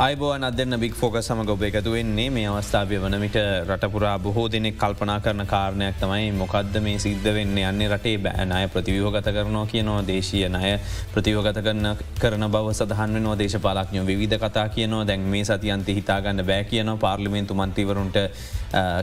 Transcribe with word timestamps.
අයිබෝන් 0.00 0.44
අදන්න 0.46 0.80
බික් 0.80 0.94
ෆෝක 0.94 1.16
සමඟ 1.18 1.50
ඔබ 1.52 1.62
එකතු 1.62 1.90
වෙන්නේ 1.92 2.30
මේ 2.30 2.46
අවස්ථාවය 2.48 2.96
වනමිට 2.96 3.34
රටපුරා 3.68 4.14
බොහෝ 4.18 4.44
දෙනෙක් 4.48 4.78
කල්පනා 4.78 5.16
කරන 5.20 5.44
කාරණයක් 5.44 5.98
තමයි 6.00 6.30
මොකක්ද 6.32 6.78
මේ 6.80 6.96
සිද්ධ 6.96 7.28
වෙන්න? 7.28 7.58
යන්නේ 7.62 7.88
රටේ 7.90 8.16
බෑනය 8.18 8.68
ප්‍රතිවියෝගත 8.68 9.28
කරනවා 9.28 9.66
කියනවා 9.66 9.98
දේශය 10.02 10.40
නය 10.48 10.70
ප්‍රතිවගත 11.12 11.60
කරන 11.60 11.90
කරන 12.16 12.46
බව 12.48 12.72
සහන් 12.72 13.20
නෝ 13.20 13.34
දේශපාලක්ඥෝ 13.36 14.06
විධ 14.06 14.38
කතා 14.38 14.66
කියනවා 14.70 15.02
දැන් 15.04 15.28
මේ 15.34 15.44
සතියන්ත 15.44 15.90
හිතාගන්න 15.90 16.44
බෑ 16.46 16.64
කියන 16.64 16.94
පාර්ලිමෙන්තු 16.98 17.54
මන්තිවරුන්ට 17.54 18.18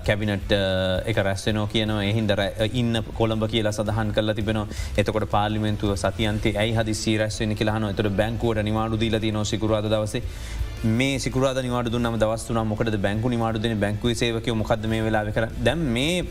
කැබිනට් 0.02 0.52
එක 1.06 1.18
රැස්සනෝ 1.20 1.68
කියන 1.68 1.94
එහින්දර 2.02 2.42
ඉන්න 2.74 3.04
කොළඹ 3.14 3.46
කියලා 3.48 3.74
සඳහන් 3.74 4.16
කල 4.18 4.34
තිබෙන 4.34 4.66
එතකොට 4.98 5.30
පාලිමෙන්තුව 5.30 5.94
සතියන්තේ 5.98 6.58
ඇයි 6.58 6.74
හදි 6.74 6.94
සීරස්වෙන 6.96 7.56
කියලාහන 7.56 7.92
එතට 7.92 8.16
බැංකුවට 8.16 8.64
නිවාඩු 8.64 9.00
දීලති 9.00 9.32
නො 9.32 9.44
සිකුරාද 9.46 9.94
දවසේ. 9.94 10.24
මේ 10.84 11.18
සිකුරාද 11.18 11.58
නිවාඩ 11.58 11.88
දුන්නම 11.90 12.18
දවස්තුන 12.22 12.60
මොකද 12.68 12.90
බැංකු 13.06 13.30
නිවාඩු 13.30 13.62
දෙන 13.62 13.80
බැංකුව 13.80 14.12
සේවකය 14.14 14.54
මොකද 14.54 14.86
මේ 14.86 15.02
වෙලා 15.02 15.24
කර 15.28 15.46
දැම් 15.68 15.80
මේ 15.96 16.22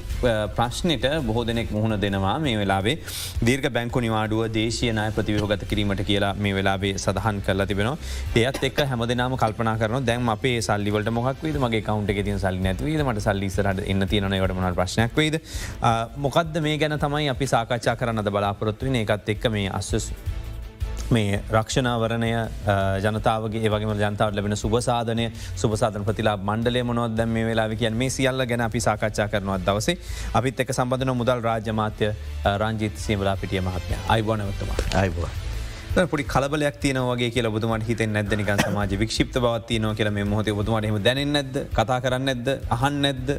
ප්‍රශ්නයට 0.56 1.06
බොහෝ 1.26 1.44
දෙනෙක් 1.44 1.70
මුහුණ 1.70 1.98
දෙනවා 2.00 2.38
මේ 2.38 2.56
වෙලාවේ. 2.56 2.96
දීර්ග 3.44 3.66
බැංකු 3.76 4.00
නිවාඩුව 4.06 4.42
දේශයනය 4.58 5.06
ප්‍රතිවහගත 5.16 5.66
කිරීමට 5.70 6.04
කියලා 6.10 6.32
මේ 6.36 6.54
වෙලාවේ 6.54 6.94
සඳහන් 6.94 7.42
කරලා 7.42 7.66
තිබෙනවා. 7.66 7.98
ඒත් 8.36 8.62
එක් 8.62 8.78
හැමදනාම 8.92 9.36
කල්පන 9.36 9.72
කරන 9.82 10.06
දැන් 10.06 10.28
අපේ 10.28 10.56
සල්ලිවලට 10.60 11.10
මොක්වේද 11.10 11.60
මගේ 11.66 11.82
කවන්ට 11.90 12.24
ති 12.28 12.38
සල්ලි 12.38 12.64
නැතිවීද 12.68 13.04
මට 13.08 13.26
සල්ලිසරට 13.26 13.84
එන්න 13.84 14.08
තියෙනනකට 14.08 14.56
මන 14.56 14.78
ප්‍රශ්නයක් 14.80 15.20
වේද? 15.20 15.40
මොකක්ද 16.18 16.62
මේ 16.62 16.78
ගැන 16.78 16.98
තමයි 16.98 17.28
අපි 17.34 17.52
සාකච්ඡා 17.54 17.98
කරන්න 18.00 18.30
බලාපොරොත්තුවන 18.30 19.02
එකත් 19.02 19.34
එක්ක 19.36 19.50
මේ 19.50 19.70
අස්වස් 19.80 20.12
මේ 21.14 21.40
රක්ෂණාවරණය 21.52 22.30
ජනතාවගේ 23.04 23.62
ඒවගේම 23.66 23.92
ජනතාවට 24.00 24.36
ලැබෙන 24.38 24.56
සුපසාධනය 24.62 25.26
සුපසාධන 25.62 26.04
ප්‍රතිලා 26.08 26.36
මණ්ඩලේ 26.36 26.82
මොනොත් 26.82 27.16
දැම 27.16 27.34
මේ 27.36 27.46
වෙලා 27.48 27.68
කිය 27.80 27.90
මේ 28.02 28.10
සියල්ල 28.10 28.46
ගැන 28.50 28.64
අපි 28.66 28.80
සාකච්ඡා 28.86 29.28
කරනවත් 29.32 29.66
දවසේ. 29.68 29.96
අපිත් 30.34 30.60
එක 30.60 30.72
සම්බඳන 30.74 31.12
මුදල් 31.20 31.42
රාජ්‍යමාත්‍ය 31.48 32.08
රංජිත් 32.62 32.96
සීමලා 33.04 33.36
පිටිය 33.42 33.60
මහත්මය. 33.60 33.98
අයිබෝනවත්තම 34.14 34.72
අයිබෝ. 35.02 35.28
පොඩි 36.12 36.24
කලබලයක් 36.32 36.80
තියන 36.84 36.98
වගේ 37.10 37.30
කියල 37.36 37.50
බුතුමට 37.50 37.86
හිත 37.90 38.02
නැදනික 38.14 38.50
සමාජ 38.62 38.96
වික්ෂිප්ත 39.02 39.38
බවත්ති 39.44 39.78
නෝ 39.84 39.94
කියල 40.00 40.10
මේ 40.16 40.24
මොහොත 40.32 40.50
බුතුමටම 40.60 40.98
දැන 41.04 41.22
නැද 41.36 41.60
කතා 41.78 42.00
කරන්න 42.06 42.32
ඇද 42.34 42.50
අහන් 42.78 42.98
නැද්ද? 43.04 43.30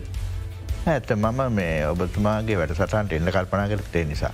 ඇත 0.93 1.11
මම 1.17 1.43
මේ 1.59 1.75
ඔබතුමාගේ 1.89 2.57
වැඩ 2.61 2.73
සටන්ට 2.77 3.19
එන්න 3.19 3.33
කල්පනා 3.35 3.67
කරතේ 3.73 4.05
නිසා. 4.13 4.31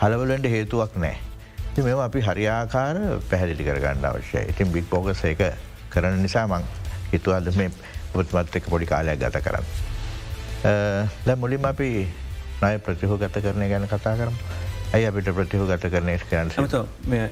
කලවලට 0.00 0.50
හේතුවක් 0.56 0.98
නෑ. 1.04 1.33
මෙම 1.82 1.98
අපි 1.98 2.20
හරියාකාර 2.20 2.96
පැහැදිලි 3.30 3.64
කරගන්න 3.64 4.04
අවශ්‍යය. 4.04 4.44
ඉතින් 4.50 4.72
බික් 4.72 4.86
පෝගස 4.90 5.24
එක 5.24 5.42
කරන 5.90 6.22
නිසා 6.22 6.46
මං 6.46 6.62
හිතුවද 7.12 7.50
මේ 7.56 7.70
පුත්මත් 8.12 8.56
එක 8.56 8.68
පොඩි 8.70 8.86
කාලයක් 8.86 9.18
ගත 9.18 9.42
කරන්න. 9.46 9.66
ද 11.26 11.36
මුලින් 11.36 11.66
අපි 11.66 11.90
නය 12.62 12.78
ප්‍රතිහෝ 12.78 13.18
ගත 13.18 13.42
කරනය 13.42 13.68
ගැන 13.68 13.88
කතා 13.88 14.14
කරම්. 14.16 14.36
ඇයි 14.94 15.06
අපිට 15.10 15.28
ප්‍රතිහෝ 15.36 15.66
ගත 15.66 15.90
කරනය 15.90 16.16
කරන්න 16.22 16.50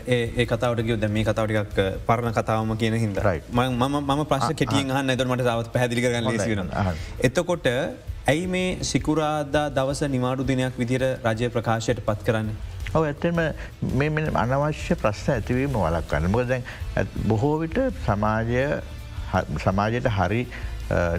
ඒ 0.08 0.46
කතාවට 0.46 0.82
ගියද 0.88 1.04
මේ 1.16 1.24
කතාවටික් 1.24 1.82
පරණ 2.06 2.34
කතාවම 2.38 2.72
කියන 2.76 2.96
හිදරයි 2.98 3.42
ම 3.50 4.24
ප්‍රශ් 4.32 4.48
කෙටියෙන් 4.60 4.90
හන්න 4.96 5.14
ඇදරමට 5.14 5.44
තාවත් 5.50 5.70
පැදිලි 5.76 6.02
කරන්න 6.06 6.98
එතකොට 7.28 7.68
ඇයි 8.26 8.46
මේ 8.46 8.68
සිකුරාදා 8.90 9.66
දවස 9.78 10.02
නිවාඩු 10.16 10.46
දිනයක් 10.50 10.78
විදිර 10.82 11.04
රජය 11.24 11.50
ප්‍රකාශයට 11.56 12.02
පත් 12.08 12.26
කරන්න. 12.26 12.50
ඔව 12.94 13.04
ඇත්තම 13.10 13.38
මේ 14.00 14.26
අනවශ්‍ය 14.44 14.94
ප්‍රශ්න 15.02 15.32
ඇතිවීම 15.36 15.78
වලක්වන්න 15.84 16.30
මොක 16.34 16.48
දැන් 16.50 16.64
බොහෝ 17.30 17.54
විට 17.62 17.78
සමාජය 18.06 18.66
සමාජයට 19.64 20.08
හරි 20.18 20.42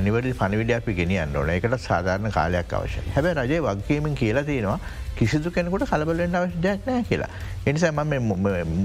නිවැරදි 0.06 0.34
පණවිඩ 0.42 0.74
අපි 0.80 0.94
ගෙනියන්න 1.00 1.38
ඕන. 1.40 1.50
එකට 1.50 1.80
සාධාරණ 1.88 2.36
කාලයක් 2.38 2.76
අවශ්‍ය 2.80 3.08
හැබැ 3.16 3.34
රජය 3.40 3.58
වගකීමෙන් 3.68 4.20
කියලා 4.22 4.46
තියෙනවා 4.50 4.80
කිසිදු 5.18 5.50
කෙනෙකුට 5.56 5.88
කලබලෙන් 5.90 6.36
අවශ්‍යයක් 6.42 6.86
නෑ 6.90 7.04
කියලා. 7.10 7.32
එනිසා 7.66 7.92
ම 7.92 8.14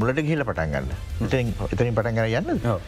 මුලට 0.01 0.23
ගහිල 0.29 0.45
පටන්ගන්න 0.49 0.89
එතනින් 1.29 1.95
පටන්ගර 1.99 2.27
යන්න. 2.41 2.81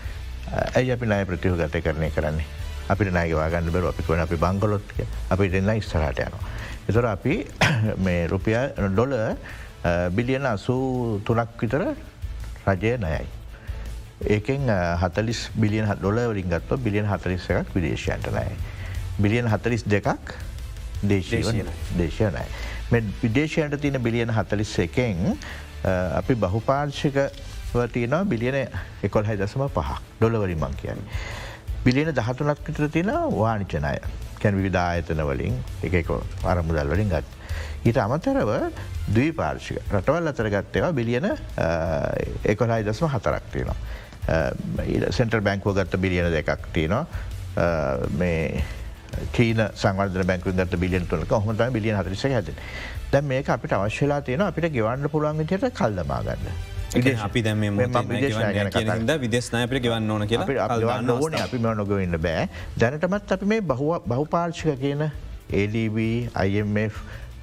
ඇයි 0.77 0.93
අපි 0.97 1.07
නය 1.13 1.23
ප්‍රතිහ 1.29 1.55
ගත 1.61 1.85
කරණය 1.85 2.11
කරන්නේ 2.17 2.47
අපිට 2.93 3.13
නයවාගන්න 3.17 3.73
බර 3.75 3.85
අපි 3.93 4.03
කොන 4.09 4.23
අපි 4.27 4.37
බංගලොත්ක 4.45 4.97
අපි 5.31 5.51
දෙන්න 5.57 5.73
ඉස්තරට 5.77 6.25
යනවා. 6.25 6.43
එතොර 6.89 7.07
අපි 7.17 7.35
මේ 8.07 8.27
රුපිය 8.33 8.57
ඩොල 8.95 9.13
බිලියන 10.13 10.47
අසූ 10.47 11.21
තුනක් 11.25 11.61
විතර 11.61 11.83
රජය 12.67 12.97
නයයි. 12.99 13.27
ඒකෙන් 14.29 14.69
හතලිස් 15.03 15.49
බිලියන් 15.57 15.89
ඩොල 15.97 16.21
වලින් 16.33 16.49
ගත්ව 16.51 16.79
බිලියන් 16.85 17.07
හතලිස් 17.09 17.49
එකක් 17.51 17.75
විදේශයන්ට 17.75 18.29
නයි. 18.37 18.53
බිලියන් 19.19 19.49
හතලිස් 19.49 19.85
දෙකක් 19.85 20.35
දේශය 21.03 21.41
දේශයනයි. 21.97 22.45
මෙ 22.93 23.01
විදේශයන්ට 23.23 23.81
තියෙන 23.81 24.03
බිලියන 24.03 24.31
හතලිස් 24.31 24.79
එකෙන් 24.79 25.37
අපි 26.21 26.35
බහුපාර්ශක 26.35 27.17
තියන 27.93 28.17
බිලියන 28.29 28.57
එකොල් 29.03 29.25
හයි 29.25 29.37
දසම 29.41 29.69
පහ 29.69 29.97
ඩොලවරින් 30.21 30.59
මං 30.59 30.77
කියන්නේ. 30.77 31.09
බිලියන 31.85 32.13
දහතුනක් 32.13 32.67
විතර 32.69 32.89
තියෙන 32.89 33.13
වානිචනය 33.33 33.97
කැන් 34.41 34.63
විධායතන 34.63 35.23
වලින් 35.31 35.57
එක 35.83 36.11
අරමුදල් 36.45 36.93
වලින් 36.93 37.09
ගත්. 37.09 37.40
ඊට 37.85 37.99
අමතරව 38.05 38.51
දී 39.17 39.33
පාර්ශික 39.41 39.79
රටවල් 39.93 40.33
අතර 40.33 40.49
ගත්තේවා 40.55 40.93
බිලියන 41.01 41.27
එකොලයි 42.55 42.83
දස්ම 42.89 43.07
හතරක් 43.15 43.45
තියෙනවා. 43.53 43.79
සෙන්ටර් 45.19 45.41
බැංකුව 45.41 45.79
ගත්ත 45.79 46.01
බිලියන 46.01 46.31
දෙකක් 46.33 46.69
තියෙනවා. 46.73 47.07
මේ 48.19 48.65
චීන 49.37 49.61
සංවර්ධ 49.75 50.27
බැංකු 50.27 50.53
ගත 50.53 50.81
බිලියන් 50.81 51.07
තුනක. 51.07 51.33
හොමත 51.47 51.63
බිලියන් 51.77 51.97
හතරිස 52.01 52.25
ඇත 52.25 52.53
දැ 53.13 53.23
මේක 53.23 53.49
අපිට 53.49 53.73
අවශ්‍යලා 53.79 54.21
තියෙන 54.27 54.45
අපිට 54.49 54.73
ගෙවන්න 54.77 55.09
පුළුවන් 55.11 55.47
ට 55.47 55.73
කල්දමාගන්න. 55.81 56.45
අපි 57.25 57.43
දැම 57.43 57.61
විදේශනය 59.25 59.81
ගවන්න 59.81 60.11
ඕන 60.11 60.27
කියලා 60.29 60.69
ඕන. 61.17 61.35
අපි 61.47 61.59
ම 61.59 61.67
නොගවෙන්න 61.81 62.21
බෑ. 62.29 62.49
දැනටමත් 62.79 63.33
අපි 63.33 63.47
මේ 63.55 63.61
බහු 63.61 64.25
පාර්ශික 64.37 64.79
කියන 64.85 65.03
ADB 65.61 65.99
IMF 66.47 66.95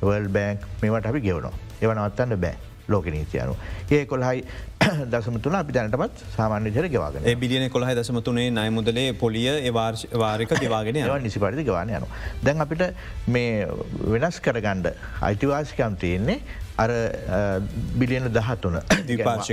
වල් 0.02 0.28
බෑන්ක් 0.30 0.66
මේවට 0.82 1.12
අපි 1.12 1.22
ගෙවනවා 1.22 1.54
එවන 1.82 1.98
අත්තන්න 2.00 2.40
බෑ 2.40 2.58
ලෝක 2.88 3.06
නීතියනු. 3.08 3.56
ඒ 3.92 4.06
කොල්හයි 4.06 4.44
දසම 5.12 5.40
තුන 5.40 5.56
අපි 5.56 5.74
දැනටමත් 5.74 6.22
සාමාන්‍ය 6.36 6.72
ජර 6.72 6.88
ගෙවාගෙන 6.90 7.26
බිලියන 7.40 7.70
කොළහ 7.70 7.90
දසම 7.92 8.20
තුනේ 8.22 8.50
නය 8.50 8.70
මුදලේ 8.70 9.08
පොලිය 9.14 9.72
වාර්ක 9.74 10.54
දිවාගෙන 10.60 11.00
නිසි 11.24 11.40
පරිදි 11.40 11.64
ගවාන 11.64 11.90
යනු. 11.90 12.08
දැන් 12.44 12.62
අපිට 12.62 12.84
මේ 13.28 13.68
වෙනස් 14.14 14.40
කරගණ්ඩ 14.40 14.94
අයිතිවාසිකම් 15.22 15.98
තියෙන්නේ 15.98 16.40
අර 16.78 16.92
බිලියන 17.96 18.30
දහතුන 18.30 18.80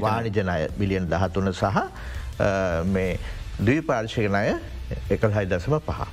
වානිජනය 0.03 0.69
බිලියන් 0.79 1.09
දහතුන 1.09 1.53
සහ 1.53 1.83
මේ 2.87 3.19
දවීපාර්ශකනය 3.61 4.45
එකල් 5.11 5.33
හයි 5.33 5.47
දසම 5.47 5.81
පහ. 5.81 6.07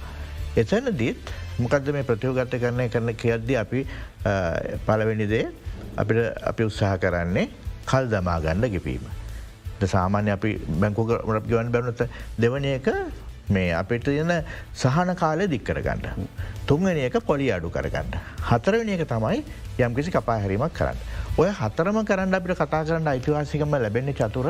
එතැන 0.55 0.91
දීත් 0.97 1.31
මොකක්ද 1.59 1.91
මේ 1.93 2.03
ප්‍රතියෝගත්ත 2.03 2.55
කරණය 2.61 2.89
කරන 2.89 3.15
කියද්දි 3.15 3.57
අපි 3.63 3.85
පලවෙනිදේ 4.85 5.45
අපිට 5.97 6.37
අපි 6.43 6.63
උත්සාහ 6.63 6.97
කරන්නේ 6.97 7.49
කල් 7.85 8.07
දමා 8.07 8.39
ගණ්ඩ 8.39 8.71
ගෙපීම. 8.71 9.03
සාමාන්‍ය 9.87 10.31
අපි 10.31 10.53
බැංකුක 10.81 11.11
ගවන් 11.47 11.71
බැනත 11.71 12.07
දෙවන 12.37 12.65
එක 12.65 12.87
මේ 13.49 13.73
අපිට 13.73 14.07
යන 14.07 14.31
සහන 14.73 15.15
කාලය 15.15 15.47
දික්කර 15.47 15.81
ගන්න. 15.81 16.29
තුන්වැනි 16.67 17.05
එක 17.09 17.19
පොලි 17.25 17.51
අඩු 17.51 17.69
කරගන්න. 17.69 18.15
හතරවනි 18.49 18.93
එක 18.97 19.07
තමයි 19.07 19.43
යම්කිසි 19.79 20.11
කපාහැරීමක් 20.11 20.73
කරන්න. 20.73 20.97
ඔය 21.37 21.49
හතරම 21.49 22.01
කරන්න 22.05 22.33
අපිට 22.33 22.57
කතා 22.57 22.85
කරන්න 22.85 23.07
අයිතිවාසිකම 23.07 23.77
ලැබෙන්නේ 23.77 24.13
චතුර 24.13 24.49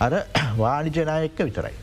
අර 0.00 0.12
වානිජනායක්ක 0.56 1.44
විතරයි. 1.44 1.74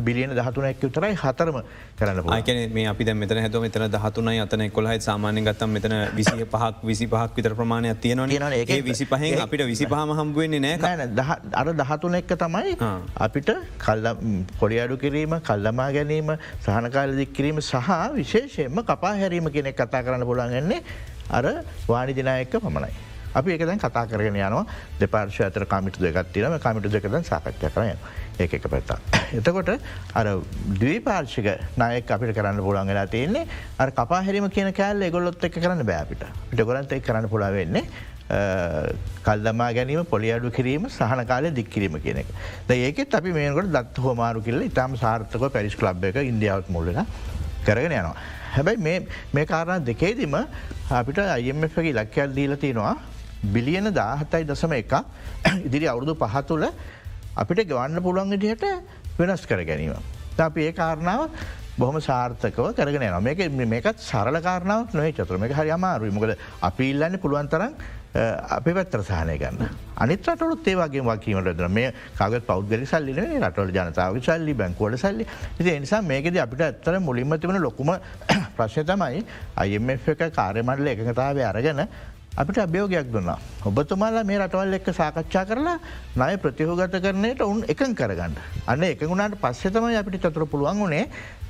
බිලියන 0.00 0.30
දහතුනක් 0.32 0.82
විතරයි 0.82 1.14
හතරම 1.14 1.58
කරන්න 1.98 2.28
ආයකන 2.28 2.72
මේ 2.72 2.86
අපි 2.86 3.04
මෙතන 3.14 3.38
හැත 3.38 3.56
මෙතන 3.56 3.86
දහතුනයි 3.90 4.40
අතන 4.40 4.70
කොලහයි 4.70 5.00
සාමානය 5.00 5.42
ගත්තම් 5.42 5.70
මෙතන 5.70 5.94
විසි 6.14 6.46
පහක් 6.46 6.74
විසි 6.84 7.06
පහක් 7.06 7.36
විතර 7.36 7.54
ප්‍රමාණයක් 7.54 8.00
තියෙනවා 8.00 8.52
ඒ 8.52 8.80
විසි 8.82 9.06
පහෙන් 9.06 9.38
අපිට 9.40 9.66
විසි 9.66 9.86
පහම 9.86 10.12
හම්බුවන්නේ 10.12 10.78
නෑ. 10.78 11.38
අර 11.52 11.66
දහතුන 11.74 12.14
එක්ක 12.14 12.34
තමයි 12.36 12.76
අපිට 13.18 13.50
කල්ල 13.78 14.06
පොඩි 14.58 14.80
අඩු 14.80 14.96
කිරීම 14.96 15.38
කල්ලමා 15.42 15.90
ගැනීම 15.92 16.36
සහනකාල 16.60 17.16
දික් 17.16 17.32
කිරීම 17.32 17.60
සහ 17.60 17.88
විශේෂයෙන්ම 18.14 18.84
කපා 18.84 19.14
හැරීම 19.14 19.50
කෙනෙක් 19.50 19.76
කතා 19.76 20.02
කරන්න 20.02 20.24
පුළන්ගන්නේ 20.24 20.82
අර 21.30 21.44
වානි 21.88 22.14
දිනායක්ක 22.14 22.54
පමණයි. 22.58 22.92
අපි 23.34 23.52
එකදැන් 23.52 23.78
කතා 23.78 24.06
කරගෙන 24.06 24.36
යනවා. 24.36 24.64
දෙපාර්ශ 25.00 25.40
අතර 25.42 25.64
කමිට 25.66 25.98
දෙගත්තිනම 25.98 26.58
කමිට 26.58 26.88
දෙකද 26.88 27.16
සාකච්ය 27.24 27.68
කරයන. 27.68 27.98
ඒ 28.42 28.50
එක 28.58 28.68
පැත්තා. 28.68 28.98
එතකොට 29.38 29.70
අර 30.14 30.26
දවීපාර්ශික 30.82 31.50
නයක් 31.82 32.14
අපිට 32.16 32.34
කරන්න 32.36 32.62
පුළන් 32.68 32.92
වෙලා 32.92 33.06
තියන්නේ 33.06 33.46
අර 33.78 33.90
කපාහැරීම 33.92 34.48
කියන 34.50 34.72
කෑල්ල 34.72 35.10
ගොල්ලොත් 35.10 35.44
එක 35.44 35.58
කරන්න 35.58 35.86
බෑපිට 35.86 36.24
පිට 36.50 36.64
ගොලන්ත 36.64 36.92
එක් 36.92 37.06
කරන්න 37.06 37.28
පුළා 37.28 37.52
වෙන්නේ 37.58 37.84
කල්දමා 39.24 39.70
ගැනීම 39.74 40.04
පොලි 40.06 40.32
අඩු 40.32 40.50
කිරීම 40.50 40.88
සහන 40.88 41.24
කාලය 41.26 41.50
දික්කිරීම 41.52 42.00
කියන 42.02 42.22
එක. 42.22 42.28
ඒකෙත් 42.68 43.14
අපි 43.14 43.32
මේකට 43.32 43.72
දත් 43.72 44.04
හෝමාරු 44.06 44.42
කිල්ල 44.42 44.62
ඉතාම 44.62 44.96
සාර්ථක 44.96 45.48
පැරිස් 45.52 45.76
ලබ් 45.80 46.04
එක 46.04 46.22
ඉන්දියාවත් 46.24 46.70
මුල්ලන 46.70 47.02
කරගෙන 47.66 47.92
යනවා. 47.92 48.14
හැබැයි 48.54 49.06
මේ 49.34 49.46
කාරණ 49.46 49.84
දෙකේදීම 49.84 50.36
අපිට 50.90 51.18
අයමගේ 51.18 51.92
ලක්කයක් 51.92 52.34
දීල 52.34 52.56
තියෙනවා 52.56 52.96
බිලියන 53.44 53.92
දාහතයි 53.94 54.44
දසම 54.44 54.72
එක 54.72 54.92
ඉදිරි 55.66 55.86
අවුරුදු 55.86 56.14
පහතුළ 56.14 56.66
අපිට 57.36 57.64
ගවන්න 57.68 58.02
පුළුවන් 58.02 58.32
ඉදිහට 58.34 58.64
වෙනස් 59.18 59.46
කර 59.46 59.64
ගැනීම. 59.64 59.96
අපි 60.38 60.66
ඒ 60.66 60.72
කාරණාව 60.72 61.30
බොහම 61.78 61.96
සාර්ථකව 62.00 62.74
කරගෙන 62.76 63.08
න 63.08 63.22
මේක 63.22 63.40
මේකත් 63.66 63.98
සරල 64.00 64.36
කාරණාවක් 64.40 64.94
නොේ 64.94 65.12
චතුර. 65.12 65.38
මේ 65.38 65.48
හරි 65.50 65.70
අමාරුයි. 65.70 66.12
මොකද 66.12 66.36
අපි 66.62 66.90
ඉල්ලන්න 66.90 67.18
පුළුවන් 67.18 67.48
තරන් 67.48 67.74
අපි 68.50 68.74
පැත්තර 68.74 69.02
සහනය 69.02 69.38
ගන්න. 69.38 69.68
අනිත් 69.96 70.28
රටලුත් 70.28 70.68
ඒවාගේ 70.68 71.00
වකීමට 71.02 71.56
දන 71.56 71.72
මේ 71.72 71.94
කාගත් 72.18 72.46
පෞද්ගලි 72.46 72.86
සල්ලි 72.86 73.16
රටවල 73.16 73.72
ජනතාව 73.72 74.20
සල්ලි 74.20 74.54
බැංකෝඩ 74.54 74.98
සල්ලි. 74.98 75.26
ඉති 75.58 75.70
එනිසා 75.70 76.02
මේකද 76.02 76.36
අපිට 76.36 76.60
ඇත්තර 76.60 77.00
මුලින්ම 77.00 77.38
තිබෙන 77.40 77.62
ලොකුම 77.62 77.96
ප්‍රශ්ය 78.56 78.84
තමයි 78.84 79.24
අයම 79.56 79.90
එක 79.90 80.28
කාරයමටල 80.30 80.86
එකතාව 80.88 81.40
අරගෙන 81.42 81.88
අපිට 82.36 82.58
අභ්‍යෝගයක් 82.58 83.12
දුන්නා. 83.12 83.38
ඔබතුමාලා 83.64 84.24
මේ 84.24 84.38
රටවල් 84.38 84.76
එක්ක 84.78 84.88
සාකච්ඡා 84.98 85.44
කරලා 85.44 85.76
නය 86.16 86.36
ප්‍රතිහෝගත 86.38 86.96
කරනයට 87.04 87.42
උන් 87.44 87.60
එකන් 87.68 87.92
කරගන්න. 87.94 88.36
අන්න 88.66 88.82
එකගුණට 88.82 89.36
පස්සෙතමයි 89.42 89.98
අපිට 90.00 90.24
චතුර 90.24 90.46
පුළුවන් 90.46 90.80
වුණේ 90.80 91.04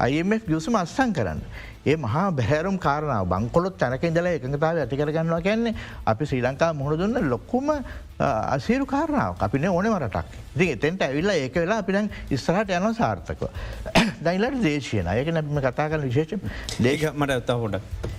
IMF 0.08 0.42
ගියසම 0.48 0.74
අස්සං 0.74 1.14
කරන්න. 1.14 1.38
ඒ 1.86 1.96
මහා 1.96 2.30
බැහැරුම් 2.32 2.78
කාරණාව. 2.78 3.26
බංකොලොත් 3.26 3.76
තැනක 3.78 4.04
ඉදල 4.04 4.26
එකඟතාව 4.28 4.78
ඇතිකරගන්නවා 4.78 5.40
කියන්නේ 5.40 5.74
අපි 6.06 6.24
ශ්‍රී 6.24 6.42
ලංකා 6.42 6.72
මුහුණ 6.74 6.98
දුන්න 7.00 7.30
ලොක්කුම 7.30 7.70
අසේරු 8.20 8.86
කාරණාව 8.86 9.34
අපින 9.40 9.66
ඕනෙම 9.68 9.96
රටක්. 9.98 10.26
ඉති 10.54 10.70
එතෙන්ට 10.74 11.02
ඇවිල්ලා 11.02 11.36
ඒක 11.36 11.56
වෙලා 11.56 11.78
අපින 11.78 12.10
ඉස්සරහට 12.30 12.70
යන 12.70 12.94
සාර්ථකව. 12.94 13.42
දයිලට 14.22 14.62
දේශයන 14.62 15.06
අයක 15.06 15.32
නැම 15.34 15.60
කතා 15.60 15.88
කල 15.88 16.06
විශේෂ 16.06 16.80
දේක 16.80 17.04
මට 17.12 17.30
ඇත්තා 17.30 17.58
හොඩ. 17.58 17.76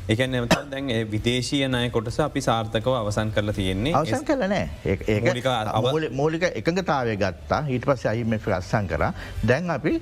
එක 0.10 0.26
නමත 0.28 0.60
දැන් 0.70 0.92
විදේශය 1.08 1.64
නය 1.70 1.90
කොටස 1.90 2.20
අපි 2.20 2.42
සාර්ථකව 2.42 2.94
අවසන් 2.94 3.32
කරලා 3.32 3.56
තියෙන්නේ. 3.56 3.96
අවසන් 3.96 4.26
කලනෑ 4.26 4.70
ඒ 5.08 6.10
මූලික 6.12 6.48
එකඟතාවය 6.52 7.18
ගත්තා. 7.18 7.64
හිට 7.64 7.86
පස්ස 7.86 8.06
අයිම 8.06 8.40
අස්සන් 8.54 8.88
කර. 8.88 9.12
දැන් 9.48 9.70
අපි 9.72 9.94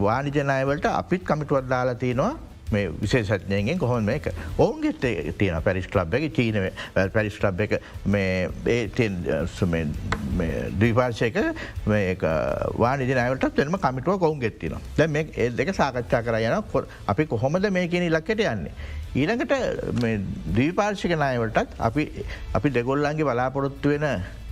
වානිජනයවලට 0.00 0.92
අපිත් 0.94 1.24
කමිටුවත් 1.24 1.68
දාලා 1.68 1.94
තියෙනවා 1.96 2.53
මේ 2.72 2.88
විශේෂඥයෙන් 3.00 3.78
කොහොම 3.78 4.04
මේක? 4.04 4.28
ඔවුන්ගේ 4.58 4.92
තියෙන 5.38 5.62
පැරිස් 5.62 5.88
ලබ් 5.94 6.14
එක 6.14 6.34
චීන 6.34 6.56
පැරිස් 7.12 7.38
ලබ් 7.44 7.60
එක 7.60 7.72
දීපාර්ශයක 10.80 11.36
වානිදිනයට 12.78 13.58
එම 13.58 13.78
කමිටුව 13.78 14.18
කොවුන් 14.18 14.40
ගෙත්තින 14.40 14.76
දැ 14.96 15.06
මේ 15.06 15.30
ඒ 15.36 15.50
දෙක 15.50 15.74
සාකච්ඡා 15.74 16.22
කර 16.22 16.40
යන 16.40 16.56
අපි 17.06 17.26
කොහොමද 17.26 17.70
මේකන 17.70 18.08
ඉලක්කට 18.10 18.40
යන්නේ. 18.40 18.72
ඊළඟට 19.14 19.52
දීපාර්ශික 20.56 21.12
නායවටත් 21.18 21.76
අපි 21.78 22.08
අපි 22.54 22.68
දෙගොල්ලන්ගේ 22.70 23.24
බලාපොරොත්තු 23.24 23.88
වෙන 23.92 24.06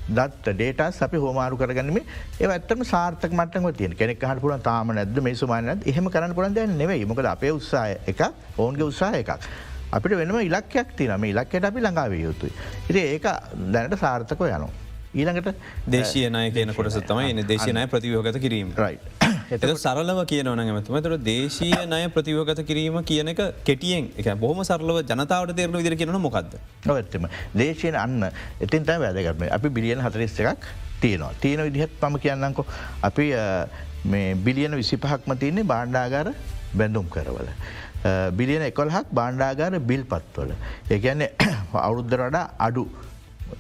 දත් 0.09 0.55
ඩේටස් 0.55 1.03
අපි 1.03 1.17
හෝමාරු 1.17 1.57
කරගනීම 1.57 1.99
ඒ 2.41 2.47
ඇත්තම 2.49 2.85
සාර්ථක 2.85 3.33
මටම 3.33 3.69
තිය 3.73 3.95
කෙනෙක් 3.95 4.21
හට 4.21 4.41
පුල 4.41 4.57
තාම 4.61 4.95
නැද 4.95 5.23
මේ 5.23 5.35
සුමානත් 5.35 5.87
එහෙම 5.87 6.11
කරන්න 6.11 6.35
පුළන් 6.35 6.55
දැන් 6.55 6.79
නෙවෙයි 6.79 7.07
මොකද 7.07 7.27
අපේ 7.27 7.53
උත්සාහ 7.53 7.89
එක 8.07 8.23
ඔවුන්ගේ 8.57 8.85
උත්සාහ 8.85 9.15
එකක්. 9.15 9.33
අපිට 9.93 10.17
වෙනම 10.17 10.39
ඉලක්කයක් 10.41 10.97
තිනම 10.97 11.25
ඉලක්කට 11.25 11.65
අපි 11.65 11.81
ළඟාවේ 11.81 12.23
යුතුයි. 12.23 12.53
ඉති 12.91 13.01
ඒක 13.01 13.27
දැනට 13.73 13.99
සාර්ථකව 13.99 14.49
යනවා. 14.49 14.82
ඊළඟට 15.15 15.57
දේශයනය 15.87 16.51
කියන 16.53 16.73
කොටස 16.75 16.97
තමයි 17.05 17.45
දේශනය 17.45 17.85
ප්‍රතිවෝගත 17.87 18.39
කිරීම. 18.41 18.73
රයි. 18.75 18.99
එත 19.51 19.65
සරලව 19.77 20.21
කියනවන 20.25 20.63
ඇමතුම 20.63 20.97
තර 20.99 21.17
දේශීය 21.21 21.83
නය 21.87 22.01
ප්‍රතිවගත 22.09 22.63
කිරීම 22.65 22.97
කියන 23.05 23.29
එක 23.29 23.43
කෙටියෙන් 23.65 24.09
එක 24.17 24.31
බොහම 24.41 24.63
සරලව 24.65 25.03
ජනතාවට 25.03 25.53
තේරන 25.55 25.77
විදිර 25.77 25.97
කියන 25.97 26.17
මොකක්ද 26.19 26.57
ඔත්තම 26.89 27.29
දේශයෙන් 27.55 27.95
අන්න. 27.97 28.31
එතින් 28.61 28.89
තයි 28.89 28.99
වැදගත්ම 29.05 29.45
අපි 29.51 29.69
බිලියන 29.71 30.01
හතරිස් 30.01 30.41
එකක් 30.41 30.65
තියෙනවා. 31.01 31.33
තියෙන 31.41 31.65
විදිහත් 31.69 32.01
පම 32.01 32.17
කියන්නකො 32.19 32.65
අපි 33.03 33.29
මේ 34.07 34.35
බිලියන 34.35 34.77
විසිපහක්ම 34.77 35.37
තියන්නේ 35.37 35.65
බාණ්ඩාගාර 35.65 36.33
බැඳුම් 36.73 37.07
කරවල. 37.09 37.53
බිලියන 38.33 38.65
එකොල්හක් 38.71 39.13
බාණ්ඩාගාර 39.13 39.81
බිල් 39.81 40.05
පත්වල. 40.05 40.57
ඒගැන්නේ 40.91 41.33
අවුරුද්ධ 41.87 42.17
වඩා 42.17 42.47
අඩු 42.59 42.89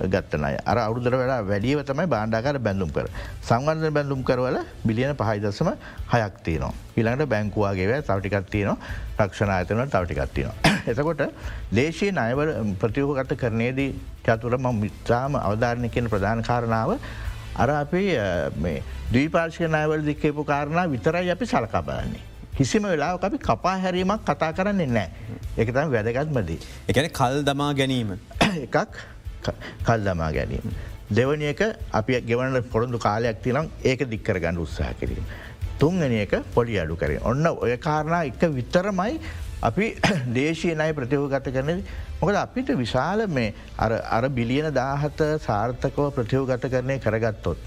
ගත්තනය 0.06 0.56
අර 0.64 0.76
අවුදර 0.78 1.12
වැඩ 1.12 1.48
වැඩියව 1.48 1.82
තමයි 1.84 2.06
බාණ්ඩාකාර 2.06 2.58
බැඳුම් 2.58 2.90
කර. 2.90 3.06
සංවර්ධන 3.42 3.92
බැඳුම් 3.92 4.22
කරවල 4.22 4.58
බිලියන 4.84 5.14
පහයිදසම 5.14 5.72
හයක් 6.08 6.34
තියනවා. 6.44 6.72
ඉළඟට 6.96 7.28
බැංකුවාගේ 7.28 8.00
තවටිකත් 8.02 8.50
තියනවා 8.50 8.76
රක්ෂණ 9.18 9.50
අතන 9.50 9.84
තවටිකත්තිනවා. 9.88 10.54
එතකොට 10.90 11.22
දේශී 11.72 12.12
අයවල 12.18 12.74
ප්‍රතියෝගත 12.76 13.36
කරනයේදී 13.36 13.90
චතුරම 14.24 14.66
මිත්‍රාම 14.74 15.36
අවධාරණය 15.38 15.88
කියන 15.88 16.08
ප්‍රධාන 16.08 16.42
කාරණාව 16.42 16.98
අර 17.56 17.70
අපි 17.70 18.04
දීපාර්ශයනයවල 19.12 20.04
දික්කේපු 20.04 20.44
කාරණා 20.44 20.86
විතරයි 20.88 21.30
අපි 21.30 21.46
සලකා 21.46 21.82
බලන්නේ. 21.82 22.22
කිසිම 22.52 22.84
වෙලා 22.84 23.16
අපි 23.18 23.38
කපා 23.38 23.76
හැරීමක් 23.78 24.24
කතා 24.24 24.52
කරන්නේ 24.52 24.86
නෑ. 24.88 25.08
එකතම 25.56 25.88
වැදගත්මදී. 25.90 26.60
එකන 26.88 27.08
කල් 27.10 27.42
දමා 27.42 27.72
ගැනීම. 27.74 28.18
එකක් 28.66 28.76
කල් 29.84 30.00
දමා 30.00 30.32
ගැනීම. 30.32 30.74
දෙවනි 31.10 31.46
එක 31.46 31.62
අපි 31.92 32.20
ගෙවනට 32.22 32.70
පොරොඳු 32.70 32.98
කාලයක් 32.98 33.42
තිනම් 33.42 33.70
ඒක 33.84 34.08
දික්කර 34.08 34.38
ගන්න 34.38 34.58
උත්සාහ 34.58 34.92
කිරීම. 35.00 35.24
තුන්ගනි 35.78 36.20
එක 36.20 36.34
පොඩි 36.54 36.78
අඩු 36.78 36.96
කරේ 36.96 37.20
ඔන්න 37.24 37.46
ඔය 37.46 37.76
කාරණා 37.78 38.22
එක 38.26 38.42
විතරමයි 38.50 39.18
අපි 39.62 39.86
දේශය 40.36 40.74
නයි 40.74 40.92
ප්‍රතියෝගත 40.92 41.48
කරන 41.48 41.82
මොකද 42.20 42.36
අපිට 42.36 42.70
විශාල 42.76 43.26
මේ 43.28 43.52
අර 43.78 44.24
බිලියන 44.30 44.70
දාහත 44.72 45.20
සාර්ථකව 45.42 46.08
ප්‍රතියෝගත 46.16 46.66
කරනය 46.70 46.98
කරගත්තොත්. 46.98 47.58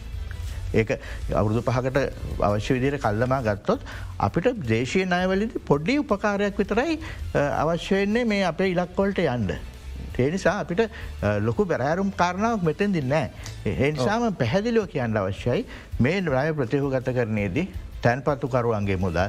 ඒක 0.73 0.89
අවුරුදු 1.33 1.61
පහකට 1.61 1.99
අවශ්‍ය 2.41 2.77
විදියට 2.77 3.01
කල්ලමා 3.01 3.41
ගත්තොත් 3.43 3.85
අපිට 4.19 4.49
දේශය 4.65 5.05
නයවලදි 5.05 5.63
පොඩ්ඩි 5.69 5.99
උපකාරයක් 5.99 6.57
විතරයි 6.57 6.99
අවශ්‍යවෙන්නේ 7.35 8.25
මේ 8.25 8.43
අපේ 8.45 8.73
ඉලක්කොල්ට 8.73 9.23
යන්ඩ. 9.25 9.55
ඒනිසා 10.19 10.59
අපිට 10.59 10.81
ලොකු 11.41 11.65
බැරෑරුම් 11.65 12.11
කාරණාවක් 12.13 12.63
මෙතෙන් 12.63 12.93
දින්නෑ. 12.93 13.29
එනිසාම 13.65 14.35
පැහැදිලිව 14.35 14.87
කියන්න 14.87 15.17
අවශ්‍යයි 15.17 15.65
මේ 15.99 16.19
රය 16.27 16.47
ප්‍රතිහු 16.53 16.91
ගත 16.91 17.15
කරනයේදී 17.17 17.67
තැන්පත්තු 18.01 18.47
කරුවන්ගේ 18.47 18.97
මුදල් 18.97 19.19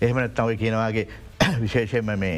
එහෙමනත් 0.00 0.34
තවයි 0.34 0.56
කියනවාගේ 0.56 1.06
විශේෂයෙන්ම 1.62 2.12
මේ 2.18 2.36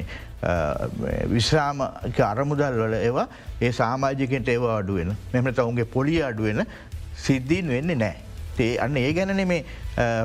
විශ්‍රාම 1.29 1.81
අරමුදල් 2.25 2.79
වල 2.79 2.97
ඒවා 3.01 3.29
ඒ 3.61 3.73
සාමාජිකට 3.73 4.49
ඒවා 4.49 4.79
අඩුවෙන 4.79 5.13
මෙමට 5.33 5.59
ඔවුන්ගේ 5.59 5.89
පොලිය 5.89 6.23
අඩුවෙන 6.23 6.65
සිද්ධීන් 7.19 7.69
වෙන්නේ 7.69 7.97
නෑ. 7.97 8.17
ඒ 8.59 8.75
අන්න 8.79 8.97
ඒ 8.97 9.13
ගැනන 9.13 9.47
මේ 9.47 9.63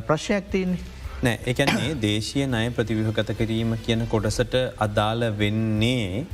ප්‍රශ්යක් 0.08 0.52
තියන්නේ. 0.52 1.00
නෑ 1.24 1.40
එකන්නේ 1.46 1.96
දේශය 2.02 2.46
නය 2.48 2.64
ප්‍රතිවිහගත 2.72 3.34
කිරීම 3.38 3.74
කියන 3.86 4.06
කොටසට 4.08 4.56
අදාළ 4.80 5.26
වෙන්නේ 5.38 6.26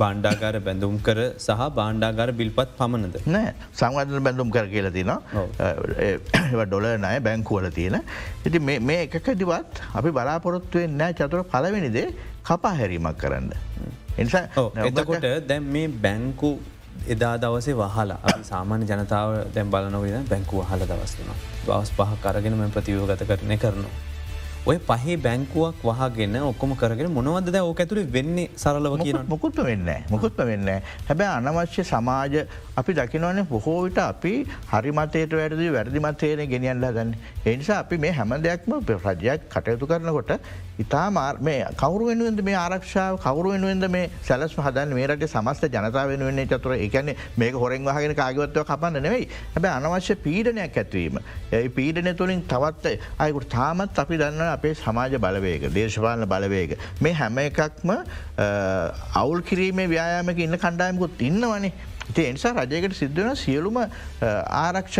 බණ්ඩාගාර 0.00 0.54
බැඳුම් 0.66 0.94
කර 1.06 1.18
සහ 1.46 1.62
බාණ්ඩාගාර 1.78 2.28
බිල්පත් 2.40 2.70
පමණද. 2.78 3.16
නෑ 3.34 3.54
සංවධන 3.80 4.24
බැඳුම් 4.26 4.50
කර 4.56 4.66
කියල 4.74 4.88
තින 4.96 5.12
ඩොල 6.68 6.86
නය 7.06 7.16
බැංකුවල 7.26 7.66
තියෙන. 7.78 7.96
ඉති 8.46 8.58
මේ 8.88 9.00
එකකදිවත් 9.06 9.82
අපි 9.98 10.10
බලාපොරොත්තුවෙන් 10.18 10.96
නෑ 11.00 11.12
චතුර 11.18 11.42
පලවෙනිදේ 11.54 12.08
කපා 12.48 12.74
හැරීමක් 12.80 13.18
කරන්න. 13.22 13.50
එනිසා 14.18 14.44
එතකොට 14.88 15.26
දැම් 15.50 15.68
මේ 15.76 15.88
බැංකු 16.06 16.50
එදා 17.12 17.34
දවසේ 17.42 17.76
වහලා 17.82 18.34
සාමාන්‍ය 18.50 18.84
ජනතාව 18.90 19.30
දැම් 19.54 19.70
බලනොවද 19.74 20.16
බැංකු 20.32 20.62
වහල 20.62 20.82
දවස්වන. 20.90 21.30
දවස් 21.66 21.90
පහ 21.98 22.12
කරගෙන 22.24 22.58
මෙ 22.60 22.68
ප්‍රතියෝගත 22.76 23.24
කරනය 23.30 23.56
කරනවා. 23.64 23.94
ඔය 24.64 24.78
පහේ 24.80 25.16
බැංකුවක් 25.18 25.82
වහගෙන 25.84 26.36
ඔක්කොම 26.42 26.70
කරගෙන 26.74 27.10
මොනවද 27.12 27.56
ඕක 27.58 27.80
ඇතුරේ 27.82 28.06
වෙන්නේ 28.08 28.48
සරලව 28.56 28.94
කියන 29.02 29.18
මොකුත්ම 29.28 29.66
වෙන්න 29.66 29.90
මොකුත්ම 30.08 30.40
වෙන්න 30.42 30.70
හැබැ 31.02 31.28
අනවශ්‍ය 31.30 31.84
සමාජ 31.84 32.36
අපි 32.74 32.94
දකිනවන 32.94 33.40
බොහෝ 33.46 33.76
විට 33.82 34.00
අපි 34.00 34.32
හරිමතයට 34.70 35.34
වැරදි 35.34 35.68
වැරදිමතයන 35.70 36.44
ගෙනියන්ලා 36.48 36.92
ගන්න 36.92 37.12
එනිසා 37.46 37.78
අපි 37.78 37.98
මේ 37.98 38.12
හැම 38.12 38.32
දෙයක්ම 38.40 38.72
රජයක් 38.88 39.44
කටයුතු 39.50 39.86
කරනකොට 39.86 40.32
ඉතා 40.78 41.10
මේ 41.40 41.66
කවරු 41.76 42.06
වෙනුවෙන්ද 42.08 42.40
මේ 42.42 42.54
ආරක්ෂාව? 42.54 43.18
කවරු 43.24 43.52
වෙනුවෙන්ද 43.54 43.88
මේ 43.90 44.10
සැලස්ම 44.28 44.60
හදන් 44.66 44.94
මේරට 44.98 45.26
සමස්ත 45.28 45.68
ජනතාව 45.74 46.08
වෙනුවෙන්නේ 46.12 46.46
චතුර. 46.46 46.74
එකන 46.86 47.14
මේක 47.38 47.54
හොරෙන් 47.54 47.84
වහගෙන 47.84 48.14
කාගවත්ව 48.14 48.64
කපන්න 48.70 49.02
නෙවෙයි. 49.02 49.28
හැබ 49.54 49.66
අනවශ්‍ය 49.70 50.16
පීඩනයක් 50.26 50.78
ඇත්වීම. 50.82 51.18
ඒ 51.52 51.68
පීඩන 51.78 52.10
තුළින් 52.16 52.42
තවත් 52.52 52.98
අයකුට 53.18 53.48
තාමත් 53.56 53.98
අපි 54.04 54.20
දන්න 54.22 54.52
අපේ 54.56 54.74
සමාජ 54.74 55.18
බලවේක 55.24 55.70
දේශපාලන 55.78 56.28
බලවේක 56.34 56.78
මේ 57.00 57.14
හැම 57.22 57.38
එකක්ම 57.38 57.96
අවුල් 59.14 59.42
කිරීමේ 59.50 59.90
ව්‍යයාමක 59.94 60.38
ඉන්න 60.46 60.58
කණ්ඩායමකුත් 60.58 61.22
ඉන්නවනේ. 61.30 61.72
ඉති 62.10 62.22
එනිසා 62.30 62.52
රජයකට 62.52 62.96
සිද්ධවන 62.98 63.36
සියලුම 63.44 63.78
ආරක්ෂ 63.80 64.98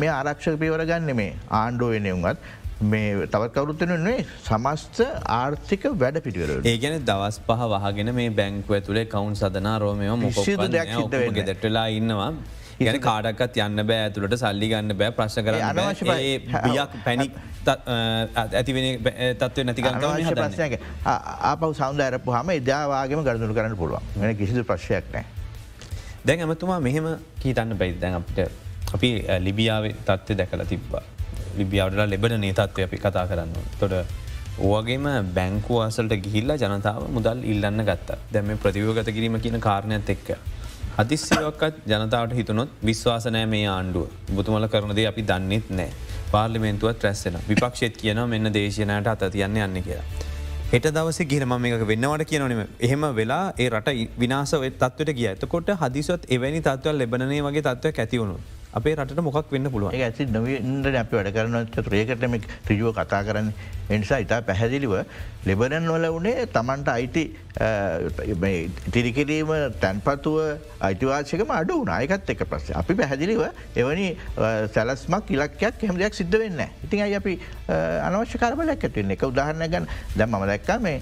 මේ 0.00 0.10
ආරක්ෂක 0.16 0.58
පියවර 0.62 0.84
ගන්න 0.90 1.16
මේ 1.16 1.32
ආණ්ඩුව 1.60 1.94
වෙනයුන්ගත් 1.94 2.42
මේ 2.90 3.26
තවත් 3.34 3.52
කවරුත්තනේ 3.54 4.16
සමස්ත 4.48 4.98
ආර්ථික 5.36 5.86
වැඩ 6.02 6.18
පිටිවර 6.26 6.68
ඒගැන 6.72 7.06
දවස් 7.10 7.38
පහ 7.46 7.70
වහගෙන 7.74 8.10
මේ 8.18 8.34
බැංකුව 8.40 8.76
ඇතුළේ 8.80 9.06
කවුන් 9.14 9.34
සදනා 9.40 9.78
රෝමයම 9.84 10.26
මොක 10.26 11.40
දෙටලා 11.48 11.86
ඉන්නවා. 12.00 12.30
ගැන 12.78 12.98
කාඩක්ත් 13.06 13.58
යන්න 13.64 13.82
බෑ 13.88 14.00
ඇතුළට 14.06 14.36
සල්ලි 14.40 14.68
ගන්න 14.72 14.96
බෑ 15.00 15.12
ප්‍රශ් 15.18 15.36
කර 15.46 15.54
බියක් 16.64 16.96
පැනික් 17.04 17.36
ඇතිවෙන 18.58 18.88
තත්ව 19.42 19.66
නැතිකන්ව 19.68 20.32
ප්‍රශ්යක 20.40 20.74
ආපව 21.12 21.70
සෞන්ද 21.80 22.04
ඇරපු 22.06 22.34
හම 22.36 22.50
ඉදාවාගේම 22.58 23.24
ගරදුරු 23.28 23.54
කරන්න 23.60 23.76
පුළුවන්. 23.82 24.02
වෙන 24.20 24.36
කිසිදු 24.42 24.66
ප්‍රශ්යක් 24.72 25.06
නෑ 25.14 25.24
දැන් 26.26 26.44
ඇමතුමා 26.46 26.80
මෙහෙම 26.88 27.06
කීතන්න 27.42 27.78
බැයි 27.80 27.98
දැන් 28.02 28.20
අපිට 28.20 28.38
අපි 28.98 29.10
ලිබියාව 29.46 29.90
තත්ත්ව 30.06 30.38
දැකල 30.40 30.64
තිබ්බා 30.72 31.04
ලිබියාවටලා 31.56 32.08
ලෙබන 32.08 32.36
නේතත්වය 32.40 32.84
අපි 32.84 32.98
කතා 32.98 33.26
කරන්න. 33.26 33.52
තොට 33.80 33.94
ඕවගේම 34.60 35.06
බැංකු 35.34 35.80
අසල්ට 35.80 36.14
ගිහිල්ලා 36.24 36.58
ජනතාව 36.58 37.06
මුදල් 37.10 37.40
ඉල්ලන්න 37.44 37.84
ගත්ත 37.84 38.18
දැම 38.32 38.52
ප්‍රතිවගත 38.58 39.10
කිරීම 39.10 39.40
කියන 39.40 39.60
කාරණයත් 39.60 40.10
එක්ක. 40.10 40.28
අතිස්සයක්කත් 40.96 41.80
ජනතාවට 41.86 42.34
හිතුනොත් 42.34 42.76
විශ්වාසනෑ 42.84 43.46
මේ 43.46 43.66
ආණ්ඩුව 43.68 44.34
බුතුමල 44.34 44.66
කරනදේ 44.68 45.06
අපි 45.06 45.22
දන්නෙත් 45.22 45.72
නෑ 45.72 45.90
පාර්ලිමෙන්තුවත් 46.32 47.02
රැස්සෙන 47.02 47.38
විපක්ෂෙත් 47.48 47.96
කියන 47.96 48.20
මෙන්න 48.28 48.52
දේශනයට 48.54 49.10
අත 49.12 49.24
තියන්න 49.32 49.58
යන්න 49.58 49.82
කියලා. 49.82 50.06
හෙට 50.66 50.86
දවස 50.88 51.18
ගිරම 51.30 51.54
මේක 51.58 51.82
වෙන්නවට 51.88 52.28
කියනනම 52.30 52.62
එහෙම 52.80 53.04
වෙලා 53.14 53.42
ඒ 53.56 53.68
රට 53.70 53.92
විනාස 54.18 54.54
තත්වට 54.54 55.16
කිය 55.18 55.28
ඇතකොට 55.30 55.68
හදිසොත් 55.82 56.24
එවැනි 56.28 56.62
තත්වල් 56.62 57.00
ලැබනේ 57.00 57.42
වගේ 57.42 57.64
තත්ව 57.64 57.92
ඇතිවුණු. 57.96 58.38
අපේ 58.74 58.96
රට 58.96 59.24
මොක් 59.28 59.38
වෙන්න 59.50 59.70
පුළුව 59.70 59.94
ඇති 59.94 60.26
නවන්ට 60.26 61.00
අපි 61.04 61.16
වැඩ 61.18 61.32
කරනට 61.36 61.80
රේකටම 61.94 62.36
රිජුව 62.70 62.92
කතා 62.98 63.22
කරන්න. 63.22 63.52
එනිසා 63.90 64.18
ඉතා 64.18 64.40
පැහැදිලිව 64.42 64.92
ලෙබරන් 65.46 65.88
වල 65.88 66.06
වනේ 66.16 66.46
තමන්ට 66.46 66.88
අයිති 66.88 67.24
තිරිකිරීම 68.94 69.52
තැන්පතුව 69.82 70.38
අයිතිවාශකම 70.80 71.52
අඩු 71.58 71.76
නායකත් 71.84 72.32
එක 72.34 72.44
ප්‍රශ් 72.48 72.72
අපි 72.80 72.96
පැහැදිලිව 73.00 73.42
එවැනි 73.76 74.08
සැලස්මක් 74.74 75.30
ඉලක්කයක් 75.36 75.84
හෙම 75.88 76.00
දෙයක් 76.00 76.18
සිද්ධ 76.20 76.38
වෙන්න 76.38 76.64
ඉතින් 76.86 77.04
අයි 77.06 77.16
අපි 77.20 77.36
අනවශ්‍ය 78.08 78.40
කරබලයක් 78.40 78.88
ඇතිවෙන්න 78.88 79.16
එක 79.16 79.28
උදාහරණ 79.28 79.68
ගැන 79.68 79.88
දැම් 80.16 80.32
මම 80.32 80.48
දැක්කා 80.52 80.78
මේ 80.80 81.00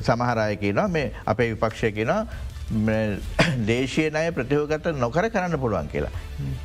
සමහරය 0.00 0.56
කියනවා 0.64 0.88
මේ 0.88 1.12
අපේ 1.26 1.52
විපක්ෂය 1.52 1.92
කියනවා 1.92 2.22
දේශය 3.66 4.10
නය 4.10 4.24
ප්‍රතියෝගත 4.32 4.86
නොකර 4.98 5.28
කරන්න 5.30 5.58
පුළුවන් 5.58 5.88
කියලා. 5.88 6.10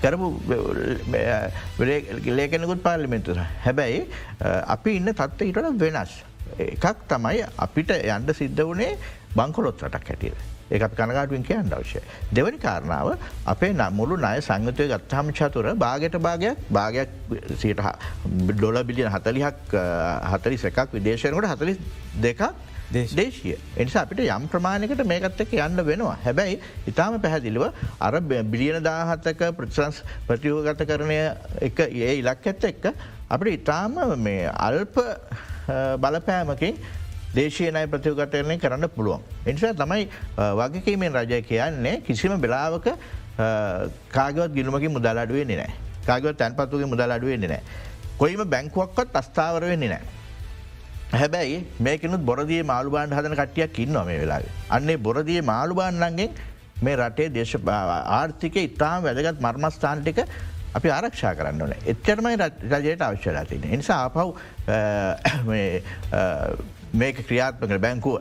කරපු 0.01 0.27
ලේකෙනකුත් 2.31 2.83
පාර්ලිමෙන්තුර. 2.83 3.37
හැබැයි 3.65 4.07
අපි 4.67 4.95
ඉන්න 4.95 5.13
තත්ව 5.13 5.49
හිටට 5.49 5.79
වෙනස්. 5.79 6.15
එකක් 6.59 7.05
තමයි 7.07 7.45
අපිට 7.57 7.93
යන්ඩ 7.97 8.33
සිද්ධ 8.33 8.63
වනේ 8.63 8.97
බංකොලොත් 9.35 9.83
රටක් 9.83 10.09
හැටියට. 10.09 10.49
ඒ 10.71 10.79
කනගාටුවෙන් 10.79 11.43
කියන්න 11.43 11.71
අවශ්‍ය. 11.71 12.01
දෙවනි 12.33 12.57
කාරණාව 12.57 13.13
අපේ 13.45 13.71
මුළු 13.91 14.17
නය 14.17 14.41
සංගතය 14.41 14.87
ගත්හම 14.87 15.31
චතුර 15.31 15.69
භාගට 15.75 16.17
භාගයක් 16.17 16.65
භාගයක් 16.69 17.09
සට 17.59 17.81
ඩොල 18.49 18.83
බිලියන 18.83 19.09
හතලිහක් 19.09 19.77
හතරි 20.33 20.57
සකක් 20.57 20.87
විදේශයනකට 20.93 21.51
හතලි 21.53 21.77
දෙකක් 22.17 22.41
දේශය 22.93 23.55
එනිසා 23.77 24.03
අපිට 24.03 24.21
යම් 24.25 24.47
ප්‍රමාණයකට 24.47 25.03
මේකත් 25.05 25.41
එක 25.43 25.53
යන්න 25.55 25.83
වෙනවා 25.85 26.15
හැබැයි 26.23 26.59
ඉතාම 26.87 27.19
පැහැදිලිව 27.21 27.67
අර 27.99 28.19
බිලියන 28.21 28.83
දාහත්තක 28.83 29.43
ප්‍රතිසන්ස් 29.57 30.01
ප්‍රතියෝගත 30.27 30.83
කරණය 30.83 31.19
එක 31.61 31.79
ඒ 31.87 32.15
ඉලක් 32.19 32.47
ඇත්ත 32.47 32.63
එක්ක 32.63 32.89
අපට 33.29 33.51
ඉතාම 33.51 33.95
මේ 34.17 34.49
අල්ප 34.49 34.99
බලපෑමකින් 35.97 36.81
දේශයනය 37.33 37.87
ප්‍රතියෝගතයරණය 37.87 38.59
කරන්න 38.59 38.89
පුළුවන්. 38.89 39.21
එනිසා 39.45 39.73
තමයි 39.73 40.09
වගකීමෙන් 40.37 41.15
රජය 41.15 41.41
කියන්නේ 41.43 42.01
කිසිම 42.01 42.35
වෙලාවක 42.37 42.91
කාගවත් 44.11 44.51
ගිනුමකින් 44.53 44.91
මුදල් 44.91 45.17
අඩුවෙන්නේ 45.17 45.57
නෑ 45.57 45.71
කාගවත් 46.05 46.37
තැන්පත්තුගේ 46.37 46.85
මුදල් 46.85 47.11
අඩුවෙන්නේ 47.11 47.49
නෑ. 47.49 47.63
කොයිම 48.17 48.43
බැංකුවක්වත් 48.45 49.15
අස්ථාවර 49.15 49.63
වෙන්නේ 49.63 49.89
නෑ. 49.89 50.20
හැබැයි 51.19 51.57
මේකනුත් 51.87 52.23
බොරදිය 52.29 52.61
මාළුබාන් 52.71 53.13
හදන 53.17 53.35
කටියක් 53.41 53.79
ඉන්න 53.85 53.97
මේ 54.09 54.19
වෙලා. 54.23 54.41
අන්නේ 54.77 54.97
බොරදිය 55.07 55.41
මාළුබාන්නන්ගෙන් 55.51 56.31
මේ 56.85 56.95
රටේ 56.95 57.29
දේශ 57.37 57.55
ආර්ථික 58.19 58.55
ඉතාම 58.67 59.03
වැදගත් 59.07 59.41
මර්මස්ථාන්ටික 59.47 60.19
අපි 60.77 60.89
ආරක්ෂා 60.97 61.33
කරන්න 61.39 61.61
ඕන 61.63 61.73
එච්චරමයි 61.93 62.35
රජයට 62.73 63.01
අවශ්‍යලා 63.07 63.45
තින. 63.49 63.65
නිසා 63.81 63.99
ආපව් 64.05 64.29
මේක 67.01 67.17
ක්‍රියාත්මක 67.27 67.73
බැංකුව 67.85 68.15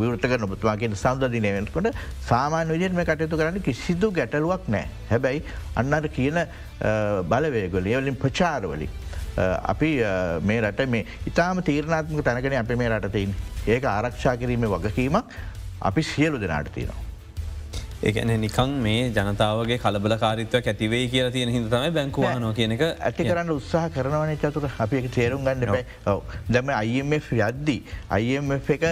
විවෘතක 0.00 0.32
නොබතුවාගේ 0.44 0.94
සෞන්දදිනයවෙන්කොට 1.04 1.88
සාමාන්‍ය 2.28 2.70
විජයට 2.76 2.96
මේ 3.00 3.08
කටයුතු 3.08 3.40
කරන්න 3.40 3.66
කිසිදු 3.68 4.08
ගැටලුවක් 4.18 4.68
නෑ. 4.74 4.86
හැබැයි 5.10 5.44
අන්නට 5.80 6.08
කියන 6.16 6.38
බලවේගොල 7.32 7.92
ඒවලින් 7.92 8.16
ප්‍රචාරවලින්. 8.24 8.92
අපි 9.74 9.90
මේ 10.50 10.60
රට 10.60 10.88
මේ 10.94 11.04
ඉතාම 11.32 11.62
තීරණාත්මක 11.70 12.24
තැනකන 12.30 12.56
අප 12.62 12.72
මේ 12.84 12.94
රටතයින් 12.94 13.34
ඒක 13.74 13.90
ආරක්ෂා 13.96 14.38
කිරීම 14.40 14.70
වගකීමක් 14.76 15.36
අපි 15.90 16.02
සියලු 16.02 16.40
දෙනාට 16.40 16.72
තියෙනවා. 16.78 17.04
ඒගැන 18.08 18.30
නිකං 18.40 18.72
මේ 18.82 19.10
ජනතාවගේ 19.14 19.78
කලබල 19.84 20.14
කාරිත්ව 20.22 20.58
ඇතිවේ 20.58 21.00
කියලා 21.12 21.32
තියෙන 21.36 21.50
හිද 21.54 21.64
තමයි 21.72 21.90
බැංකුවානෝ 21.96 22.52
කියන 22.58 22.74
එක 22.76 22.84
ඇති 22.86 23.26
කරන්න 23.28 23.50
උත්සාහ 23.54 23.88
කරනවන 23.96 24.38
චතුර. 24.42 24.66
අපි 24.84 25.02
තේරුම් 25.16 25.42
ගන්න 25.48 26.22
දැම 26.48 26.70
IMF 26.90 27.32
යද්දි 27.38 27.76
IMF 28.20 28.70
එක 28.76 28.86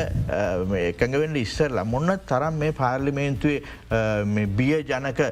එකඟවෙන්න 0.81 1.38
ඉස්සරලා 1.43 1.87
මොන්න 1.95 2.19
තරම් 2.33 2.59
මේ 2.62 2.73
පාර්ලිමේන්තුවේ 2.83 4.47
බිය 4.59 4.76
ජනක 4.91 5.31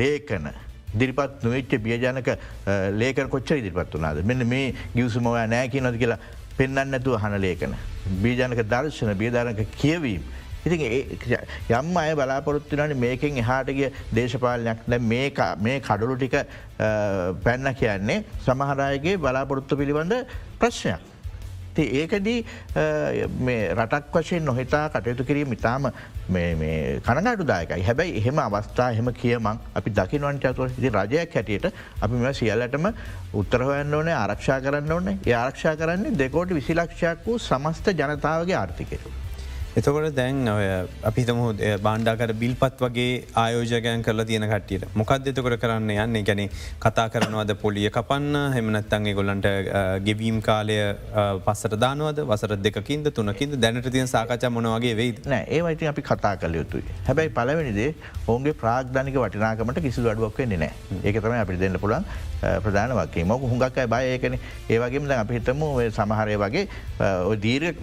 ලේකන 0.00 0.48
දිරිපත් 0.94 1.42
නොවෙච්ච 1.42 1.72
බියජනක 1.86 2.30
ලේකන 3.00 3.28
කොච්චර 3.28 3.56
ඉදිරිපත් 3.56 3.98
වනාද 3.98 4.22
මෙන්න 4.24 4.46
මේ 4.46 4.74
ගියවසුමවා 4.96 5.46
නෑ 5.46 5.68
කියනොද 5.68 5.98
කියලා 5.98 6.20
පෙන්න්න 6.56 6.94
ඇතුව 6.94 7.18
හන 7.18 7.40
ලේකන. 7.40 7.74
බීජනක 8.22 8.62
දර්ශන 8.72 9.12
බියධාරක 9.14 9.60
කියවීම. 9.76 10.22
ඉති 10.64 10.76
යම් 11.70 11.96
අය 11.96 12.14
බලාපොරොත්තුනට 12.14 12.96
මේකෙන් 12.96 13.38
එහාටගිය 13.42 13.88
දේශපාලනයක් 14.14 14.84
ද 14.86 14.98
මේ 15.00 15.80
කඩුළු 15.80 16.16
ටික 16.16 16.36
පැන්න 17.44 17.74
කියන්නේ 17.80 18.24
සමහරයගේ 18.46 19.16
බලාපොරොත්තු 19.18 19.76
පිළිබඳ 19.76 20.14
ප්‍රශ්නයක්. 20.60 21.11
ඒකදී 21.78 22.44
රටක් 23.74 24.14
වශයෙන් 24.14 24.44
නොහිතා 24.44 24.88
කටයුතු 24.88 25.24
කිරීම 25.24 25.52
ඉතාම 25.52 25.90
කනගඩු 26.28 27.46
දායකයි 27.46 27.82
හැබැයි 27.82 28.16
එහෙම 28.18 28.38
අවස්ථා 28.38 28.90
එහෙම 28.90 29.12
කියමක් 29.12 29.58
අපි 29.74 29.90
දකිනවන් 29.90 30.38
චතුව 30.38 30.76
ති 30.76 30.88
රජයක් 30.88 31.34
හැටියට 31.34 31.72
අපි 32.00 32.14
මෙ 32.14 32.32
සියල්ලටම 32.32 32.92
උත්තරහයන්න 33.34 33.94
ඕනේ 33.94 34.14
ආරක්ෂා 34.14 34.60
කරන්න 34.60 34.92
ඕනේ. 34.92 35.18
ඒ 35.26 35.34
ආරක්ෂා 35.34 35.76
කරන්නේ 35.76 36.18
දෙකෝට 36.18 36.54
විසිලක්ෂයක් 36.54 37.26
වූ 37.26 37.38
සමස්ත 37.38 37.92
ජනතාවගේ 37.94 38.56
ආර්ථිකයතු. 38.56 39.12
එතකොට 39.76 40.14
දැන් 40.16 40.48
ඔය 40.52 40.64
අපිතම 41.08 41.38
බාණ්ඩාකර 41.84 42.32
බිල්පත් 42.40 42.82
වගේ 42.84 43.12
ආයෝජකයන් 43.42 44.02
කරලා 44.06 44.26
තියෙන 44.30 44.44
කටියට 44.50 44.84
මොකක්ද 45.00 45.30
එතකොට 45.30 45.56
කරන්න 45.62 45.92
යන්න? 45.94 46.18
ගැන 46.28 46.42
කතා 46.84 47.06
කරනවද 47.14 47.54
පොලිය 47.62 47.88
කපන්න? 47.94 48.36
හෙමනත්තන්ගේ 48.56 49.14
ගොල්ලන්ට 49.18 49.48
ගෙවීම් 50.08 50.42
කාලය 50.48 50.76
පස්සට 51.46 51.78
දානවද? 51.84 52.20
වසර 52.32 52.56
දෙකින්ද 52.66 53.08
තුනකින්ද? 53.18 53.56
දැනට 53.64 53.88
තියන 53.96 54.12
සාකච 54.14 54.44
මොනවගේ 54.58 54.92
වෙයිද? 55.00 55.24
නෑ 55.32 55.48
ඒවයිති 55.48 55.88
අපි 55.92 56.04
කතා 56.10 56.34
කල 56.36 56.60
යුතුයි. 56.60 56.84
හැබැයි 57.08 57.32
පලවෙනිදේ 57.38 57.88
ඔවුන්ගේ 58.26 58.58
ප්‍රාග්ධනික 58.64 59.16
වටිනාකමට 59.24 59.80
කිසි 59.88 60.04
අඩුවක් 60.14 60.36
වෙන්නේ 60.44 60.60
නෑ. 60.66 61.00
ඒක 61.00 61.22
තමයි 61.24 61.40
අපි 61.46 61.58
දෙන්න 61.64 61.80
පුළන් 61.86 62.04
ප්‍රධාන 62.42 62.94
වගේ 62.98 63.24
මොක 63.24 63.42
හුඟක් 63.50 63.78
බයකන 63.94 64.38
ඒවගේම 64.68 65.08
ද 65.08 65.18
අපි 65.18 65.34
හිතම 65.38 65.62
සමහරය 65.98 66.36
වගේ 66.44 66.64
දීර 67.44 67.74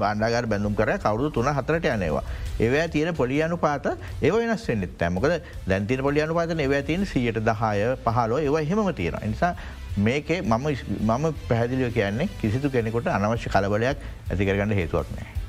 බාණ්ඩාගර 0.00 0.46
බැඳුම් 0.52 0.74
කර 0.80 0.98
කවරු 1.04 1.30
තුන 1.30 1.48
හතරට 1.58 1.86
යනවා. 1.92 2.24
ඒවැ 2.60 2.88
තියෙන 2.88 3.14
පොලියනු 3.14 3.56
පාත 3.66 3.86
ඒ 4.22 4.30
වෙනස් 4.34 4.66
වෙන්නෙත් 4.68 5.02
ඇමකද 5.06 5.32
දැන්තින 5.68 6.02
පොලියනු 6.08 6.34
පාතන 6.40 6.60
ඒව 6.66 6.74
තියන 6.90 7.06
සියට 7.12 7.40
දහය 7.48 7.96
පහලෝ 8.04 8.38
ඒව 8.38 8.56
හෙම 8.70 8.92
තියෙන. 9.00 9.16
නිසා 9.30 9.54
මේකේ 9.96 10.42
මම 10.42 10.66
මම 11.00 11.24
පැහැදිලිය 11.48 11.90
කියන්නේ 11.96 12.28
කිසිතු 12.40 12.70
කෙනෙකුට 12.70 13.08
අනවශ්‍ය 13.16 13.48
කලබලයක් 13.54 13.96
ඇතිකරගන්න 14.30 14.76
හේතුවක් 14.80 15.10
නෑ. 15.16 15.43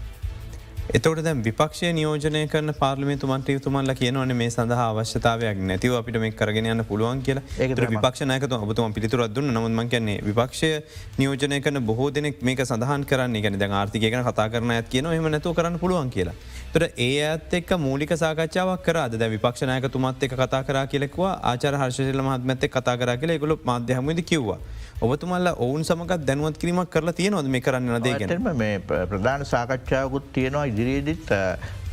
එතවට 0.94 1.24
දැ 1.26 1.34
විපක්ෂය 1.46 1.88
නියෝජනය 1.98 2.42
කරන 2.48 2.72
පාර්ලිමේ 2.80 3.18
තුමන්ට 3.22 3.48
තුමන්ල 3.66 3.94
කියනවන 4.00 4.34
මේ 4.42 4.50
සඳහා 4.56 4.84
අවශ්‍යතාවයක් 4.92 5.58
නැතිව 5.70 5.96
අපිට 6.00 6.20
මේ 6.24 6.32
කරගෙන 6.32 6.68
යන්න 6.74 6.84
පුළුවන් 6.86 7.24
කියලා. 7.26 7.42
ඒකට 7.58 7.82
විපක්ෂනයක 7.94 8.46
ඔබතුම 8.58 8.94
පිතුර 8.94 9.24
දුන්න. 9.28 9.50
නමුත්ම 9.50 9.90
කියන්නේ 9.90 10.22
විපක්ෂය 10.28 10.70
නියෝජනය 11.18 11.60
කන 11.60 11.82
බොහෝ 11.90 12.12
දෙනෙක් 12.12 12.44
මේක 12.44 12.62
සඳහන් 12.62 13.08
කරන්නේ. 13.10 13.42
ගැන 13.42 13.58
දැ 13.58 13.72
ආර්ථිකයන 13.80 14.26
කතා 14.30 14.48
කරන 14.54 14.76
ඇත් 14.78 14.88
කියන 14.88 15.10
එම 15.10 15.28
නැතු 15.32 15.56
කරන්න 15.58 15.80
පුළුවන් 15.80 16.14
කියලා. 16.14 16.38
තොර 16.72 16.86
ඒ 16.86 17.12
ඇත් 17.32 17.54
එක් 17.54 17.76
මූලික 17.80 18.14
සාකච්ඡාවක් 18.24 18.86
කර 18.86 18.98
අද 19.08 19.18
විපක්ෂනයක 19.36 19.90
තුමත් 19.92 20.24
එක 20.24 20.38
කතා 20.38 20.64
කර 20.64 20.86
කියලෙක්වා 20.94 21.34
ආචර 21.52 21.82
හර්ශල 21.82 22.26
මහත්මඇත්තෙක් 22.30 22.78
කතා 22.78 22.98
කර 22.98 23.18
කියල 23.18 23.40
ගොල 23.40 23.58
මාධ්‍යහමද 23.64 24.22
කිව්වා. 24.22 24.62
ඔබතුමල්ල 25.02 25.48
ඔවුන් 25.60 25.84
සමගත් 25.84 26.24
දැනුවත් 26.28 26.58
කිරීමක් 26.58 26.90
කරලා 26.90 27.14
තියෙනවද 27.14 27.50
මේ 27.52 27.62
කරන්න 27.62 28.04
දේගෙන 28.04 28.44
මේ 28.60 28.80
ප්‍රධාන 28.80 29.44
සාකච්ඡාවකුත් 29.46 30.30
තියෙනවා 30.34 30.66
ඉදිරියේදිත් 30.72 31.28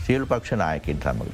සියලු 0.06 0.26
පක්ෂනායකින් 0.26 1.00
සමඟ. 1.02 1.32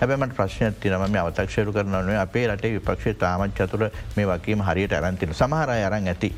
හැබැමට 0.00 0.32
ප්‍රශ්නයක් 0.36 0.80
තිනම 0.80 1.04
මේ 1.12 1.20
අවතක්ෂරු 1.20 1.74
කරනවේ 1.76 2.16
අපේ 2.22 2.46
රටේ 2.48 2.72
විපක්ෂේ 2.76 3.14
තාමත් 3.14 3.52
චතුර 3.54 3.90
මේ 4.16 4.26
වකීම 4.32 4.64
හරියට 4.64 4.96
ඇරන්තින 4.96 5.34
සමහරය 5.34 5.84
අරන් 5.88 6.08
ඇති. 6.08 6.32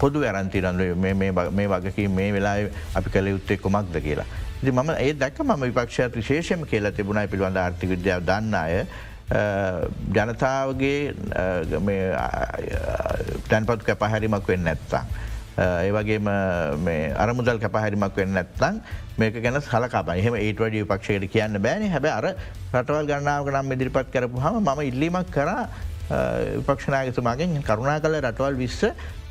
පොදු 0.00 0.24
ඇරන්තිරන්ද 0.24 0.80
මේ 0.96 1.68
වගකී 1.68 2.08
මේ 2.08 2.32
වෙලා 2.32 2.56
අපි 2.94 3.10
කළ 3.10 3.28
යුත්තේ 3.34 3.58
කුමක්ද 3.58 4.00
කියලා. 4.00 4.26
ති 4.64 4.72
මම 4.72 4.90
ඒ 4.96 5.12
දැක් 5.12 5.44
ම 5.44 5.60
විපක්ෂත් 5.60 6.16
විශේෂම 6.16 6.64
කියලා 6.64 6.96
තිබුණයි 6.96 7.28
පිළිබඳ 7.28 7.56
ආර්ථික 7.66 7.90
විද්‍යාව 7.96 8.24
දන්න 8.24 8.54
අය 8.54 8.86
ජනතාවගේ 9.30 11.14
තැන්පත් 13.48 13.82
කැපහැරිමක් 13.86 14.48
වෙන්න 14.48 14.64
නැත්තා. 14.66 15.04
ඒ 15.60 15.90
වගේම 15.92 16.26
අරමුදල් 17.16 17.58
කැපහැරිමක් 17.62 18.16
වෙන්න 18.16 18.34
නැත්තං 18.34 18.80
මේක 19.18 19.38
ගැන 19.44 19.60
සලකාබ 19.60 20.10
එහෙම 20.16 20.34
ඒට 20.34 20.58
වඩිය 20.58 20.84
පක්ෂයට 20.88 21.30
කියන්න 21.30 21.62
බෑන 21.62 21.86
හැබ 21.92 22.06
අර 22.10 22.26
රටවල් 22.74 23.06
ගන්නාවක 23.10 23.52
නම් 23.52 23.72
ඉදිරිපත් 23.76 24.10
කරපු 24.10 24.42
හම 24.42 24.66
ම 24.66 24.82
ඉල්ලීමක් 24.90 25.30
කරා 25.30 25.68
විපක්ෂනාගතුමාගෙන් 26.10 27.56
කරුණා 27.68 28.00
කල 28.04 28.16
රටවල් 28.20 28.56
විස්ස 28.62 28.80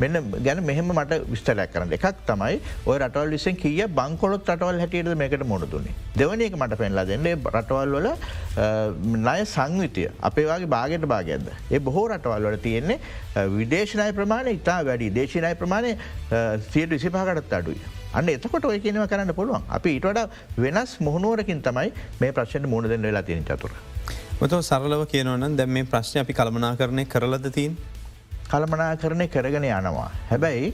මෙන්න 0.01 0.31
ගැන 0.45 0.61
මෙහෙම 0.63 0.91
මට 0.95 1.19
විස්තරයක් 1.31 1.73
කරන්න 1.73 1.95
එකක් 1.97 2.21
තමයි 2.29 2.59
ඔය 2.85 2.97
රටවල් 2.97 3.35
විසෙන් 3.35 3.59
කිය 3.63 3.83
බංකොලොත් 3.99 4.47
රටවල් 4.53 4.79
හැටියට 4.83 5.11
මේකට 5.21 5.43
මොඩදුන්නේ. 5.51 5.93
දෙවනක 6.15 6.55
මට 6.61 6.79
පෙන්ලා 6.81 7.05
දෙන්නේ 7.11 7.35
රටවල් 7.35 7.95
වල 7.97 8.07
නය 9.27 9.37
සංවිතිය 9.55 10.09
අපේවාගේ 10.29 10.71
බාගට 10.75 11.07
භාගයද. 11.13 11.47
ඒ 11.71 11.79
බොහෝ 11.79 12.07
රටවල් 12.13 12.49
වල 12.49 12.59
තියෙන්නේ 12.67 12.99
විදේශනය 13.57 14.09
ප්‍රමාණය 14.19 14.55
ඉතා 14.59 14.79
වැඩි 14.89 15.13
දේශනය 15.19 15.55
ප්‍රමාණය 15.61 15.95
සියට 16.71 16.95
විසිපාකටත් 16.95 17.57
අඩුයි. 17.59 17.81
අන්න 18.13 18.29
එතකොට 18.33 18.65
ඔය 18.65 18.79
කියනව 18.79 19.05
කරන්න 19.11 19.35
පුළුවන් 19.37 19.67
අපි 19.77 19.97
ඊටට 19.97 20.57
වෙනස් 20.63 20.97
මුහුණුවරකින් 21.07 21.61
තමයි 21.67 21.91
මේ 22.21 22.31
ප්‍රශ්න 22.37 22.65
මුණ 22.71 22.89
දෙන්න 22.89 23.05
වෙලා 23.09 23.25
තියෙන 23.27 23.43
චතුර. 23.43 23.75
මත 24.41 24.57
සරලව 24.63 25.01
කියනවන 25.11 25.55
දැම 25.59 25.71
මේ 25.75 25.85
ප්‍රශ්න 25.93 26.19
අපි 26.21 26.33
කළමනා 26.33 26.75
කරණය 26.79 27.03
කරලද 27.13 27.47
තින්. 27.55 27.73
කළමනා 28.51 28.95
කරණය 29.01 29.25
කරගෙන 29.27 29.65
යනවා. 29.67 30.05
හැබැයි 30.29 30.69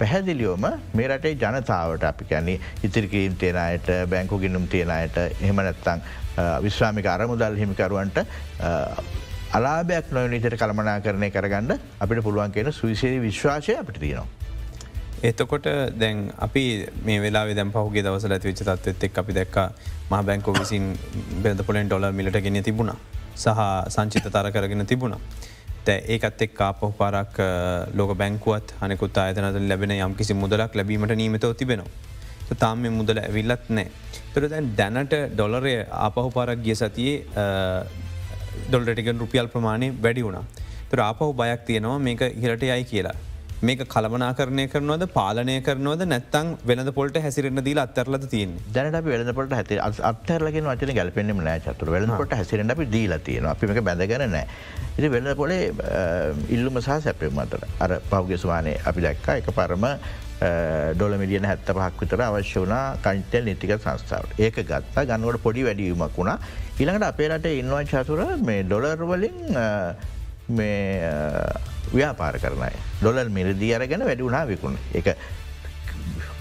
පැහැදිලියෝම 0.00 0.66
මේ 0.98 1.06
රටේ 1.12 1.36
ජනතාවට 1.42 2.06
අපි 2.10 2.24
කැන්නේ 2.30 2.58
ඉතිරිකින් 2.88 3.36
තියෙනයට 3.42 3.86
බැංකු 4.10 4.40
ගින්නුම් 4.44 4.66
තියෙනයට 4.72 5.16
එහෙමනැත්තං 5.22 6.02
විශ්‍රාමික 6.66 7.06
අරමුදල් 7.06 7.54
හිමිකරුවන්ට 7.62 8.18
අලාභයක් 9.52 10.10
නොයනිතට 10.18 10.58
කළමනා 10.58 10.98
කරණය 11.06 11.30
කරගන්න 11.30 11.78
අපිට 12.00 12.24
පුළුවන් 12.26 12.56
කියන 12.56 12.72
සුවිසේ 12.72 13.22
විශ්වාසය 13.28 13.78
අපිට 13.78 14.02
තියෙනවා. 14.02 14.45
එතකොට 15.22 15.66
දැන් 15.98 16.32
අපි 16.38 16.86
මේ 17.04 17.20
වෙලා 17.20 17.46
දැම් 17.54 17.70
පහුගේ 17.70 18.02
දවස 18.02 18.24
ඇති 18.30 18.48
විච 18.48 18.62
තත්වත් 18.62 19.04
එක් 19.04 19.18
අපි 19.18 19.32
දැක්ක 19.32 19.56
මහ 20.10 20.22
බැංකෝ 20.22 20.52
විසින් 20.52 20.96
බෙද 21.42 21.62
පොලෙන් 21.66 21.88
ඩොල 21.88 22.12
මිලට 22.12 22.40
ගෙන 22.42 22.62
තිබුණා 22.62 22.96
සහ 23.36 23.60
සංචිත 23.88 24.26
තර 24.32 24.50
කරගෙන 24.50 24.86
තිබුණා. 24.86 25.20
තැ 25.84 25.98
ඒකත් 26.14 26.42
එක් 26.42 26.54
කාපහු 26.54 26.92
පාරක් 27.00 27.38
ලෝක 27.94 28.12
බැංකුවත් 28.20 28.74
අනෙකුත් 28.80 29.18
අයතනද 29.18 29.58
ලැබෙන 29.70 29.92
යම් 29.96 30.14
කිසි 30.14 30.34
මුදලක් 30.34 30.74
ලැබීමට 30.74 31.14
නීමතව 31.22 31.54
තිබෙනවා. 31.54 32.56
තාම 32.62 32.80
මේ 32.80 32.90
මුදල 32.90 33.18
ඇවිල්ලත් 33.22 33.70
නෑ. 33.70 33.86
තුර 34.34 34.48
දැන් 34.48 34.74
දැනට 34.80 35.14
ඩොලරය 35.34 35.74
ආපහු 36.06 36.30
පාරක් 36.36 36.60
ගිය 36.66 36.74
සතියේ 36.74 37.16
ඩොල්ටටිකන් 38.68 39.22
රුපියල් 39.22 39.48
ප්‍රමාණය 39.54 39.88
වැඩි 40.04 40.26
වුණා. 40.28 40.44
තුර 40.90 41.00
ආපහු 41.08 41.32
බයක් 41.40 41.64
තියෙනවා 41.70 41.98
මේක 41.98 42.22
හිරට 42.42 42.62
යයි 42.62 42.84
කියලා. 42.92 43.16
මේක 43.66 43.80
කළමනාකරණය 43.92 44.64
කරනවද 44.72 45.04
පාලනය 45.14 45.54
කරනවද 45.66 46.02
නැත්තං 46.10 46.48
වෙනද 46.70 46.90
පොට 46.98 47.16
හැසිරෙන 47.24 47.60
දී 47.68 47.76
අත්තරලද 47.84 48.26
තියන් 48.32 48.52
දැනට 48.74 48.98
වෙනපොට 49.06 49.54
ඇති 49.58 49.78
අත්තරලගෙන 50.10 50.68
වචන 50.70 50.92
ගැලපෙන්ෙම 50.98 51.40
නෑ 51.46 51.62
චතුර. 51.64 51.90
වෙනපොට 51.94 52.34
හැසිරෙන 52.38 52.74
අපි 52.74 52.86
දීලා 52.94 53.18
තියෙන 53.28 53.48
අපිමක 53.52 53.80
බැඳගන 53.88 54.26
නෑ. 54.34 54.46
ඉති 54.98 55.10
වෙන 55.14 55.30
පොලේ 55.40 55.72
ඉල්ලුම 56.56 56.78
සහ 56.84 57.00
සැපෙම් 57.06 57.42
අතර. 57.44 57.64
අර 57.80 57.98
පෞගෙස්වානේ 58.12 58.78
අපි 58.92 59.06
දැක්කා 59.06 59.38
එක 59.42 59.50
පරම 59.58 59.86
ඩොල 60.98 61.16
මිලියන 61.22 61.48
හැත්ත 61.50 61.70
පහක් 61.78 62.02
විතර 62.02 62.22
අවශ්‍ය 62.26 62.66
වනා 62.66 62.84
කංටෙල් 63.06 63.48
නිතික 63.50 63.78
සංස්ථාවට. 63.78 64.36
ඒක 64.38 64.60
ගත්තා. 64.70 65.06
ගන්නවට 65.10 65.42
පොඩි 65.46 65.64
වැඩියීමක් 65.68 66.20
වුණා. 66.20 66.38
ඉළඟට 66.82 67.08
අපේ 67.08 67.30
රට 67.32 67.56
ඉන්නවා 67.62 67.86
චතුර 67.92 68.20
මේ 68.50 68.66
ඩොලර්වලින් 68.68 69.38
ව්‍යාපාර 70.48 72.38
කරනයි 72.38 72.78
ඩොලල් 73.00 73.28
මිරදී 73.30 73.74
අරගෙන 73.74 74.06
වැඩි 74.06 74.22
වුණා 74.22 74.46
විකුණ 74.46 74.78
එක 74.94 75.16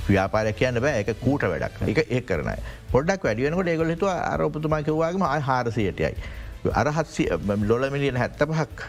ව්‍යාපාර 0.07 0.53
කියන්න 0.53 0.79
බෑ. 0.81 1.01
එක 1.01 1.17
කූට 1.19 1.43
වැඩක්. 1.43 1.81
එක 1.87 2.05
ඒ 2.09 2.21
කරනයි 2.21 2.57
පොඩක් 2.91 3.23
වැඩියනකොට 3.23 3.67
ඒගොල 3.67 3.89
හිතුව 3.89 4.09
අරපතුමා 4.09 4.81
කිවවාගම 4.83 5.23
අය 5.23 5.41
හාරසියටයයි. 5.41 6.13
අරහත්සි 6.73 7.27
ලොල 7.67 7.89
මිලියන 7.89 8.17
හැත්ත 8.17 8.37
පහක් 8.39 8.79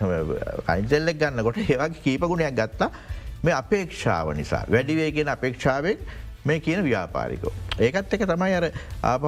අයින්සෙල්ලෙක් 0.67 1.19
ගන්නකොට 1.19 1.59
ඒවගේ 1.59 2.03
කීපගුණයක් 2.05 2.55
ගත්තා. 2.55 2.91
මේ 3.43 3.55
අපේක්ෂාව 3.55 4.35
නිසා. 4.37 4.65
වැඩිවේගෙන 4.69 5.29
අපේක්ෂාවෙන් 5.29 5.97
මේ 6.51 6.61
කියන 6.67 6.85
ව්‍යාපාරිකෝ. 6.89 7.53
ඒකත් 7.79 8.15
එක 8.19 8.27
තමයි 8.33 8.55
අර 8.61 8.69
ආපව් 9.13 9.27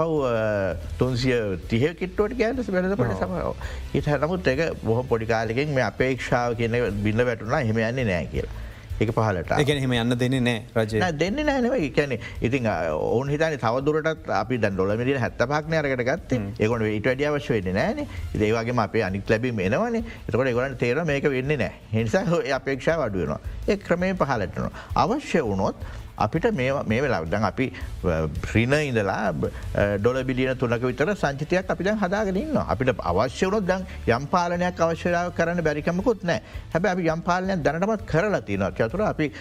තුන්සිය 1.00 1.40
තිහ 1.72 1.82
කිට්ටුවට 2.00 2.38
ගෑන්ට 2.38 2.72
වැලද 2.76 2.96
පට 3.00 3.18
සමරව. 3.18 3.66
හිට 3.96 4.12
හැනමුත් 4.12 4.54
එක 4.54 4.64
බොහ 4.84 5.02
පොඩිකාලකින් 5.10 5.74
මේ 5.74 5.90
අපේක්ෂාව 5.90 6.56
කියන 6.62 6.80
බිල්ල 7.04 7.28
වැටුනා 7.30 7.66
හෙම 7.68 7.84
යන්නේ 7.88 8.08
නෑ 8.12 8.32
කියලා. 8.32 8.64
එක 8.98 9.10
පහලට 9.14 9.52
එක 9.62 9.68
හෙම 9.82 9.92
යන්න 9.94 10.14
දෙන්නේ 10.20 10.40
නෑ 10.42 10.84
රජ 10.84 11.02
දෙන්න 11.18 11.36
නෑනව 11.48 11.74
කියන 11.98 12.14
ඉතින් 12.46 12.64
ඔවන් 12.94 13.30
හිතන 13.30 13.54
තවදුරට 13.62 14.30
අපි 14.38 14.58
ද 14.58 14.70
ොලමිට 14.84 15.20
හැත්ත 15.22 15.44
පක්න 15.52 15.76
අරකට 15.80 16.02
ගත් 16.08 16.40
ඒකොට 16.58 16.82
ඊට 16.88 17.06
වැඩිය 17.10 17.28
අවශ්‍ය 17.30 17.60
වෙන්න 17.60 17.78
නෑන 17.78 18.02
ඒවාගේ 18.48 18.74
අපේ 18.86 19.04
අනික් 19.06 19.30
ලැබි 19.30 19.54
මෙනවන 19.60 20.00
එතකොට 20.00 20.50
ගොලන් 20.58 20.76
තේර 20.82 21.04
මේක 21.04 21.30
වෙන්න 21.36 21.54
නෑ. 21.54 21.70
හිනිසා 21.92 22.42
අපේක්ෂා 22.58 22.98
වඩුවනවා 23.04 23.40
ඒ 23.68 23.78
ක්‍රමය 23.86 24.10
පහලටනවා 24.18 24.72
අවශ්‍ය 25.04 25.46
වුණොත් 25.46 25.88
අපිට 26.18 26.46
මේ 26.54 27.00
වෙලා 27.00 27.22
දන් 27.26 27.46
අපි 27.50 27.66
්‍රීන 28.50 28.74
ඉඳලා 28.80 29.18
ඩොල 29.98 30.18
බිලියන 30.24 30.58
තුනක 30.58 30.82
විතර 30.82 31.14
සංචිතයක් 31.14 31.70
අපි 31.70 31.84
දැන් 31.84 31.98
හදාගෙනන්න 31.98 32.58
අපිට 32.64 32.92
අවශ්‍ය 33.04 33.46
වුණොත් 33.46 33.66
දන් 33.66 33.86
යම් 34.08 34.26
පාලනයක් 34.26 34.80
අවශ්‍යරාව 34.80 35.32
කරන්න 35.38 35.62
බැරිකමකුත් 35.62 36.22
නෑ 36.24 36.42
හැබ 36.74 36.90
අපි 36.92 37.08
යම් 37.08 37.22
පාලනයක් 37.22 37.64
දැනටමත් 37.64 38.06
කරලා 38.06 38.42
තියන 38.42 38.66
චතුර 38.72 39.02
අපි 39.04 39.32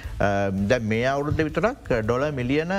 දැ 0.68 0.80
මේ 0.86 1.06
අවුරුද්ධ 1.08 1.44
විතරක් 1.44 1.94
ඩොල 2.02 2.26
මිලියන 2.32 2.74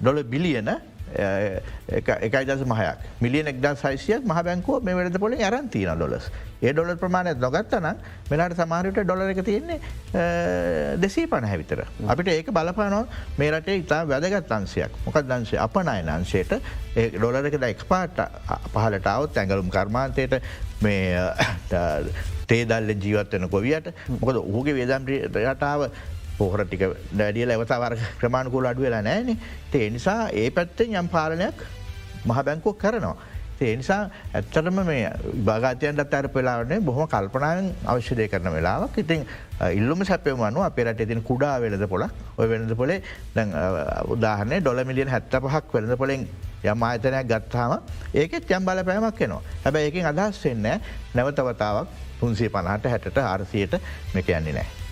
ඩොල 0.00 0.22
බිලියන 0.24 0.70
එකයි 1.06 2.44
දස 2.44 2.66
මහයක් 2.66 3.06
මිලියන 3.20 3.46
එක්දා 3.46 3.74
සයිසියක් 3.76 4.24
මහ 4.24 4.42
බැංකුව 4.42 4.82
මේ 4.82 4.94
වැඩ 4.94 5.18
පොල 5.18 5.34
අරන් 5.40 5.68
තියන 5.68 5.94
ඩොලස් 5.94 6.30
ඒ 6.62 6.72
ඩොල 6.72 6.96
ප්‍රමාණය 6.96 7.34
නොගත්තන 7.36 7.86
මෙලාට 8.30 8.56
සමාරයට 8.56 9.00
ඩොල 9.00 9.22
එක 9.24 9.42
තියෙන්නේ 9.44 9.78
දෙසී 10.98 11.26
පණ 11.26 11.48
හැවිතර. 11.48 11.84
අපිට 12.08 12.28
ඒක 12.28 12.50
බලපානො 12.50 13.00
මේ 13.38 13.50
රටේ 13.50 13.76
ඉතා 13.82 14.02
වැදගත් 14.04 14.52
අන්සයක් 14.52 14.96
මොකක් 15.04 15.20
දංශය 15.22 15.58
අපනයන 15.58 16.08
අංශයට. 16.08 16.56
ඒ 16.96 17.10
ඩොලරක 17.10 17.60
ද 17.60 17.64
එක් 17.64 17.84
පාට 17.88 18.18
පහලට 18.72 19.06
අවත් 19.06 19.36
ඇඟලුම් 19.36 19.70
කර්මාන්තයට 19.70 20.40
මේ 20.82 21.28
තේදල්ල 22.46 22.92
ජීවත්වන 22.96 23.48
කොවියට 23.50 23.92
මොකද 24.20 24.38
ඌගේ 24.38 24.74
වේදම් 24.74 25.08
රටාව 25.28 25.88
පොහර 26.38 26.64
ටික 26.64 26.82
ඩඩිය 27.12 27.46
ලැවතවර 27.50 27.96
ක්‍රමාණකුල 28.20 28.68
අඩු 28.72 28.86
වෙලා 28.86 29.02
නෑන 29.08 29.32
ඒ 29.74 29.88
නිසා 29.96 30.20
ඒ 30.42 30.50
පැත්තෙන් 30.50 31.00
යම් 31.00 31.08
පාලනයක් 31.16 31.64
මහ 32.26 32.38
බැංකෝ 32.48 32.74
කරනවා. 32.82 33.16
ඒ 33.60 33.76
නිසා 33.80 34.10
ඇත්තටම 34.34 34.78
මේ 34.86 35.10
භාගතයන්ට 35.48 36.14
අර 36.18 36.28
පෙලාවන්නේ 36.36 36.80
බොහොම 36.88 37.08
කල්පනාවෙන් 37.08 37.68
අවශ්‍යදය 37.92 38.28
කරන 38.28 38.50
වෙලාවක්. 38.56 38.98
ඉතින් 38.98 39.26
ඉල්ලුම 39.78 40.04
සැපයම 40.04 40.36
වනු 40.44 40.60
අපේරට 40.68 41.00
ඉතින් 41.00 41.22
කුඩා 41.22 41.60
වෙලද 41.60 41.86
පොලක්. 41.88 42.12
ඔය 42.38 42.48
වෙනද 42.50 42.76
පොලේ 42.76 43.00
උදාහරන්නේ 44.14 44.60
ඩොල 44.60 44.84
මිලියන් 44.84 45.08
හැත්ත 45.08 45.36
පහක් 45.46 45.74
වෙළඳ 45.74 45.96
පොලෙන් 46.02 46.26
යම් 46.72 46.82
ආයතනයක් 46.88 47.28
ගත්තාම 47.32 47.78
ඒකෙත් 48.14 48.50
යම් 48.50 48.64
බලපෑමක් 48.68 49.22
එනවා. 49.26 49.42
හැබැ 49.64 49.86
ඒකින් 49.88 50.10
අදහස් 50.12 50.42
වෙන්න 50.44 50.66
නැවතවතාවක් 51.14 51.88
තුන්සේ 52.20 52.48
පනාට 52.48 52.90
හැට 52.92 53.22
ආරසියට 53.24 53.80
මේක 54.14 54.28
යන්නේ 54.28 54.58
නෑ. 54.58 54.85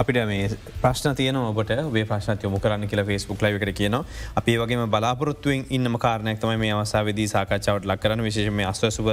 අපිට 0.00 0.18
මේ 0.24 0.48
ප්‍රශ්න 0.80 1.14
තියන 1.14 1.36
ඔබට 1.36 1.72
වේ 1.90 2.04
ප්‍රශ්න 2.06 2.38
යොමු 2.42 2.58
කරන්න 2.58 2.88
කියලා 2.88 3.04
ෆස්බුක් 3.06 3.42
ලයිකට 3.42 3.72
කියන 3.74 3.96
අපේ 4.34 4.56
වගේ 4.56 4.86
බලාපොරත්තුවෙන් 4.88 5.66
ඉන්න 5.70 5.98
කාරණයක් 5.98 6.40
තම 6.40 6.56
මේ 6.58 6.72
අවසාවේදී 6.74 7.28
සාකච්ඡාවට 7.28 7.84
ලක් 7.84 8.00
කරන 8.00 8.24
විශේෂම 8.24 8.64
අස්වසුබ 8.64 9.12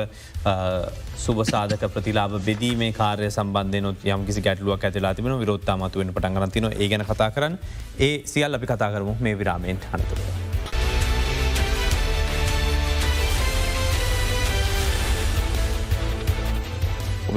සුබසාධක 1.18 1.86
ප්‍රතිලාබ 1.90 2.40
බෙදීමේ 2.42 2.92
කාරය 2.94 3.30
සම්බන්ධයනොත් 3.30 4.08
යම් 4.08 4.26
කිසි 4.26 4.42
ගැටලුවක් 4.42 4.84
ඇතිලා 4.84 5.14
තිබෙන 5.14 5.40
විරොත්තාමතුවෙන් 5.40 6.14
පටන්ගරතින 6.14 6.72
ඒ 6.74 6.88
ගැන 6.88 7.06
කතා 7.06 7.32
කරන්න. 7.32 7.60
ඒ 8.00 8.14
සියල් 8.26 8.54
අපි 8.54 8.68
කතා 8.68 8.92
කරමු. 8.92 9.18
මේ 9.20 9.36
විරාමෙන් 9.36 9.88
අනතුරුව. 9.92 10.47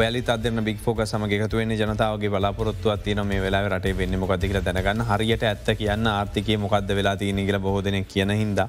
වැලි 0.01 0.23
අදන 0.27 0.65
බික් 0.65 0.87
ෝක 0.89 1.01
සමගේතුවෙන්නේ 1.05 1.77
ජනතාවගේ 1.77 2.31
බලාපොරොත්තුවත් 2.31 3.03
තියන 3.05 3.21
මේ 3.27 3.41
වෙලා 3.43 3.69
රටේ 3.69 3.97
වෙන්න 3.99 4.19
මොකදදික 4.19 4.55
දැනගන්න. 4.59 5.05
හරියට 5.11 5.45
ඇත්ත 5.45 5.69
කියන්න 5.79 6.07
ආර්ථිකය 6.09 6.57
මොකක්ද 6.57 6.95
වෙලා 6.99 7.17
තියන 7.17 7.37
කියල 7.39 7.59
බොහෝදන 7.59 7.99
කියන 8.05 8.31
හිද 8.33 8.63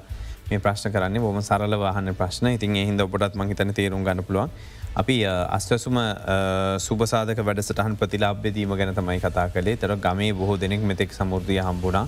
මේ 0.50 0.58
ප්‍රශ්න 0.58 0.92
කරන්න 0.92 1.20
බොම 1.20 1.40
සරල 1.40 1.78
වාහන 1.78 2.14
ප්‍රශ්න. 2.14 2.52
ඉතින් 2.56 2.76
හිද 2.76 3.00
ඔපටත් 3.00 3.34
මහිතන 3.34 3.72
තේරුම් 3.74 4.04
ගන්න 4.04 4.24
පුළුවන්. 4.24 4.50
අපි 4.94 5.16
අස්වසුම 5.26 5.96
සුබසාධක 6.78 7.40
වැඩසටහන් 7.40 7.96
ප්‍රතිලාබ්‍යදීම 7.96 8.76
ගැන 8.76 8.94
තමයි 8.94 9.20
කතා 9.20 9.48
කළේ. 9.48 9.76
තර 9.76 9.96
ගමේ 9.96 10.32
බොහෝ 10.34 10.60
දෙනෙක් 10.60 10.84
මෙතෙක් 10.84 11.12
සමුෘධිය 11.12 11.62
හම්බුණා. 11.62 12.06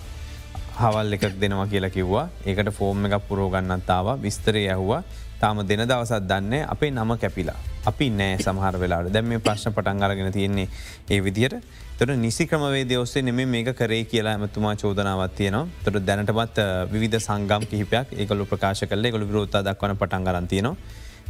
හවල් 0.80 1.16
එකක් 1.16 1.40
දෙනවා 1.40 1.66
කියලා 1.66 1.94
කිව්වා. 1.96 2.28
ඒකට 2.46 2.74
ෆෝර්ම් 2.78 3.06
එකක් 3.06 3.28
පුරෝගන්නත්තාව 3.28 4.16
විස්තරය 4.20 4.68
ඇහවා. 4.68 5.02
තාම 5.44 5.62
දෙන 5.64 5.84
දවසත් 5.84 6.24
දන්න 6.24 6.66
අපේ 6.66 6.90
නම 6.90 7.14
කැපිලා. 7.18 7.56
අපි 7.84 8.10
නෑ 8.12 8.36
සමහර 8.38 8.76
වෙලාට 8.78 9.12
දැම් 9.12 9.26
මේ 9.26 9.40
ප්‍රශ්න 9.40 9.72
පටන් 9.72 10.04
අරගෙන 10.04 10.32
තියෙන්නේ 10.32 10.68
ඒ 11.08 11.20
විදිහට 11.20 11.56
තොට 11.98 12.12
නිසි 12.16 12.46
ක්‍රමවේ 12.46 12.84
දවස්සේ 12.86 13.22
නෙම 13.22 13.40
මේක 13.48 13.68
කරේ 13.74 14.04
කියලා 14.06 14.32
ඇමතුමා 14.34 14.74
චෝදනාවත් 14.76 15.34
තියනවා 15.36 15.66
තොට 15.84 15.98
දැනටමත් 16.06 16.60
විධ 16.94 17.18
සංගම් 17.18 17.66
කිහිපයක් 17.70 18.14
ඒකලු 18.14 18.46
ප්‍රකාශ 18.46 18.84
කල 18.86 19.10
ගොළු 19.10 19.28
විරෝත්තා 19.28 19.62
දක්වන 19.62 19.96
පටන් 19.96 20.24
ගරන්තියනවා 20.24 20.76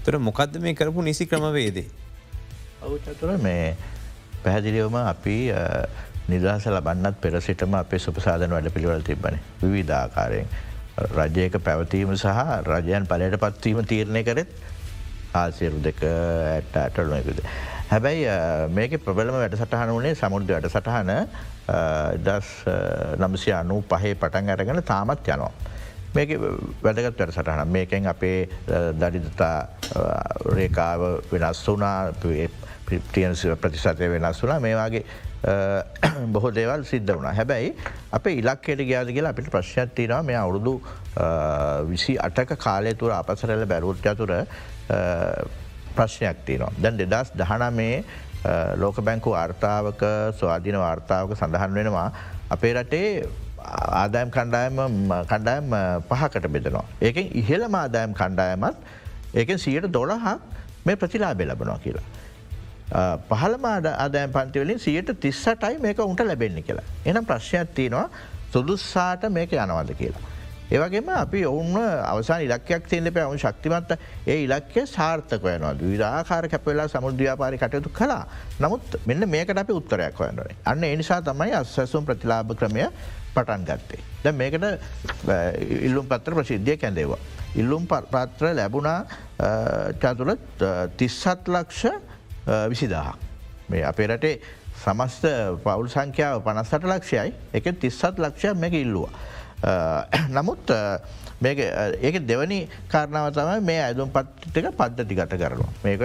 තොර 0.05 0.18
මොකක්ද 0.20 0.59
මේ 0.59 0.74
කරපු 0.74 1.03
නිසි 1.03 1.27
ක්‍රමවේදේ. 1.27 1.87
ඔවුතුර 2.83 3.38
මේ 3.38 3.77
පැහැදිලියවම 4.42 4.96
අපි 5.05 5.37
නිදහස 6.29 6.66
ලබන්නත් 6.68 7.20
පෙර 7.20 7.40
සිටම 7.40 7.74
අපේ 7.74 7.98
සුපසාධන 8.00 8.50
වැඩ 8.50 8.70
පිළිවල 8.70 9.03
තිබන 9.03 9.40
විවිධාකාරයෙන්. 9.62 10.48
රජයක 10.96 11.59
පැවතීම 11.59 12.14
සහ 12.14 12.26
රජයන් 12.70 13.07
පලට 13.11 13.38
පත්වීම 13.42 13.83
තීරණය 13.92 14.22
කරෙත් 14.22 14.50
ආසිරු 15.35 15.83
දෙක 15.83 16.02
ඇට 16.07 16.76
ඇටලුවකුද. 16.78 17.40
හැබැයි 17.90 18.70
මේක 18.70 18.94
ප්‍රබලම 19.02 19.35
වැඩ 19.35 19.59
සටහන 19.59 19.90
වනේ 19.98 20.14
සමුෘද්ධ 20.14 20.54
වැඩ 20.54 20.70
සටහන 20.70 21.11
දස් 22.26 22.50
නම්සි 23.18 23.52
අනු 23.61 23.83
පහේ 23.90 24.14
පටන් 24.14 24.54
අරගෙන 24.54 24.83
තාමත් 24.83 25.26
යනවා. 25.26 25.52
මේක 26.14 26.37
වැදගත් 26.85 27.18
වැඩ 27.18 27.35
සටහන 27.35 27.74
මේකෙන් 27.74 28.07
අපේ 28.07 28.46
දරිදතා 29.02 29.57
රේකාව 30.59 31.02
වෙනස් 31.33 31.66
වනා 31.66 31.98
ප්‍රියන් 32.87 33.35
ප්‍රතිශතය 33.62 34.11
වෙනස් 34.14 34.42
වුනා 34.42 34.61
මේවාගේ 34.61 35.05
බොහෝ 36.35 36.51
දේවල් 36.51 36.85
සිද්ධ 36.85 37.12
වුණ 37.12 37.29
හැබැයි 37.38 37.73
අප 38.12 38.27
ඉලක්කයට 38.27 38.85
ගයාද 38.90 39.12
කියලා 39.16 39.33
අපිට 39.35 39.51
ප්‍රශ්නයක් 39.51 39.94
තිනවා 39.94 40.23
මේ 40.23 40.37
අවුරුදු 40.37 40.75
විසි 41.90 42.16
අටක 42.18 42.57
කාලය 42.59 42.94
තුර 42.94 43.12
අපසරල 43.12 43.66
බැරුත්ය 43.66 44.14
තුර 44.16 44.33
ප්‍රශ්නයක් 45.97 46.44
තියනවා. 46.47 46.73
දැන් 46.83 46.97
දෙදස් 46.99 47.33
දහන 47.37 47.64
මේ 47.75 48.05
ලෝක 48.77 48.97
බැංකු 49.01 49.31
වාර්තාවක 49.31 50.05
ස්වාධීන 50.40 50.79
වාර්තාවක 50.79 51.37
සඳහන් 51.37 51.75
වෙනවා 51.75 52.09
අපේ 52.51 52.75
රටේ 52.75 53.29
ආදායම් 54.03 54.31
කණ්ඩායම 54.31 54.77
කණ්ඩායම් 55.31 55.70
පහකට 56.09 56.49
බෙදනවා. 56.49 56.85
ඒකෙන් 57.01 57.31
ඉහළම 57.35 57.75
ආදායම් 57.75 58.12
කණ්ඩායමත් 58.14 58.77
ඒකෙන් 59.35 59.59
සියට 59.59 59.92
දොළහක් 59.92 60.40
මේ 60.87 60.97
ප්‍රතිලා 60.97 61.35
බෙලබනවා 61.35 61.79
කියලා. 61.79 62.07
පහළමාඩ 63.31 63.87
අදෑම් 63.88 64.33
පන්තිවලින් 64.33 64.79
සියට 64.79 65.11
තිස්සටයි 65.20 65.79
මේක 65.81 65.99
උන්ට 66.01 66.20
ලැබෙන්නේ 66.23 66.62
කියලා. 66.62 66.85
එනම් 67.07 67.27
ප්‍රශ්නයක් 67.27 67.75
තියෙනවා 67.75 68.09
සුදුස්සාට 68.53 69.29
මේක 69.31 69.53
යනවද 69.53 69.94
කියලා. 69.94 70.20
ඒවගේම 70.70 71.09
අපි 71.11 71.47
ඔවුන් 71.47 71.77
අවසාන 72.05 72.42
ඉලක්කයක් 72.42 72.87
තියන්න 72.88 73.12
පැ 73.12 73.25
ඔවුන් 73.25 73.38
ශක්තිමත්ත 73.38 73.97
ඒ 74.27 74.44
ඉලක්කය 74.44 74.87
සාර්ථක 74.87 75.42
වයනවා 75.42 75.75
විරාකාර 75.81 76.49
කැපවෙලා 76.49 76.88
සමුද්‍යාපාරි 76.88 77.59
කටයුතු 77.59 77.90
කලා 77.90 78.27
නමුත් 78.61 78.97
මෙන්න 79.07 79.29
මේකට 79.29 79.59
අපි 79.59 79.73
උත්තරයක් 79.73 80.18
හොයන්නනේ 80.18 80.57
අන්න 80.64 80.85
එනිසා 80.85 81.20
තමයි 81.23 81.53
අස්සැසුම් 81.55 82.07
ප්‍රතිලාභ 82.07 82.57
ක්‍රමය 82.57 82.88
පටන් 83.35 83.64
ගත්තේ. 83.64 84.01
ද 84.25 84.33
මේකට 84.33 84.64
ඉල්ලුම් 85.81 86.07
පත්‍ර 86.07 86.35
ප්‍රසිද්ධිය 86.35 86.77
කැඳේවා. 86.77 87.18
ඉල්ලුම් 87.57 87.87
පත්‍ර 87.87 88.55
ලැබුණා 88.55 88.99
චතුළ 90.01 90.37
තිස්සත් 90.97 91.49
ලක්ෂ 91.49 92.13
විසිදාහක්. 92.46 93.16
මේ 93.70 93.83
අපේ 93.90 94.07
රටේ 94.07 94.40
සමස්ත 94.85 95.24
පවුල් 95.64 95.88
සංඛ්‍යාව 95.88 96.42
පනස්සට 96.46 96.88
ලක්ෂයයි 96.92 97.33
එක 97.52 97.70
තිස්සත් 97.80 98.18
ලක්ෂයක් 98.18 98.57
මේක 98.62 98.74
ඉල්ලවා. 98.85 99.12
නමුත් 100.37 100.72
ඒක 101.44 102.18
දෙවනි 102.28 102.59
කාරණාව 102.92 103.30
තමයි 103.37 103.62
මේ 103.68 103.80
ඇදුම් 103.87 104.11
පත්තික 104.12 104.68
පද්ධති 104.80 105.16
ගත 105.20 105.38
කරනවා 105.40 105.72
මේක 105.85 106.02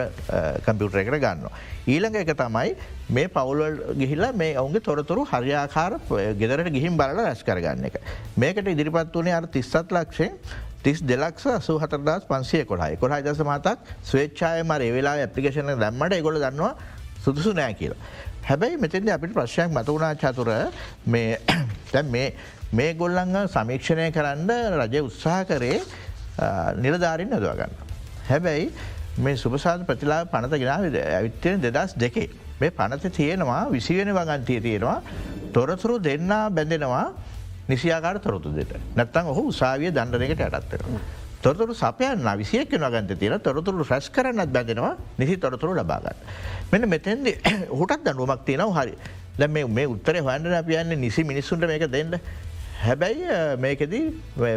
කම්පියුටර 0.66 1.02
එකට 1.02 1.20
ගන්න. 1.26 1.44
ඊළඟ 1.88 2.18
එක 2.22 2.32
තමයි 2.40 2.72
මේ 3.18 3.28
පවුල්වල් 3.36 3.76
ගිහිල්ලා 4.00 4.32
මේ 4.44 4.56
ඔවුන්ගේ 4.64 4.86
තොරතුරු 4.88 5.28
හරියාකාර 5.34 6.00
ගෙදරට 6.40 6.72
ගිහිම් 6.78 6.98
බලල 6.98 7.20
රැස් 7.26 7.44
කරගන්න 7.44 7.86
එක. 7.92 8.00
මේකට 8.38 8.68
ඉදිරිපත් 8.76 9.16
වනේ 9.22 9.36
අර 9.36 9.48
තිස්සත් 9.52 9.92
ලක්ෂයෙන් 9.92 10.40
තිස් 10.84 11.02
දෙලක්ෂ 11.02 11.46
සු 11.62 11.78
හතරදස් 11.78 12.24
පන්සිය 12.26 12.64
කොහයි 12.66 12.98
කොහයි 12.98 13.22
දස 13.24 13.42
මතක් 13.42 13.78
ස්වේච්ඡාය 14.04 14.64
මර 14.64 14.82
වෙලා 14.92 15.16
ඇපිකේෂන 15.18 15.72
දැම්මට 15.76 16.14
එගොල 16.14 16.38
දන්නවා 16.38 16.74
සුදුසු 17.24 17.54
නෑ 17.54 17.74
කියලා. 17.74 18.00
හැබැයි 18.44 18.78
මෙතෙන්ද 18.78 19.10
අපිට 19.10 19.34
ප්‍රශ්නයක් 19.34 19.72
මතවුණා 19.72 20.14
චතුර 20.16 20.50
මේ 21.08 22.94
ගොල්ලංග 23.02 23.36
සමීක්ෂණය 23.48 24.12
කරන්න 24.12 24.52
රජය 24.78 25.02
උත්සාහ 25.02 25.42
කරේ 25.46 25.80
නිලධාරින් 26.76 27.30
නදවගන්න. 27.30 27.74
හැබැයි 28.30 28.72
මේ 29.18 29.36
සුපසාධ 29.36 29.84
ප්‍රතිලා 29.86 30.22
පනත 30.26 30.54
ගෙනාව 30.56 30.86
ඇවිත්තයෙන් 30.86 31.62
දෙදස් 31.62 31.96
දෙකේ. 31.96 32.30
මේ 32.60 32.72
පනත 32.72 33.12
තියෙනවා 33.12 33.72
විසිවෙන 33.72 34.14
වගන්තිය 34.14 34.62
තියෙනවා 34.62 35.02
තොරතුරු 35.54 35.96
දෙන්නා 36.00 36.50
බැඳෙනවා 36.50 37.06
නිසියාකාර 37.70 38.20
තොරතු 38.20 38.52
දෙට 38.52 38.74
නැත්තන් 38.96 39.26
ඔහු 39.28 39.48
උසාවිය 39.48 39.92
දණ්ඩනකට 39.92 40.42
ඇටත්තර. 40.42 40.82
තොරතුරු 41.42 41.74
සපයන් 41.74 42.28
විසියක් 42.38 42.74
නගන්ත 42.74 43.20
තියෙන 43.20 43.40
තොරතුරු 43.40 43.86
රැස් 43.86 44.10
කරන්නත් 44.10 44.52
බැඳෙනවා. 44.52 44.98
නිසි 45.18 45.38
තොරතුරු 45.38 45.74
ලබාගන්න. 45.74 46.18
මෙන්න 46.72 46.90
මෙතැන්ද 46.90 47.28
හුටත් 47.80 48.04
දඩුවමක් 48.04 48.46
තියෙනව. 48.46 48.74
හරි. 48.74 48.94
දැ 49.38 49.48
මේ 49.48 49.88
උත්තර 49.88 50.22
හොන්ඩ 50.22 50.54
අපියන්න 50.54 51.00
නිසි 51.00 51.24
මිනිස්සුන්ට 51.24 51.68
මේක 51.68 51.88
දෙන්න. 51.90 52.20
හැබැයි 52.80 53.58
මේකද 53.60 53.94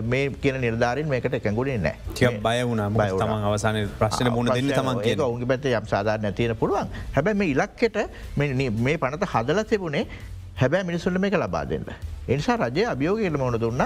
මේ 0.04 0.30
කියන 0.42 0.60
නිර්ධාරින් 0.60 1.08
මේකට 1.08 1.34
එකගුණේ 1.34 1.78
නෑ 1.78 1.96
බය 2.38 2.58
වුණ. 2.64 2.82
බය 2.94 3.08
තම 3.12 3.32
අවසාන 3.48 3.78
ප්‍රශ්න 3.98 4.30
මුණ 4.30 4.50
දෙන්න 4.50 4.70
තම 4.70 4.90
ඔුගේ 5.22 5.48
පැත 5.52 5.66
යම් 5.70 5.86
සාධාර 5.86 6.20
නැතින 6.20 6.54
පුළුවන්. 6.56 6.86
හැබැ 7.14 7.34
මේ 7.34 7.54
ඉලක්කට 7.54 7.98
මේ 8.36 8.96
පනත 8.98 9.30
හදල 9.34 9.62
තිබුණේ 9.64 10.06
හැබැ 10.56 10.84
මිනිසුන්ට 10.84 11.18
මේක 11.18 11.34
ලබා 11.34 11.64
දෙන්න. 11.64 11.84
එනිසා 12.28 12.56
රජය 12.58 12.86
අභියෝගයට 12.86 13.38
මොන 13.38 13.58
දුන්න 13.60 13.84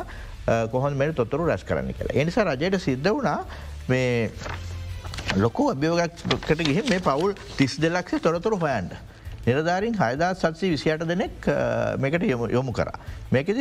කොහොන් 0.71 0.97
මෙට 0.97 1.15
තොතුරු 1.15 1.47
රැස් 1.47 1.65
කරන්න 1.65 1.93
කියලා. 1.93 2.15
එනිසා 2.15 2.45
රජයට 2.47 2.81
සිද්ධ 2.81 3.09
වුණා 3.09 3.45
මේ 3.89 4.31
ලොකු 5.37 5.71
අභියෝගක්කට 5.71 6.63
ගිහ 6.63 6.83
මේ 6.91 7.01
පවුල් 7.01 7.35
තිස් 7.57 7.79
දෙලක්ෂ 7.79 8.23
තොරතුරු 8.23 8.59
හොයන්ට. 8.59 8.95
නිරධාරින් 9.47 9.95
හයදා 9.95 10.35
සත්සී 10.35 10.71
විසියට 10.71 11.09
දෙනෙක් 11.09 11.49
මේකට 11.99 12.25
යොමු 12.53 12.73
කර. 12.73 12.91
මේකද 13.33 13.59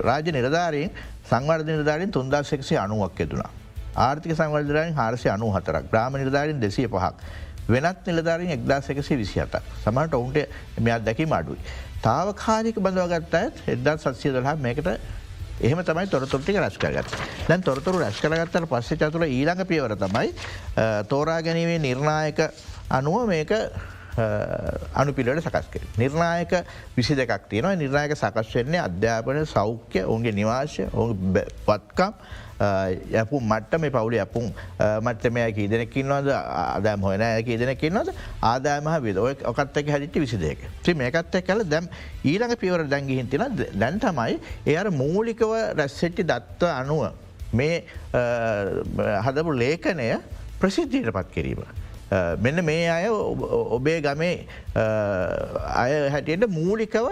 රාජ 0.00 0.32
නිරධාරීන් 0.32 0.90
සංවර්ධ 1.30 1.66
නිරධාරින් 1.66 2.10
තුන්දා 2.10 2.42
සෙක්ෂේ 2.44 2.78
අනුවක් 2.78 3.20
ෙතුනා. 3.20 3.50
ආර්ථික 3.96 4.36
සංවර්ධරයෙන් 4.36 4.94
හාරසය 4.94 5.28
අනු 5.28 5.50
හතරක් 5.50 5.90
ග්‍රාම 5.90 6.12
නිරධාරින් 6.14 6.60
දෙසිය 6.60 6.88
පහක්. 6.88 7.14
වෙනත් 7.68 8.06
නිලධාරින් 8.06 8.50
එක්දා 8.50 8.80
සැකසි 8.80 9.16
විසිහත 9.16 9.56
සමට 9.84 10.14
ඔවුන්ට 10.14 10.38
මෙයක් 10.80 11.04
දැකි 11.04 11.26
මඩුයි. 11.26 11.58
තාවකාලික 12.04 12.78
බඳවගත්ත 12.78 13.36
ඇත් 13.36 13.62
එදදා 13.68 13.96
සත්සිය 13.98 14.32
දොහා 14.32 14.56
මේකට 14.58 14.90
එහම 15.60 15.80
තමයි 15.82 16.06
තොරතුරටික 16.08 16.58
රස්කරගත් 16.58 17.16
දැන් 17.48 17.62
තොරතුරු 17.62 18.02
රැස්කරගත්තට 18.02 18.68
පස්සේ 18.68 18.98
චතුර 18.98 19.26
ඊළඟ 19.26 19.64
පියවර 19.64 19.96
තමයි 19.96 20.32
තෝරා 21.08 21.40
ගැනීමේ 21.42 21.78
නිර්ණායක 21.80 22.40
අනුව 22.90 23.28
මේක 23.28 23.52
අනුපිලට 24.94 25.42
සකස් 25.42 25.68
කර. 25.72 25.82
නිර්ණායක 25.98 26.54
විසි 26.96 27.16
දෙකක් 27.16 27.48
තියෙනවා. 27.48 27.74
නිර්ණයක 27.76 28.16
සකස් 28.16 28.54
වෙන්නේ 28.54 28.80
අධ්‍යාපන 28.80 29.44
සෞඛ්‍ය 29.46 30.02
ඔවුන්ගේ 30.04 30.32
නිවාශය 30.32 30.88
ඔවු 30.92 31.14
පත්කම් 31.66 32.12
යපු 33.12 33.40
මට්ට 33.40 33.80
මේ 33.80 33.90
පවුලි 33.90 34.20
අපපුම් 34.20 34.46
මට්ටමය 35.02 35.46
කීදනෙකින්වද 35.52 36.28
ආදාම 36.30 37.02
හොයන 37.02 37.24
කීදනෙකින්වද 37.44 38.12
ආදාමහ 38.42 38.98
විද 39.02 39.18
ඔය 39.18 39.34
ඔකත්තක 39.44 39.90
හැදිටි 39.90 40.20
විසිදේක 40.20 40.62
ත්‍රී 40.82 40.94
මේකත්ත 40.94 41.40
කල 41.42 41.64
දැම් 41.66 41.88
ඊළඟ 42.24 42.56
පිවර 42.56 42.86
දැන්ගිහින් 42.86 43.28
තින 43.28 43.44
දැන් 43.74 43.98
තමයි 44.00 44.38
එයට 44.66 44.90
මූලිකව 44.94 45.54
රැස්සෙට්ටි 45.80 46.22
දත්ව 46.22 46.70
අනුව 46.70 47.10
මේ 47.52 47.82
හදපු 49.26 49.58
ලේඛනය 49.62 50.10
ප්‍රසිද්ධියට 50.60 51.12
පත් 51.12 51.28
කිරීම. 51.34 51.83
මෙන්න 52.38 52.64
මේ 52.64 52.88
අය 52.88 53.06
ඔබේ 53.76 54.00
ගමේ 54.00 54.34
අය 55.82 55.92
හැටියට 56.10 56.46
මූලිකව 56.50 57.08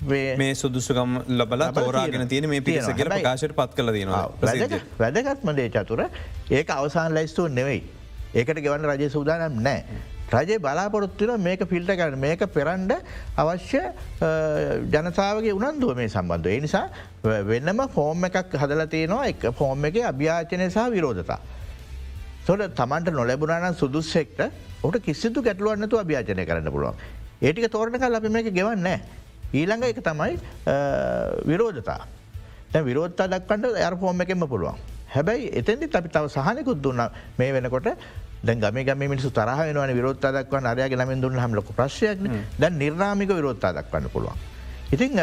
මේ 0.00 0.54
සුදුසුකම් 0.54 1.18
ලබලා 1.30 1.72
තෝරාගෙන 1.72 2.28
තියෙන 2.28 2.48
මේ 2.48 2.60
පිරිසගේ 2.60 3.04
ප්‍රකාශයට 3.06 3.56
පත් 3.56 3.74
කල 3.74 3.92
තියෙනවා 3.92 4.24
වැදගත්මදේ 4.98 5.68
චතුර 5.70 6.02
ඒක 6.50 6.70
අවසාන් 6.70 7.14
ලයිස්තුව 7.14 7.48
නෙවෙයි. 7.50 7.82
ඒකට 8.34 8.60
ගෙවන්න 8.60 8.86
රජය 8.92 9.08
සූදානම් 9.10 9.62
නෑ. 9.62 9.84
රජයේ 10.32 10.58
බලාපොරොත්තුව 10.58 11.36
මේක 11.38 11.60
පිල්ට 11.70 11.90
කරන 11.92 12.18
මේක 12.18 12.40
පෙරන්ඩ 12.52 12.92
අවශ්‍ය 13.36 13.82
ජනතාවගේ 14.94 15.52
උනන්දුව 15.52 15.96
මේ 15.96 16.08
සම්බන්ධ. 16.08 16.48
ඒ 16.48 16.60
නිසා 16.60 16.86
වෙන්නම 17.24 17.84
ෆෝර්ම් 17.94 18.24
එකක් 18.24 18.56
හදල 18.62 18.86
තියෙනවා 18.86 19.28
එක 19.32 19.46
ෆෝර්ම් 19.54 19.84
එක 19.90 20.02
අභ්‍යාචනය 20.12 20.68
සහ 20.68 20.90
විරෝධතා. 20.96 21.40
තොට 22.46 22.74
තමන්ට 22.74 23.12
නොලැබුණන 23.12 23.74
සුදුස්සෙක්ට 23.74 24.40
ඔට 24.82 24.98
කිසිතු 25.02 25.42
ගැටලුවන්නතු 25.42 25.98
අභ්‍යාචනය 25.98 26.44
කරන්න 26.46 26.70
පුළුවන්. 26.70 26.94
ඒටික 27.42 27.70
තෝරණ 27.70 27.98
කල් 27.98 28.18
අපි 28.18 28.28
මේක 28.28 28.50
ගෙවන්න. 28.54 28.86
ඊළඟ 29.52 29.84
එක 29.84 30.02
තමයි 30.02 30.38
විරෝධතා. 31.44 32.00
විරෝත්තා 32.84 33.26
දක්වන්ට 33.28 33.76
ඇර 33.76 33.96
ෆෝර්ම් 33.96 34.20
එකෙම 34.20 34.46
පුළුවන්. 34.48 34.78
හැබැයි 35.14 35.50
එතැදි 35.60 35.90
අපි 35.92 36.08
තව 36.08 36.28
සහනකුත් 36.28 36.82
දුන්න 36.82 37.02
මේ 37.38 37.52
වෙනකොට 37.52 37.88
ගම 38.44 38.78
ගම 38.84 39.02
මිනිසු 39.08 39.30
තරහ 39.30 39.58
වෙනවන 39.60 39.94
විරෝත්තා 39.94 40.32
දක්වන්න 40.32 40.66
අරයාගේ 40.66 40.98
නමින් 40.98 41.20
දුන්න 41.20 41.38
හම 41.38 41.54
ලොක 41.54 41.70
ප්‍රශ්යක් 41.78 42.18
දැන් 42.58 42.78
නිර්නාමික 42.78 43.30
විරෝත්තා 43.30 43.72
දක්වන්න 43.72 44.10
පුළුවන්. 44.10 44.36
ඉතිං 44.92 45.18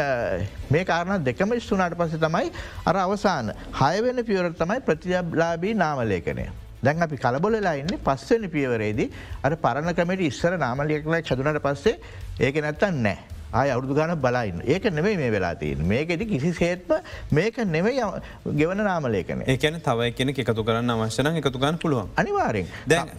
මේ 0.70 0.84
කාරණ 0.84 1.24
දෙකම 1.24 1.56
ස්තුනාට 1.60 1.96
පස 1.96 2.18
තමයි 2.20 2.52
අර 2.84 2.96
අවසාන 2.96 3.54
හයවෙන 3.80 4.24
පියවර 4.24 4.52
තමයි 4.52 4.80
ප්‍රතිලාබී 4.80 5.74
නාමලේකනය. 5.74 6.63
දැන් 6.84 7.02
අපි 7.02 7.16
කලබොලලා 7.18 7.74
ඉන්න 7.82 7.94
පස්සනි 8.06 8.48
පියවරේදී 8.54 9.08
අර 9.44 9.56
පරණ 9.58 9.94
කමට 9.94 10.28
ඉස්සර 10.30 10.58
නාමලියකලා 10.58 11.22
චදුනට 11.22 11.62
පස්සේ 11.66 11.96
ඒක 12.40 12.60
නැත්තන් 12.62 13.00
නෑ. 13.06 13.33
ආය 13.54 13.70
අවුදු 13.70 13.94
ගන 13.94 14.12
බලයින්න 14.18 14.62
ඒක 14.66 14.86
නෙවෙයි 14.90 15.16
මේ 15.16 15.30
වෙලා 15.30 15.54
තියන 15.54 15.82
මේකෙති 15.86 16.26
කිසි 16.26 16.50
සේත්ම 16.52 16.94
මේක 17.30 17.58
නෙවෙයි 17.66 18.06
ගෙවන 18.54 18.80
නාමලේකන 18.80 19.44
ඒකන 19.46 19.78
තවයි 19.80 20.10
කෙන 20.12 20.32
එකතු 20.34 20.64
කරන්න 20.64 20.90
අවශ්‍යන 20.96 21.30
එකතු 21.34 21.58
ගන්න 21.58 21.78
පුළුවන්. 21.78 22.08
අනිවාරෙන් 22.16 22.66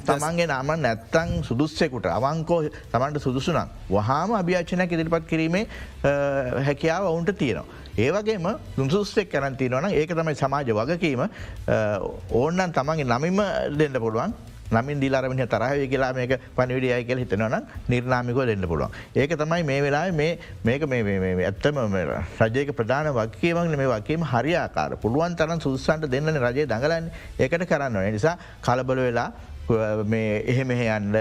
තමන්ගේ 0.05 0.47
නාම 0.47 0.73
නැත්තං 0.79 1.31
සුදුස්සෙකුට 1.43 2.09
අවංකෝ 2.09 2.59
තමන්ට 2.91 3.21
සුදුසුනම් 3.21 3.71
වහාම 3.89 4.33
අභ්‍යාචනයක් 4.33 4.91
ඉදිරිපත් 4.91 5.27
කිරීමේ 5.27 5.65
හැකියාව 6.61 7.05
ඔවුන්ට 7.05 7.31
තියෙනවා. 7.35 7.83
ඒවගේම 7.97 8.49
දුන්සුස්සෙක් 8.75 9.31
කරන්තිනවන 9.31 9.87
ඒක 9.91 10.11
තමයි 10.11 10.35
සමාජ 10.35 10.73
වගකීම. 10.73 11.23
ඕන්නන් 12.33 12.73
තමන්ගේ 12.73 13.07
නමිම 13.07 13.41
දෙන්න 13.77 13.97
පුළුවන් 13.97 14.35
නමින් 14.71 14.99
දිලාරමට 14.99 15.49
තරහය 15.49 15.87
කියලා 15.87 16.13
මේක 16.13 16.39
පනිවිඩියයි 16.55 17.05
කියල 17.05 17.19
හිතනවන 17.19 17.55
නිර්නාමිකව 17.89 18.45
දෙන්න 18.45 18.67
පුළුවන්. 18.67 18.91
ඒක 19.15 19.37
තමයි 19.37 19.63
මේ 19.63 19.81
වෙලා 19.81 20.11
මේක 20.11 20.41
ඇත්තම 21.45 21.77
රජයක 22.41 22.75
ප්‍රධාන 22.75 23.13
වක්කේවන 23.13 23.75
මේ 23.75 23.87
වකීම 23.87 24.23
හරියාකාර 24.25 24.97
පුළුවන් 24.97 25.35
තරන් 25.35 25.59
සුදුසන්ට 25.59 26.09
දෙන්න 26.09 26.29
රජය 26.37 26.65
දඟලන්න 26.65 27.11
ඒකට 27.39 27.67
කරන්න 27.67 28.11
නිසා 28.11 28.37
කලබල 28.61 29.01
වෙලා 29.07 29.31
මේ 30.05 30.43
එහෙ 30.45 30.63
මෙහ 30.63 30.81
යන්න 30.97 31.15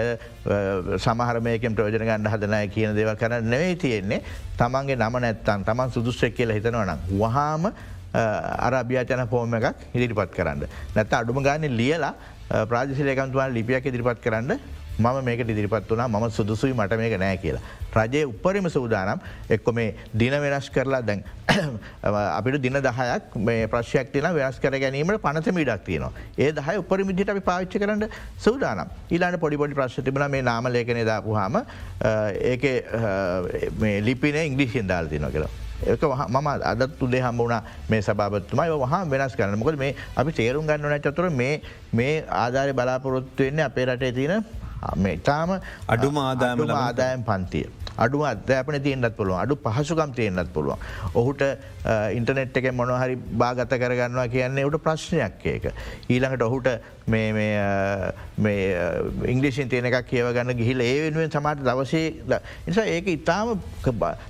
සමහරමයකෙන් 0.97 1.75
ප්‍රෝජන 1.75 1.97
ගන්න 1.99 2.29
හදනය 2.29 2.67
කියන 2.69 2.95
දේව 2.95 3.15
කරන්න 3.17 3.49
නෙවෙයි 3.49 3.75
තියෙන්නේ 3.75 4.21
තමන්ගේ 4.57 4.95
නම 4.97 5.19
නැත්තන් 5.21 5.65
තමන් 5.65 5.91
සුදුස්සෙක් 5.91 6.35
කියලා 6.35 6.57
හිතනවනම්. 6.57 6.99
වහාම 7.19 7.71
අරභ්‍යාචන 8.15 9.27
පෝම 9.27 9.53
එකක් 9.55 9.75
ඉදිරිපත් 9.93 10.31
කරන්න. 10.37 10.67
නැත 10.95 11.13
අඩුම 11.13 11.43
ගාන 11.43 11.61
ලියලා 11.61 12.13
ප්‍රාජිසිලයකන්තුවන් 12.49 13.53
ලිපියක් 13.53 13.85
ඉදිරිපත් 13.85 14.21
කරන්න 14.21 14.59
මම 14.99 15.23
මේක 15.23 15.39
ඉදිරිපත් 15.39 15.89
වනා 15.89 16.07
ම 16.07 16.29
සුදුසුයි 16.29 16.73
මට 16.73 16.97
මේක 16.97 17.17
නෑ 17.19 17.37
කියලා. 17.37 17.61
රජයේ 17.93 18.25
උපරිම 18.25 18.69
සූදානම් 18.69 19.19
එක්කො 19.49 19.73
මේ 19.73 19.95
දින 20.13 20.31
වෙනස් 20.33 20.69
කරලා 20.69 21.01
දැන් 21.01 21.23
අපිට 22.37 22.61
දින 22.61 22.79
දහයක් 22.79 23.35
මේ 23.37 23.67
ප්‍රශ්යක් 23.67 24.13
තින 24.13 24.29
වෙනස් 24.31 24.59
කර 24.59 24.77
ගැනීමට 24.77 25.21
පනතම 25.21 25.57
ඉඩක් 25.57 25.83
තියනවා. 25.83 26.11
ඒ 26.37 26.51
දහය 26.51 26.77
උපරිමිදිට 26.77 27.29
අපි 27.29 27.41
පාච්චි 27.41 27.79
කරන්න 27.79 28.07
සූදානම් 28.39 28.95
ඊලාට 29.09 29.39
පොඩිපොඩි 29.39 29.73
ප්‍රශ් 29.73 29.99
තිබන 30.01 30.29
මේ 30.29 30.41
නාම 30.43 30.71
ලේකන 30.71 31.03
දාපුහම 31.05 31.61
ඒක 32.45 32.65
ලිපින 34.01 34.41
ඉංග්‍රීසියෙන් 34.45 34.87
දාල් 34.87 35.07
තින 35.07 35.31
කියලා. 35.31 35.64
ඒක 35.83 36.01
මම 36.01 36.47
අදත් 36.63 37.01
උදේ 37.01 37.21
හම්බුණ 37.21 37.55
මේ 37.89 38.01
සභාපත්තුමයි 38.01 38.77
වහා 38.83 39.01
වෙනස් 39.05 39.35
කරන්න 39.35 39.59
මොකද 39.59 39.77
මේ 39.77 39.95
අපි 40.15 40.31
තේරුම් 40.31 40.67
ගන්නන 40.67 41.01
චතුර 41.01 41.29
මේ 41.31 41.61
මේ 41.93 42.13
ආධාරය 42.35 42.73
බලාපොරොත්තුවෙන්නේ 42.73 43.65
අපේ 43.65 43.85
රටේ 43.85 44.11
තියෙන 44.11 44.45
මේතාම 44.97 45.59
අඩුම 45.87 46.17
ආදායම 46.19 46.69
ආදායම් 46.77 47.23
පන්තිය. 47.23 47.67
අඩුව 47.97 48.25
අධ්‍යාපන 48.25 48.81
තියෙන්න්නත් 48.81 49.15
පුළුවන් 49.17 49.39
අඩු 49.39 49.55
පහසුකම් 49.57 50.13
තියෙන්න්නත් 50.13 50.53
පුළුවන්. 50.53 50.77
ඔහුට 51.13 51.41
ඉන්ටනෙට් 52.11 52.57
එක 52.57 52.71
මොනහරි 52.73 53.15
භාගත 53.15 53.73
කරගන්නවා 53.75 54.27
කියන්නේ 54.27 54.65
ඔට 54.65 54.77
ප්‍රශ්නයක් 54.79 55.45
ඒක. 55.45 55.65
ඊළඟට 56.09 56.41
ඔහුට 56.41 56.67
ඉංග්‍රිසින් 59.25 59.69
තියෙන 59.69 59.85
එකක් 59.85 60.07
කියව 60.09 60.31
ගන්න 60.33 60.57
ගිහිල 60.57 60.81
ඒ 60.81 61.01
වෙනුවෙන් 61.03 61.31
සමට 61.31 61.61
දවසේ 61.61 62.39
නිසා 62.65 62.85
ඒක 62.85 63.07
ඉතාම 63.07 63.59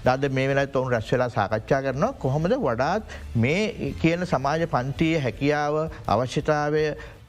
දද 0.03 0.31
මේ 0.31 0.47
වෙනත් 0.49 0.75
ඔවුන් 0.75 0.91
රශ්වෙලා 0.91 1.29
සාකච්ඡා 1.29 1.81
කරනවා 1.81 2.13
කොහොමද 2.19 2.57
වඩාත් 2.59 3.03
මේ 3.35 3.93
කියන 4.01 4.25
සමාජ 4.25 4.67
පන්තිය 4.67 5.15
හැකියාව 5.19 5.75
අවශ්‍යතාවය 6.07 6.83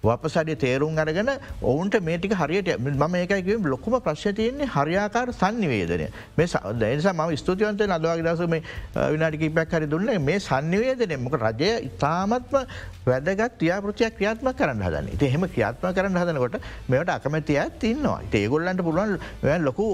වපසඩි 0.07 0.57
තේරුම් 0.57 0.99
අරගෙන 0.99 1.31
ඔවුන්ට 1.63 1.99
මේටික 2.01 2.35
හරියට 2.35 2.71
ම 2.79 3.17
ඒකයිකම 3.17 3.67
ලොකුම 3.67 3.99
ප්‍රශ්ය 4.01 4.33
තියන්නේ 4.33 4.69
හරියාකාර 4.69 5.33
සන්නිවේදනය 5.35 6.09
මේ 6.37 6.47
දැනිසා 6.75 7.15
ම 7.15 7.37
ස්තුතිවන්ත 7.37 7.83
නදවාගේ 7.89 8.27
දසම 8.29 8.57
විනාටික 9.13 9.47
පැක් 9.55 9.73
හරි 9.73 9.87
දුන්න 9.87 10.13
මේ 10.23 10.39
සන්නිවේදනය 10.41 11.17
මොක 11.19 11.39
රජය 11.39 11.73
ඉතාමත්ම 11.89 12.57
වැදගත් 13.07 13.63
්‍යාපෘතියක් 13.63 14.19
ක්‍රියාත්ම 14.19 14.53
කරන්න 14.55 14.83
හදන 14.83 15.13
ති 15.17 15.27
එහෙම 15.27 15.49
ක්‍රියාත්ම 15.49 15.89
කරන්න 15.93 16.21
හදනකොට 16.23 16.61
මෙට 16.89 17.15
අකමැතිය 17.17 17.63
තින්නවා 17.79 18.21
ඒගොල්ලන්ට 18.37 18.83
පුළුවන් 18.83 19.19
ලොකු 19.63 19.89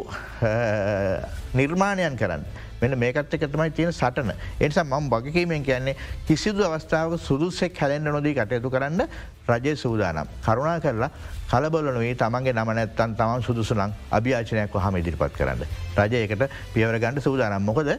නිර්මාණයන් 1.55 2.17
කරන්න. 2.17 2.45
මෙ 2.83 2.95
මේකත් 2.97 3.35
එක 3.35 3.45
තමයි 3.47 3.71
තියෙන 3.71 3.93
සටන 3.93 4.33
එනිසා 4.61 4.85
මම 4.85 5.09
බගකීමෙන් 5.09 5.63
කියන්නේ 5.63 5.97
කිසිදු 6.27 6.65
අවස්ථාව 6.65 7.15
සුදුසෙක් 7.19 7.79
හැලෙන්න්න 7.79 8.13
නොදී 8.13 8.35
කටයුතු 8.35 8.71
කරන්න 8.71 9.07
රජය 9.49 9.77
සූදානම්. 9.77 10.27
කරුණා 10.45 10.81
කරලා 10.81 11.11
කලබලනුවේ 11.53 12.15
තමන්ගේ 12.17 12.53
නම 12.55 12.71
නැත්තන් 12.73 13.15
තමන් 13.15 13.43
සුදුසුනං 13.43 13.93
අභ්‍යාචනයක් 14.11 14.75
හම 14.75 14.97
ඉදිරිපත් 14.97 15.35
කරන්න. 15.37 15.65
රජයකට 15.95 16.45
පියවරගණඩ 16.75 17.21
සූදානම්. 17.21 17.63
මොකද 17.63 17.91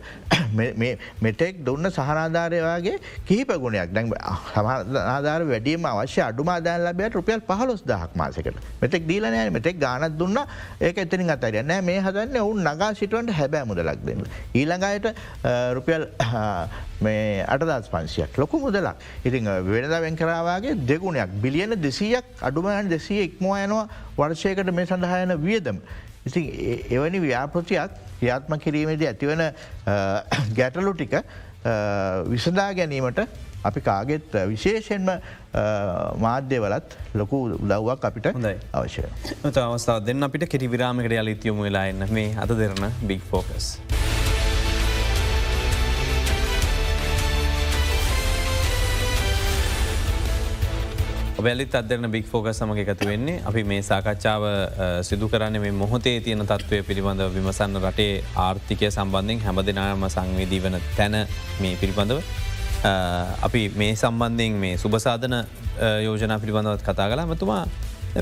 මෙටෙක් 1.26 1.62
දුන්න 1.66 1.86
සහනාධාරයවාගේ 1.88 2.98
කීප 3.28 3.54
ගුණයක්. 3.56 3.94
දැන් 3.94 4.10
සමාධාර 4.50 5.46
වැඩීම 5.46 5.86
අවශ්‍ය 5.86 6.22
අඩුමාදාන 6.22 6.86
ලබයට 6.88 7.14
රුපියල් 7.14 7.42
පහලොස් 7.42 7.84
දහක් 7.84 8.16
මාසකට. 8.16 8.58
මෙතෙක් 8.82 9.06
දීලනය 9.08 9.50
මෙතෙක් 9.52 9.78
ගානත් 9.80 10.18
දුන්න. 10.18 10.40
ඒක 10.82 10.98
එතනින් 10.98 11.30
අතර 11.30 11.62
නෑ 11.64 11.82
මේ 11.82 12.00
හදන්න 12.00 12.42
ඔවුන් 12.42 12.64
නගා 12.64 12.94
සිටුවන්ට 12.94 13.38
හැබෑ 13.40 13.66
මුදලක් 13.66 14.02
දෙන්න. 14.02 14.26
ඊළඟයට 14.54 15.14
රුපියල් 15.74 16.10
මේ 17.02 17.46
අටදස් 17.46 17.90
පන්සියක්. 17.90 18.38
ලොකු 18.38 18.60
මුදලක්. 18.60 18.96
ඉතින් 19.24 19.46
වෙනද 19.46 19.96
වෙන් 20.02 20.16
කරාවගේ 20.16 20.76
දෙගුණයක්. 20.88 21.30
බිලියන 21.44 21.78
දෙසීයක් 21.78 22.26
අඩුමයන් 22.42 22.90
දෙසිය 22.90 23.22
ඉක්මෝ 23.44 23.56
යනවා 23.58 23.86
වර්ෂයකට 24.18 24.72
මේ 24.72 24.86
සඳහායන 24.86 25.36
වියදම. 25.46 25.78
ඉතින් 26.28 26.44
එවැනි 26.96 27.20
ව්‍යාපෘතියක් 27.26 27.98
ක්‍රියාත්ම 28.20 28.58
කිරීමේදී 28.66 29.10
ඇතිවන 29.12 29.44
ගැටලු 30.60 30.94
ටික 30.94 31.16
විසදා 32.34 32.70
ගැනීමට 32.80 33.22
අපි 33.70 33.82
කාගෙත් 33.90 34.40
විශේෂෙන්ම 34.54 35.12
මාධ්‍යවලත් 36.26 36.98
ලොකු 37.22 37.44
උදව්වක් 37.60 38.10
අපිට 38.12 38.32
අවශ්‍ය. 38.32 39.08
අවස්ථාව 39.68 40.06
දෙන්න 40.10 40.30
අපිට 40.30 40.50
කෙටිවිරාමකට 40.56 41.20
යළිත්යොම 41.22 41.64
වෙලා 41.68 41.86
එන්න 41.94 42.10
මේ 42.20 42.34
අද 42.46 42.58
දෙරන 42.64 42.92
බික් 43.12 43.32
ෆෝකස්. 43.32 43.74
වැලිත් 51.46 51.76
අදරන 51.80 52.08
බික් 52.16 52.26
ෆෝක 52.32 52.48
සමග 52.52 52.80
එකතු 52.84 53.08
වෙන්නේ. 53.10 53.42
අපි 53.50 53.62
මේ 53.72 53.82
සාකච්ඡාව 53.90 54.44
සිදු 55.08 55.30
කරන්න 55.34 55.60
මේ 55.64 55.72
මොහොතේ 55.82 56.16
තියෙන 56.26 56.46
තත්ත්වය 56.52 56.80
පිළිබඳව 56.90 57.36
විමසන්න 57.38 57.80
රටේ 57.82 58.12
ආර්ථිකය 58.46 58.90
සම්බන්ධෙන් 58.90 59.40
හැම 59.46 59.62
දෙනාම 59.70 60.06
සංවේදී 60.16 60.62
වන 60.66 60.78
තැන 60.98 61.16
මේ 61.62 61.74
පිළිබඳව. 61.82 62.20
අපි 63.48 63.64
මේ 63.82 63.96
සම්බන්ධයෙන් 64.04 64.60
මේ 64.66 64.76
සුභසාධන 64.84 65.36
යෝජනා 66.08 66.40
පිළිබඳවත් 66.44 66.86
කතා 66.90 67.10
කලා 67.14 67.28
මතුමා 67.32 67.64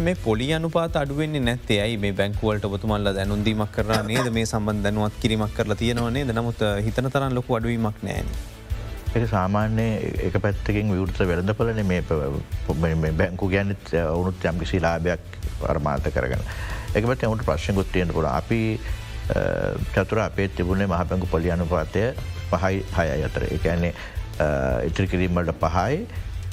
මේ 0.07 0.15
පොලි 0.25 0.47
අනුපාත 0.53 0.95
අඩුවෙන්නේ 1.03 1.43
නැත්තේ? 1.49 1.81
ඇයි 1.85 1.97
මේ 2.05 2.13
බැංකුවලට 2.21 2.65
ඔබතුමල්ල 2.69 3.11
දැනුන්දීමක් 3.19 3.75
කර 3.77 3.91
නේද? 4.11 4.31
මේ 4.37 4.45
සම්බන්ධ 4.45 4.83
දැනුවත් 4.87 5.21
කිරීමක් 5.25 5.53
කරලා 5.59 5.79
තියෙනවනේ 5.83 6.25
නමුත් 6.39 6.65
හිතන 6.87 7.11
තරන් 7.13 7.37
ලොකු 7.39 7.59
අඩුවීමක් 7.59 8.01
නෑන. 8.07 8.33
එක 9.11 9.27
සාමාන්‍ය 9.27 9.87
එක 10.27 10.35
පැත්තකින් 10.43 10.91
විවෘත 10.95 11.17
වෙළඳ 11.29 11.51
පලන 11.59 11.79
මේ 11.85 13.11
බැංකු 13.11 13.49
ගැනත් 13.51 13.89
ඔවුනුත් 14.07 14.45
යම් 14.51 14.59
කිසි 14.61 14.79
ලාභයක් 14.79 15.23
පරමාර්ථ 15.59 16.07
කරගන්න. 16.15 16.43
එක 16.95 17.03
පැත් 17.05 17.23
එමට 17.27 17.43
ප්‍රශ්නකුත් 17.43 17.91
තියෙන 17.91 18.13
පුළ 18.15 18.27
අපි 18.29 18.79
චතුර 19.95 20.19
අපේ 20.27 20.47
තිබුණේ 20.49 20.87
මහපැංකු 20.87 21.27
පොලි 21.27 21.51
අනුපාතය 21.51 22.03
පහයි 22.51 22.79
හයයි 22.97 23.25
අතර 23.27 23.43
එකන්නේ 23.49 23.91
ඉතිරි 24.87 25.07
කිරීමට 25.07 25.51
පහයි 25.63 26.07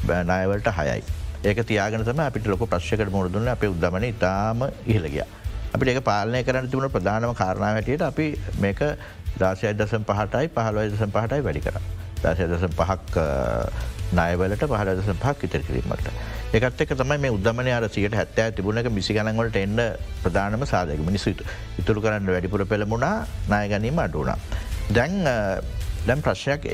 බෑනායවලට 0.08 0.70
හයයි. 0.78 1.02
ඒක 1.44 1.62
තියාගෙන 1.62 2.04
තම 2.04 2.24
අපිට 2.26 2.46
ලොක 2.46 2.66
ප්‍රශ්කට 2.66 3.14
මුරදුන්න 3.16 3.48
අප 3.54 3.62
උද්දමන 3.70 4.08
ඉතාම 4.10 4.66
ඉහළගිය. 4.86 5.24
අපිට 5.74 5.92
ඒක 5.94 6.02
පාලනය 6.10 6.42
කරන්න 6.42 6.66
තිබුණ 6.66 6.90
ප්‍රධානම 6.90 7.38
කාරණාවටයට 7.42 8.02
අපි 8.10 8.28
මේක 8.58 8.82
දාසය 9.38 9.72
දසම් 9.78 10.10
පහටයි 10.10 10.52
පහලවයි 10.58 10.90
දසම් 10.92 11.16
පහටයි 11.16 11.46
වැඩි 11.46 11.64
කර. 11.68 11.78
දසය 12.22 12.46
දසම් 12.46 12.74
පහක් 12.74 13.24
නයවලට 14.12 14.64
පහල 14.64 14.90
දසම් 14.92 15.18
පහක් 15.18 15.44
ඉතර 15.44 15.62
කිරීමට. 15.62 16.08
එකත් 16.52 16.80
එක 16.80 16.94
තමයි 16.94 17.18
මේ 17.18 17.30
උද්දමන 17.30 17.68
අර 17.70 17.88
සියට 17.88 18.14
හැත්තෑ 18.14 18.52
තිබුණක 18.52 18.88
මිසි 18.90 19.14
ගනන්වලට 19.14 19.58
එන්න 19.58 19.82
ප්‍රධානම 20.22 20.64
සාධක 20.66 21.04
මිනිස්සුතු 21.04 21.44
ඉතුරු 21.78 22.00
කරන්න 22.00 22.26
වැඩිපුර 22.28 22.64
පෙළමුණා 22.66 23.26
නාය 23.48 23.68
ගැනීම 23.68 23.98
අඩුවනා. 23.98 24.38
දැන් 24.90 25.24
දැම් 26.06 26.22
ප්‍රශ්යක් 26.22 26.64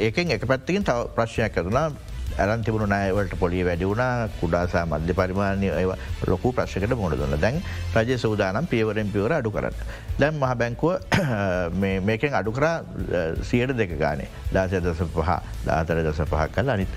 ඒකෙන් 0.00 0.34
එක 0.36 0.46
පැත්තිකින් 0.46 0.84
තව 0.84 1.08
ප්‍රශ්නයක් 1.16 1.54
කරලා 1.54 1.90
ඇරන් 2.38 2.64
තිබුණු 2.64 2.86
නයවලට 2.86 3.34
පොලිය 3.38 3.64
වැඩි 3.64 3.84
වුණා 3.84 4.28
කුඩාසා 4.40 4.84
මධ්‍ය 4.86 5.14
පරිමාණය 5.14 5.70
ලොකු 6.26 6.52
ප්‍රශ්කට 6.52 6.94
මුණ 6.94 7.16
දුන්න. 7.18 7.36
දැන් 7.40 7.60
රජ 7.94 8.18
සූදානම් 8.18 8.66
පියවරෙන් 8.66 9.12
පියවර 9.12 9.32
අඩු 9.32 9.50
කරන්න. 9.50 9.74
දැන් 10.18 10.34
මහ 10.34 10.54
බැංකුව 10.54 10.92
මේකෙන් 12.08 12.34
අඩු 12.34 12.52
කරා 12.52 12.82
සියට 13.42 13.76
දෙක 13.76 13.98
ගානේ. 13.98 14.28
දාසය 14.52 14.80
දස 14.80 15.02
පහ 15.10 15.30
දාතර 15.66 16.02
දස 16.02 16.22
පහක් 16.24 16.48
කල 16.54 16.70
අනිත් 16.70 16.92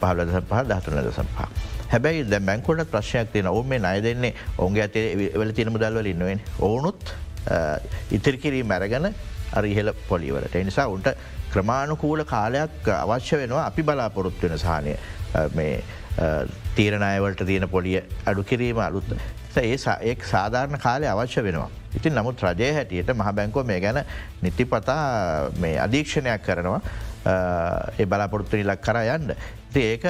පහල 0.00 0.24
දස 0.24 0.44
පහ 0.44 0.62
දහතුන 0.68 1.00
දසම් 1.00 1.34
පහ. 1.36 1.48
හැබැයි 1.88 2.24
දැ 2.26 2.40
බැංකොට 2.40 2.84
ප්‍රශ්යක් 2.86 3.32
තියන 3.32 3.46
ඔවු 3.46 3.62
මේ 3.64 3.78
නය 3.80 3.98
දෙන්නේ 4.02 4.34
ඔුන්ගේ 4.58 4.86
ඇතේ 4.86 5.32
වෙල 5.34 5.52
තිනම 5.52 5.76
දල්වල 5.76 6.06
ඉන්නුවෙන් 6.06 6.40
ඕනුත් 6.60 7.14
ඉතිරිකිරී 8.10 8.62
මැරගන 8.64 9.12
අරිහෙල 9.52 9.92
පොලිවලට 10.08 10.54
එනිසා 10.54 10.86
උන්ට 10.88 11.08
ක්‍රමාණුකූල 11.52 12.24
කාලයක් 12.24 12.88
අවශ්‍ය 12.96 13.40
වෙනවා 13.42 13.66
අපි 13.66 13.82
බලාපොරොත්තු 13.82 14.48
වෙන 14.48 14.58
සාහනය 14.58 14.94
මේ 15.54 15.82
තීරණයවලට 16.76 17.44
තියෙන 17.46 17.68
පොලිය 17.68 18.00
අඩු 18.26 18.44
කිරීම 18.44 18.78
අලුත් 18.78 19.12
ඒ 19.56 19.76
ඒ 20.02 20.16
සාධාරණ 20.30 20.78
කාලය 20.78 21.06
අවශ්‍ය 21.06 21.42
වෙනවා. 21.42 21.68
ඉතින් 21.96 22.14
නමුත් 22.14 22.42
රජය 22.42 22.72
හැටියට 22.72 23.14
මහ 23.14 23.32
බැංකෝ 23.34 23.64
මේ 23.64 23.80
ගැන 23.80 24.02
නිතිපතා 24.42 25.50
මේ 25.58 25.78
අධීක්ෂණයක් 25.78 26.42
කරනවා 26.42 26.80
ඒ 27.98 28.06
බලාපොරොත්තු 28.06 28.56
නිලක් 28.56 28.82
කර 28.82 29.00
යන්න. 29.16 29.34
ඉති 29.70 29.80
ඒක 29.82 30.04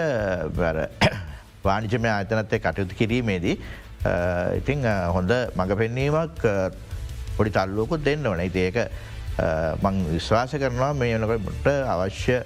වානිජමය 1.65 2.09
ආතනත්තේ 2.09 2.61
කටයුතු 2.61 2.95
කිරීමේදී 2.95 3.57
ඉතිං 4.57 4.85
හොඳ 5.13 5.33
මඟ 5.57 5.77
පෙන්නීමක් 5.77 6.45
පොඩි 7.37 7.51
තල්ලෝකුත් 7.51 8.05
දෙන්න 8.05 8.25
වන 8.25 8.41
ඒක 8.41 8.79
මං 9.83 10.03
විශ්වාස 10.15 10.53
කරනවා 10.63 10.93
මේ 10.95 11.19
වනකට 11.19 11.69
අවශ්‍ය 11.95 12.37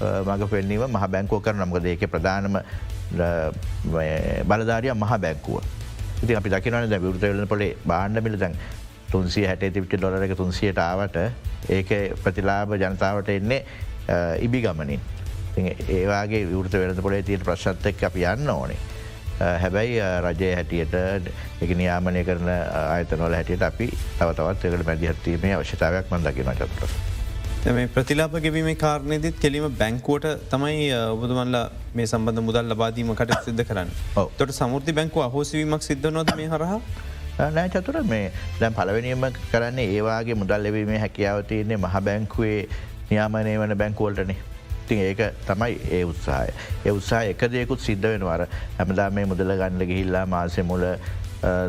මඟ 0.00 0.46
පෙන්නීම 0.52 0.86
මහ 0.88 1.04
බැංකෝ 1.14 1.40
කර 1.44 1.54
නමකද 1.58 1.86
ඒක 1.92 2.06
ප්‍රධානම 2.14 2.58
බලධාරිය 4.50 4.94
මහ 4.94 5.12
බැංකුව. 5.24 5.62
ඉති 6.22 6.34
අපි 6.40 6.50
දකිනවන 6.54 6.88
ද 6.90 7.00
විෘතවලන 7.04 7.46
පොලේ 7.52 7.76
බාණ්ඩ 7.86 8.22
මිල 8.26 8.38
දැන් 8.42 8.56
තුන්සිය 9.12 9.46
හැට 9.50 9.62
තිවිච්ච 9.74 9.94
ඩොලර 9.98 10.24
එක 10.26 10.34
තුන්සියට 10.40 10.78
ආවට 10.78 11.16
ඒක 11.76 11.88
ප්‍රතිලාභ 12.24 12.74
ජනතාවට 12.82 13.28
එන්නේ 13.36 13.60
ඉබි 14.46 14.60
ගමනින්. 14.64 15.00
ඒවාගේ 15.58 16.44
විෘත 16.52 16.74
වෙලද 16.82 17.00
පොලේ 17.06 17.22
තියට 17.26 17.44
ප්‍රශ්ත්තක් 17.48 18.04
අපි 18.10 18.24
යන්න 18.32 18.50
ඕනේ. 18.54 18.78
හැබැයි 19.40 20.00
රජය 20.24 20.50
හැටියට 20.54 20.94
එක 21.64 21.70
නියාමනය 21.82 22.24
කරන 22.28 22.48
අයතනොල 22.96 23.34
හැටියට 23.38 23.62
අපි 23.70 23.88
තවතවත් 24.18 24.72
එකට 24.72 24.86
මැදිහත්වීමේ 24.90 25.54
අවශ්‍යතාවයක් 25.58 26.10
මන්දකින 26.14 26.50
චතුර. 26.60 26.90
මේ 27.76 27.86
ප්‍රතිලාප 27.94 28.34
ගෙවීම 28.46 28.70
කාරණයදත් 28.82 29.38
කෙලීම 29.44 29.68
බැංකුවට 29.82 30.26
තමයි 30.50 30.88
ඔබතුමන්ලා 31.14 31.64
මේ 31.94 32.06
සම්බඳ 32.10 32.44
මුදල් 32.48 32.72
ලබාදීමකට 32.72 33.32
සිද්ධ 33.46 33.64
කරන්න. 33.70 33.90
තොට 34.38 34.52
සමුෘති 34.58 34.96
බැංකුව 34.98 35.28
අහෝසිවීමක් 35.28 35.82
සිද්ධ 35.90 36.10
නොද 36.18 36.34
මේ 36.40 36.50
හරහා? 36.54 36.80
නෑ 37.38 37.68
චතුර 37.74 38.02
මේ 38.12 38.30
දැන් 38.60 38.74
පලවෙනීම 38.74 39.26
කරන්නේ 39.52 39.88
ඒවාගේ 39.96 40.38
මුදල් 40.42 40.62
ලැබීමේ 40.66 41.02
හැකියාව 41.06 41.42
තියන්නේ 41.50 41.82
මහ 41.84 42.00
බැංකුවේ 42.06 42.60
නියාමනය 43.10 43.52
වන 43.62 43.74
බැංකුවලටනේ 43.82 44.38
ඉතින් 44.88 44.98
ඒක 45.00 45.20
තමයි 45.44 45.78
ඒ 45.90 46.04
උත්සාහය. 46.04 46.52
ඒ 46.84 46.90
උත්සා 46.92 47.22
එක 47.24 47.40
දෙයකුත් 47.50 47.80
සිද්ධ 47.80 48.02
වෙනවර 48.04 48.46
හැමදා 48.78 49.10
මේ 49.10 49.26
මුදල 49.26 49.52
ගණඩ 49.52 49.84
ගිහිල්ලා 49.84 50.26
මාසෙ 50.26 50.62
මුල 50.62 50.84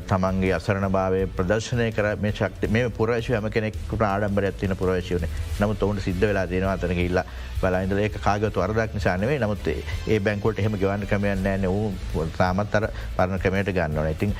තමන්ගේ 0.03 0.53
අසරණ 0.53 0.89
භාවය 0.89 1.25
ප්‍රදර්ශනය 1.29 1.91
කර 1.91 2.15
මේ 2.17 2.31
ශක්ති 2.31 2.67
මේ 2.67 2.89
පුරශය 2.91 3.33
හම 3.33 3.49
කෙනෙක්ට 3.49 4.03
ආඩම්බර 4.03 4.45
ඇතින 4.45 4.75
පුරවශයන 4.75 5.25
නමුත් 5.59 5.83
ඔවුන් 5.83 5.99
සිද්ධ 5.99 6.21
වෙලා 6.21 6.45
දෙනවා 6.47 6.73
අතන 6.73 6.95
ඉල්ලා 6.99 7.25
බලයින්දල 7.61 7.99
ඒ 7.99 8.09
කාගතු 8.09 8.57
වරදක් 8.57 8.95
නිසානවේ 8.95 9.39
නමුත් 9.39 9.67
ඒ 9.67 10.19
බැංකොට 10.19 10.59
එහෙම 10.59 10.73
ගවන්න 10.75 11.05
කමයන්න 11.05 11.45
ෑන. 11.45 11.67
වූ 11.67 12.25
තාමත් 12.37 12.75
අර 12.75 12.89
පරණ 13.17 13.39
ක්‍රමයට 13.39 13.69
ගන්නවන 13.71 14.11
ඉතින් 14.11 14.33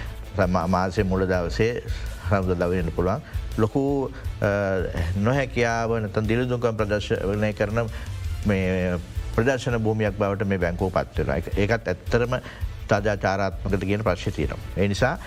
මාසය 0.68 1.04
මුල 1.04 1.28
දවසේ 1.28 1.84
හරද 2.30 2.56
දවන්න 2.56 2.92
පුළුවන් 2.92 3.22
ලොකු 3.58 3.84
නොහැකියාව 5.20 6.00
නතන් 6.00 6.28
දිලිදුකම් 6.28 6.76
ප්‍රදර්ශනය 6.76 7.54
කරන 7.54 7.76
මේ 7.76 8.19
ප්‍රදර්ශන 8.46 9.78
භූමියක් 9.86 10.18
බවට 10.20 10.48
මේ 10.48 10.64
බැංකෝ 10.66 10.90
පත්වෙන 10.90 11.36
එක 11.38 11.54
ඒකත් 11.58 11.88
ඇත්තරම 11.88 12.40
තාජාචාරාත්මකට 12.90 13.86
කියන 13.86 14.04
ප්‍රශ්ය 14.04 14.32
තියනවා. 14.32 14.60
ඒ 14.78 14.88
නිසා 14.88 15.18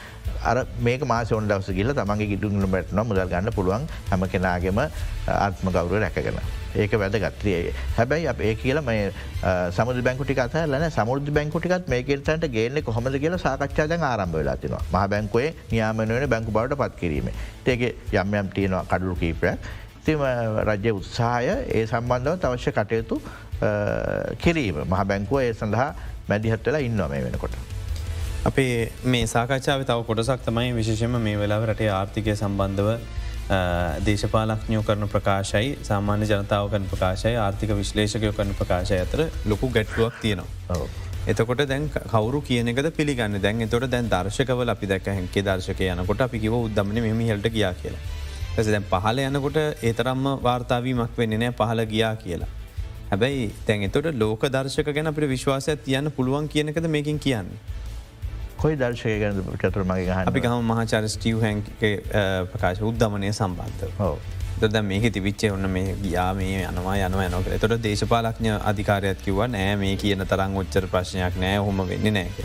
අර 0.43 0.57
මේක 0.81 1.05
මාස 1.07 1.33
ඔොන් 1.33 1.49
දවස 1.49 1.71
ගිල 1.79 1.95
තමන්ගේ 1.99 2.31
ගිටුගල 2.33 2.67
බැටන 2.75 3.03
මුදල් 3.11 3.29
ගන්න 3.33 3.55
පුළුවන් 3.59 3.87
හැම 4.11 4.27
කෙනගේම 4.33 4.83
ආත්ම 4.83 5.71
ගෞර 5.77 5.93
රැකගෙන. 6.05 6.41
ඒක 6.75 6.93
වැද 7.03 7.17
ගත්තියේ 7.25 7.73
හැබැයි 7.99 8.29
අප 8.33 8.41
ඒ 8.41 8.55
කියල 8.63 8.81
මේ 8.81 9.13
සමුද 9.77 10.01
බැංකුටි 10.09 10.37
කත 10.41 10.65
ලන 10.67 10.87
සමුෘද් 10.97 11.29
බැංකුටිකත් 11.39 11.89
මේකෙල්තන්ට 11.95 12.49
ගේන්නේ 12.57 12.87
කොහොමද 12.89 13.19
කියලා 13.25 13.43
සාකච්ඡාද 13.45 13.95
ආරම්භ 14.01 14.39
වෙලා 14.41 14.57
තිනවා 14.65 14.83
මහ 14.93 15.05
බැංකුවේ 15.15 15.53
නියාමනුවන 15.73 16.27
බැංකු 16.35 16.57
බවට 16.59 16.81
පත් 16.83 17.01
කිරීම. 17.03 17.31
ඒක 17.67 17.83
යම් 18.13 18.35
යම් 18.41 18.51
තියෙනවා 18.57 18.85
කඩුළු 18.91 19.17
කීපයක් 19.23 19.71
තිම 20.05 20.23
රජ්‍ය 20.65 20.93
උත්සාහය 20.93 21.55
ඒ 21.71 21.85
සම්බන්ධව 21.87 22.37
තවශ්‍ය 22.39 22.73
කටයුතු 22.73 23.21
කිරීම 24.39 24.83
මහ 24.85 25.05
බැංකුව 25.05 25.41
ඒ 25.41 25.53
සඳහා 25.55 25.89
මැදිහත් 26.29 26.67
වෙලා 26.67 26.81
ඉන්නවා 26.81 27.09
මේ 27.09 27.25
වෙනකොට. 27.25 27.57
අපේ 28.45 28.93
මේ 29.07 29.27
සාකච්ඡාව 29.27 29.85
තව 29.85 29.99
කොටසක් 30.03 30.47
තමයි 30.47 30.71
විශෂම 30.73 31.19
මේ 31.21 31.37
වෙලාව 31.37 31.67
රටේ 31.67 31.91
ආර්ථිකය 31.91 32.35
සම්බන්ධව 32.35 32.89
දේශපාලක්ඥයෝ 34.07 34.83
කරන 34.83 35.07
ප්‍රකාශයි 35.09 35.71
සාමාන්‍ය 35.83 36.27
ජනතාව 36.27 36.71
කරන 36.71 36.89
ප්‍රකාශයි 36.91 37.37
ආර්ථික 37.37 37.73
විශ්ලේෂකයෝ 37.77 38.33
කරන 38.33 38.53
ප්‍රකාශය 38.55 38.99
අතර 38.99 39.23
ලොකු 39.47 39.69
ගැට්ලුවක් 39.69 40.19
තියෙනවා. 40.21 40.89
එතකොට 41.27 41.63
දැන් 41.69 41.87
කවරු 42.07 42.41
කියනකද 42.43 42.91
පිළිගන්න 42.97 43.39
දැන් 43.41 43.69
තොට 43.69 43.87
දැන් 43.91 44.09
දර්ශකවල 44.09 44.75
අපි 44.75 44.87
දැක 44.87 45.07
හැන්කේ 45.09 45.43
දර්ශක 45.43 45.85
යනකොට 45.89 46.27
අපි 46.27 46.39
කිව 46.39 46.59
උදමන 46.59 47.01
මෙම 47.01 47.23
හල්ට 47.23 47.53
ගියා 47.53 47.73
කියලා. 47.75 48.03
ඇස 48.53 48.67
දැන් 48.69 48.89
පහල 48.91 49.21
යනකොට 49.21 49.61
ඒතරම්ම 49.83 50.27
වාර්තාවීමක් 50.47 51.21
වෙන්න 51.21 51.39
නෑ 51.43 51.55
පහල 51.61 51.85
ගියා 51.93 52.15
කියලා. 52.25 52.51
හැබැයි 53.11 53.47
තැන් 53.67 53.87
එතොට 53.89 54.11
ලෝක 54.15 54.45
දර්ශක 54.49 54.91
ගැන 54.97 55.11
අපට 55.11 55.29
විශ්වාසයක් 55.31 55.87
තියන්න 55.87 56.11
පුළුවන් 56.17 56.49
කියනකද 56.49 56.89
මේකින් 56.97 57.19
කියන්න. 57.19 57.49
කොයි 58.59 58.77
දර්ශය 58.77 59.17
ගැන 59.21 59.41
චතුර 59.63 59.85
මගේ 59.85 60.19
අපි 60.25 60.41
ගහම 60.41 60.71
මහාචාර 60.73 61.09
ස්ටියව් 61.09 61.41
හැන් 61.41 61.65
ප්‍රකාශ 62.53 62.83
උද්ධමනය 62.91 63.33
සම්බන්ධ. 63.33 63.85
ද 64.65 64.83
මේක 64.83 65.07
තිවිච්චේ 65.13 65.51
ඔන්න 65.51 65.71
මේ 65.71 65.95
ගියා 66.03 66.35
මේ 66.35 66.61
යනවා 66.65 66.97
යනවා 66.99 67.29
යනක 67.31 67.49
තොට 67.63 67.79
දේශපාලක්ඥ 67.83 68.53
අධිකාරයක් 68.71 69.25
කිව 69.25 69.41
නෑ 69.49 69.73
මේ 69.77 69.97
කියන 69.97 70.27
තරං 70.27 70.61
ඔච්චර 70.63 70.87
ප්‍රශ්නයක් 70.93 71.41
නෑ 71.41 71.57
හොම 71.59 71.83
වෙන්න 71.89 72.13
නෑක. 72.13 72.37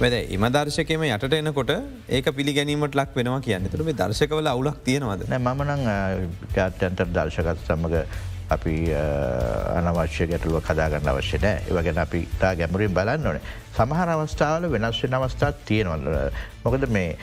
වැද 0.00 0.14
එම 0.36 0.44
දර්ශකම 0.56 1.04
යට 1.06 1.38
එනකොට 1.38 1.72
ඒක 2.08 2.26
පිළිගැනීමට 2.38 2.98
ලක් 3.00 3.16
වෙනවා 3.20 3.40
කියන්න. 3.46 3.70
තුර 3.70 3.84
මේ 3.84 3.98
දර්ශකවල 4.02 4.52
අවුලක් 4.52 4.82
තියෙනවද? 4.84 5.28
මනං 5.38 5.88
ජාත්‍යන්තර 6.56 7.08
දර්ශකත් 7.16 7.66
සමඟ 7.66 7.96
අපි 8.52 8.76
අනවශ්‍ය 9.78 10.26
ගැටලුව 10.30 10.64
කදාගන්න 10.68 11.10
අවශ්‍ය 11.12 11.38
නෑ. 11.44 11.62
ඒවගෙන 11.68 12.00
අපි 12.04 12.24
තා 12.40 12.54
ගැමරින් 12.54 12.94
බලන්න 12.98 13.28
ඕනේ. 13.30 13.44
සමහර 13.76 14.08
අවස්ථාවල 14.14 14.68
වෙනස් 14.74 14.98
වෙන 15.04 15.16
අවස්ථාත් 15.18 15.62
තියෙනවල 15.68 16.08
මොකද 16.64 16.84
මේ 16.96 17.16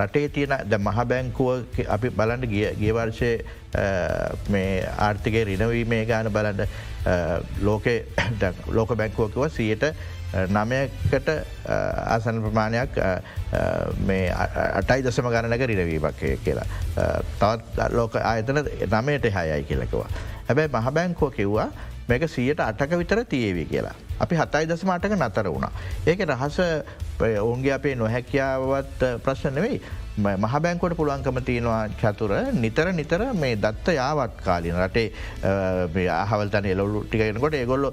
රටේ 0.00 0.32
තියෙන 0.38 0.56
ද 0.70 0.80
මහ 0.80 1.04
බැංකුව 1.12 1.84
අපි 1.98 2.10
බලන්න 2.10 2.48
ගියවර්ෂය 2.80 3.30
මේ 4.54 4.82
ආර්ථිකය 5.06 5.44
රිනවීමේ 5.50 6.04
ගාන 6.10 6.32
බලන්න 6.32 6.66
ලෝකේ 7.62 7.98
ලෝක 8.78 8.96
බැංකුවකව 9.02 9.48
සියට 9.58 9.84
නමයකට 10.34 11.28
ආසන 12.14 12.40
ප්‍රමාණයක් 12.44 12.98
අටයි 14.80 15.02
දසම 15.06 15.28
ගණනක 15.30 15.66
රිනවීමක් 15.72 16.22
කියලා. 16.44 16.66
තවත් 17.40 17.90
ලෝක 17.92 18.16
ආයතන 18.16 18.62
නමයට 18.90 19.28
හයයි 19.36 19.62
කියලකවා. 19.68 20.08
හැබැයි 20.48 20.72
මහබැංකෝ 20.72 21.30
කිව්වා 21.30 21.68
මේක 22.08 22.28
සියට 22.30 22.60
අටක 22.60 22.98
විතර 22.98 23.24
තියේවි 23.24 23.64
කියලා. 23.66 23.94
අපි 24.20 24.34
හතයි 24.36 24.68
දසමටක 24.68 25.14
නතර 25.18 25.48
වුණා. 25.52 25.72
ඒක 26.06 26.20
රහස 26.26 26.58
ඔවුන්ගේ 27.20 27.72
අපේ 27.78 27.94
නොහැකියාවත් 27.94 29.06
ප්‍රශ්න 29.24 29.62
නෙවෙයි 30.16 30.36
මහ 30.42 30.60
බැංකොට 30.64 30.96
පුළුවන්කම 30.96 31.38
තියෙනවා 31.44 31.88
චතුර. 32.00 32.30
නිතර 32.52 32.92
නිතර 32.92 33.20
මේ 33.34 33.56
දත්ත 33.56 33.96
යාවත් 33.96 34.36
කාලින 34.44 34.76
රටේ 34.84 36.08
ආහවල්තන 36.08 36.68
එලොලු 36.72 37.04
ටිකෙනකොට 37.04 37.54
ඒගොල්ලො 37.54 37.92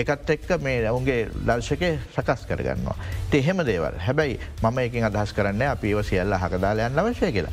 ඒකත් 0.00 0.30
එක්ක 0.36 0.60
මේ 0.62 0.84
ඔවුන්ගේ 0.90 1.26
දර්ශකය 1.48 1.90
සකස් 2.16 2.46
කරගන්නවා. 2.50 2.96
එහෙම 3.32 3.64
දේවල්. 3.70 3.98
හැබැයි 4.06 4.38
මම 4.62 4.78
එකින් 4.78 5.04
අදහස් 5.10 5.32
කරන්න 5.32 5.62
අපි 5.74 5.90
ඒව 5.94 6.02
සියල්ල 6.10 6.38
හකදාලයන්න 6.44 6.98
අවශ්‍ය 6.98 7.32
කියලා. 7.32 7.52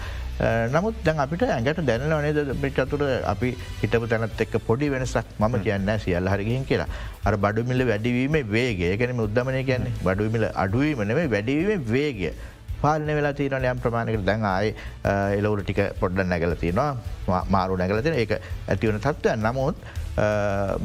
නමුත් 0.73 0.95
දැන් 1.03 1.19
අපිට 1.25 1.43
ඇඟට 1.43 1.85
දැනල 1.89 2.15
නේද? 2.21 2.39
චතුර 2.77 3.01
අපි 3.33 3.55
හිටපු 3.81 4.07
තැනත් 4.07 4.41
එක් 4.45 4.57
පොඩි 4.67 4.89
වෙනසක් 4.93 5.37
ම 5.39 5.53
කියන්න 5.65 5.93
සියල්ල 6.05 6.27
හරිගින් 6.33 6.65
කියලා. 6.65 6.89
අර 7.25 7.37
බඩුමිල 7.37 7.87
වැඩිවීම 7.91 8.35
වේගේ 8.55 8.91
ඒකනම 8.93 9.23
උද්දමනය 9.27 9.63
කියන්නේ. 9.69 9.95
බඩුමිල 10.03 10.51
අඩුවීම 10.53 11.07
නෙවේ 11.11 11.31
වැඩිවීම 11.35 11.87
වේගය. 11.95 12.33
පාලන 12.85 13.11
වෙලා 13.19 13.33
තියන 13.41 13.57
යම් 13.59 13.83
ප්‍රමාණකට 13.83 14.25
දැන් 14.29 14.47
ආය 14.53 14.73
එලවුර 15.39 15.63
ටික 15.63 15.83
පොඩ්ඩ 16.01 16.31
නැගල 16.31 16.55
තියෙනවා 16.63 17.43
මාරු 17.57 17.77
නැගලතින 17.81 18.17
ඒ 18.21 18.39
ඇතිවන 18.69 19.03
තත්ත්වය 19.05 19.35
නමුත් 19.43 19.85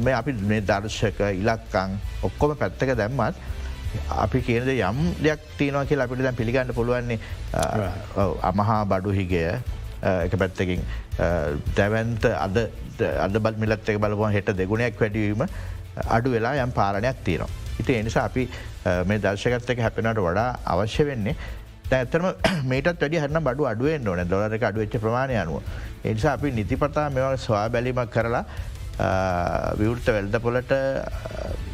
මේ 0.03 0.19
අපි 0.19 0.37
මේ 0.51 0.61
දර්ශක 0.69 1.25
ඉලක්කං 1.31 1.97
ඔක්කොම 2.29 2.55
පැත්තක 2.61 2.95
දැම්මත් 3.01 3.49
අපි 4.09 4.41
කියනද 4.41 4.71
යම් 4.71 4.99
දෙයක් 5.23 5.45
තියනවා 5.57 5.85
කියලා 5.85 6.07
අපිට 6.07 6.23
දැන් 6.23 6.35
පිළිගන්න 6.35 6.73
පුළුවන්නේ 6.73 7.19
අමහා 8.49 8.81
බඩු 8.85 9.11
හිගය. 9.11 9.43
එක 10.01 10.33
පැත්තකින් 10.41 10.81
දැවන්ත 11.77 12.25
අද 12.25 12.57
අද 13.25 13.35
බත් 13.37 13.57
මිලත් 13.63 13.89
එක 13.89 13.99
බලපුවන් 13.99 14.33
හෙට 14.33 14.51
දෙගුණයක් 14.57 14.99
වැඩීම 14.99 15.43
අඩු 16.07 16.31
වෙලා 16.31 16.55
යම් 16.63 16.71
පාලනයක් 16.71 17.23
තියෙනවා. 17.23 17.49
ඉති 17.79 17.95
එනිසා 17.95 18.25
අපි 18.25 18.49
මේ 19.05 19.19
දර්ශකත්තක 19.19 19.83
හැපෙනට 19.85 20.23
වඩා 20.27 20.49
අවශ්‍ය 20.65 21.05
වෙන්නේ 21.05 21.35
ඇතරම 21.99 22.27
මේටත් 22.71 23.01
වැඩි 23.01 23.21
හරන්න 23.23 23.43
බඩු 23.47 23.69
අඩුවෙන් 23.71 24.07
ඕන 24.11 24.21
දොලරක 24.33 24.63
අඩුවච්ච 24.69 24.99
ප්‍රමාණය 25.05 25.37
අනුව. 25.43 25.61
එනිසා 26.09 26.33
අපි 26.37 26.51
නිතිපතා 26.59 27.07
මෙවල් 27.17 27.37
ස්වා 27.45 27.65
බැලීමක් 27.75 28.11
කරලා 28.17 28.43
විවෘත 29.79 30.07
වෙල්ද 30.17 30.35
පොලට 30.45 30.75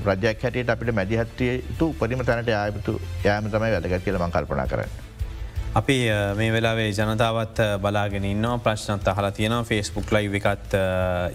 රජයක් 0.08 0.44
හැටියට 0.44 0.74
අපිට 0.76 0.96
මැදිහත්වයතු 1.00 1.92
උපරිම 1.94 2.24
තැනට 2.30 2.54
යායපතු 2.56 3.02
යාම 3.28 3.52
තමයි 3.52 3.74
වැදගත් 3.76 4.04
කියල 4.06 4.20
මං 4.22 4.34
කල්පනා 4.38 4.68
කරන්න. 4.74 5.07
අපි 5.78 5.96
මේ 6.38 6.52
වෙලාවේ 6.54 6.90
ජනතාවත් 6.98 7.60
බලාගෙන 7.82 8.24
ඉන්න 8.26 8.46
ප්‍රශ්නත් 8.66 9.08
අහලා 9.12 9.32
තියෙන 9.32 9.56
ෆෙස්බුක් 9.70 10.12
ලයි 10.16 10.30
එකත් 10.40 10.74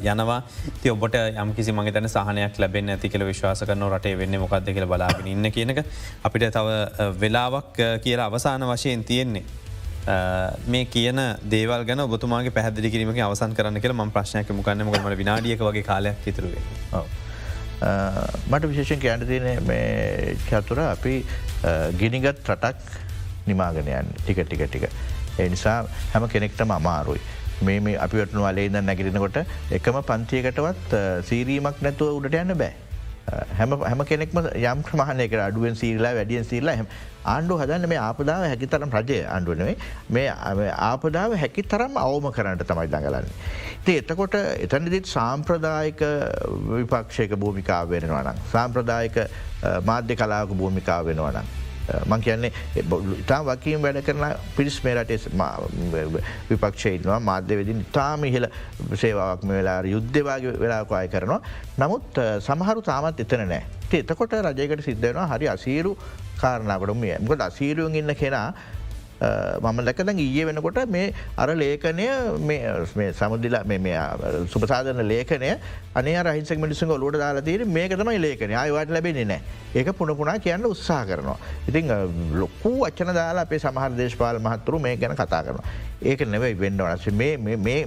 යනවා. 0.02 0.38
ති 0.82 0.90
ඔබට 0.90 1.16
යම්කිසි 1.42 1.72
මගේ 1.72 1.92
තැන 1.96 2.08
සහනයක් 2.14 2.58
ලැබෙන් 2.62 2.90
ඇති 2.94 3.10
කියල 3.12 3.24
විශ්වාස 3.28 3.62
කරන 3.68 3.84
රටේ 3.88 4.16
වෙන්න 4.18 4.38
මොකක්ද 4.44 4.70
කියල 4.76 4.86
බලාගෙන 4.92 5.28
ඉන්න 5.34 5.50
කියනක 5.56 5.82
අපිට 6.24 6.46
තව 6.56 7.12
වෙලාවක් 7.22 7.78
කියලා 8.04 8.26
අවසාන 8.32 8.66
වශයෙන් 8.72 9.04
තියෙන්නේ. 9.04 9.44
මේ 10.66 10.84
කියන 10.86 11.22
දේවල් 11.54 11.84
ගැන 11.84 12.02
ඔබතුමාගේ 12.06 12.56
පැහදිලි 12.58 12.90
කිරීමක 12.90 13.22
අවසන් 13.28 13.54
කරන්න 13.54 13.80
කියල 13.80 13.94
ම 13.94 14.10
ප්‍රශ්නයක 14.16 14.50
මුකන්න 14.60 14.86
මොකමට 14.88 15.18
විනාඩියක 15.22 15.62
වගේ 15.68 15.86
කාලයක් 15.90 16.26
ඉතුරුවේ. 16.26 16.64
මට 18.50 18.64
විශේෂෙන් 18.72 19.06
කියන්න 19.06 19.24
තියන 19.30 19.48
මේ 19.70 20.36
චතුර 20.50 20.84
අපි 20.88 21.16
ගිනිගත් 22.02 22.42
රටක් 22.50 23.11
නිමාගනයන් 23.46 24.12
ටික 24.22 24.42
ටික 24.46 24.64
ටික. 24.68 24.84
ඒ 25.38 25.48
නිසා 25.54 25.78
හැම 26.12 26.28
කෙනෙක්ටම 26.34 26.76
අමාරුයි. 26.78 27.22
මේ 27.66 27.98
අපිවටනු 28.06 28.46
අලේද 28.52 28.78
නැගිරෙනකොට 28.78 29.42
එකම 29.78 30.00
පන්තියකටවත් 30.08 30.96
සීරීමක් 31.28 31.84
නැතුව 31.86 32.18
උඩට 32.18 32.40
යන්න 32.42 32.56
බෑ. 32.62 32.72
හැම 33.58 33.74
හැම 33.88 34.04
කෙනෙක්ම 34.10 34.38
යම් 34.42 34.82
ක්‍රමාණයක 34.88 35.34
අඩුවෙන් 35.46 35.76
සීරලා 35.82 36.12
වැඩියෙන් 36.18 36.46
සීරලා 36.50 36.76
හම 36.80 36.88
ආණ්ඩු 37.34 37.58
හදන්න 37.60 37.88
මේ 37.92 38.00
ආපදාව 38.06 38.46
හැකි 38.48 38.68
තරම් 38.72 38.96
රජය 38.98 39.20
අන්ඩුවනේ 39.36 39.76
මේ 40.16 40.26
ආපදාව 40.88 41.36
හැකි 41.44 41.66
තරම් 41.74 41.98
අවම 42.04 42.28
කරන්නට 42.36 42.66
තමයි 42.72 42.90
දඟලන්නේ. 42.94 43.38
ති 43.86 43.96
එතකොට 44.02 44.36
එතනදිත් 44.66 45.14
සාම්ප්‍රදායක 45.14 46.02
විපක්ෂයක 46.74 47.38
භූමිකාව 47.44 47.94
වෙනවනම්. 47.94 48.46
සාම්ප්‍රදායක 48.54 49.18
මාධ්‍ය 49.90 50.18
කලාක 50.22 50.58
භූමිකාව 50.62 51.12
වෙනවනම්. 51.12 51.61
මං 52.06 52.20
කියන්නේ 52.20 52.52
ඉතා 53.18 53.40
වකීම් 53.44 53.82
වැඩ 53.82 54.02
කරන 54.06 54.24
පිරිස් 54.56 54.78
මේ 54.84 54.94
රටේ 54.94 55.18
විපක්ෂයනවා 56.50 57.20
මාධ්‍ය 57.20 57.58
වෙදින් 57.58 57.84
ඉතාම 57.84 58.24
ඉහල 58.24 58.46
සේවාවක් 58.94 59.44
මේ 59.44 59.58
වෙලා 59.58 59.78
යුද්ධවාගේ 59.84 60.58
වෙලාකවාය 60.60 61.08
කරනවා. 61.08 61.40
නමුත් 61.78 62.20
සමහරු 62.40 62.82
තාමත් 62.82 63.20
එතන 63.20 63.46
නෑ. 63.48 63.62
එතකොට 63.92 64.32
රජයකට 64.32 64.84
සිද්ධවෙනවා 64.84 65.26
හරි 65.34 65.48
අසීරු 65.48 65.96
කාරණාකට 66.40 66.94
මිය 66.96 67.18
මොකද 67.20 67.40
අසීරුවන් 67.40 67.94
ඉන්න 67.94 68.14
කෙනා 68.14 68.46
මම 69.60 69.84
දැකද 69.84 70.12
ඊය 70.16 70.44
වෙනකොට 70.44 70.80
මේ 70.88 71.12
අර 71.36 71.48
ලේඛනය 71.54 72.06
සමුදිලා 73.12 73.64
සුපසාධන 74.46 75.02
ලේඛනය 75.04 75.50
අනේ 75.94 76.18
රහිසක 76.22 76.58
මිනිසු 76.58 76.90
ඔලුට 76.90 77.18
දාලා 77.18 77.42
තීර 77.42 77.64
මේක 77.68 77.94
තමයි 77.94 78.18
ලේඛනය 78.18 78.54
අයවාට 78.56 78.90
ලැබෙන්නේ 78.90 79.24
නෑ 79.24 79.40
ඒක 79.74 79.92
පුුණපුුණා 79.92 80.38
කියන්න 80.38 80.66
උත්සා 80.66 81.04
කරනවා. 81.06 81.38
ඉතිං 81.68 81.88
ලොක්කු 82.34 82.72
අච්චන 82.84 83.14
දාලා 83.14 83.42
අපේ 83.42 83.58
සමහර 83.58 83.96
දේශපාල 83.96 84.38
මහත්තුරු 84.38 84.78
මේ 84.78 84.96
ගැන 84.96 85.16
කතා 85.16 85.42
කරනවා. 85.42 85.64
ඒක 86.10 86.22
නෙවෙයි 86.34 86.54
වෙන්න 86.62 86.78
වනස 86.78 87.04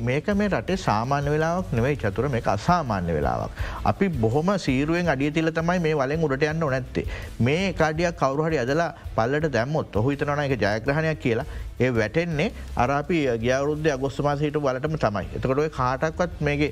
මේක 0.07 0.27
මේ 0.39 0.47
රටේ 0.49 0.77
සාමාන්‍ය 0.85 1.29
වෙලාවක් 1.33 1.73
නෙවෙයි 1.77 1.97
චතුර 2.03 2.29
මේ 2.35 2.43
අසාමාන්‍ය 2.55 3.11
වෙලාවක්. 3.17 3.51
අපි 3.91 4.07
බොහොම 4.23 4.51
සීරුවෙන් 4.65 5.11
අඩිය 5.13 5.31
තිල 5.37 5.51
තමයි 5.59 5.79
මේ 5.85 5.95
වලෙන් 6.01 6.25
උඩට 6.27 6.47
යන්න 6.51 6.65
නැත්තේ. 6.65 7.05
මේ 7.47 7.73
කාඩියක් 7.81 8.17
කවරුහරි 8.21 8.57
අදලා 8.63 8.89
පල්ලට 9.17 9.51
දැම්මොත් 9.57 9.95
ඔහු 9.95 10.15
හිතනන 10.15 10.43
එක 10.45 10.55
ජයග්‍රහණයක් 10.65 11.21
කියලා 11.25 11.47
ඒ 11.79 11.91
වැටෙන්නේ 11.99 12.51
අරපි 12.77 13.21
ගියවරුද්ධ 13.45 13.93
අගොස්තුමාසහිට 13.97 14.59
බලටම 14.65 14.97
තමයි. 15.05 15.27
එතකොට 15.37 15.63
කාටක්වත් 15.79 16.41
මේගේ 16.41 16.71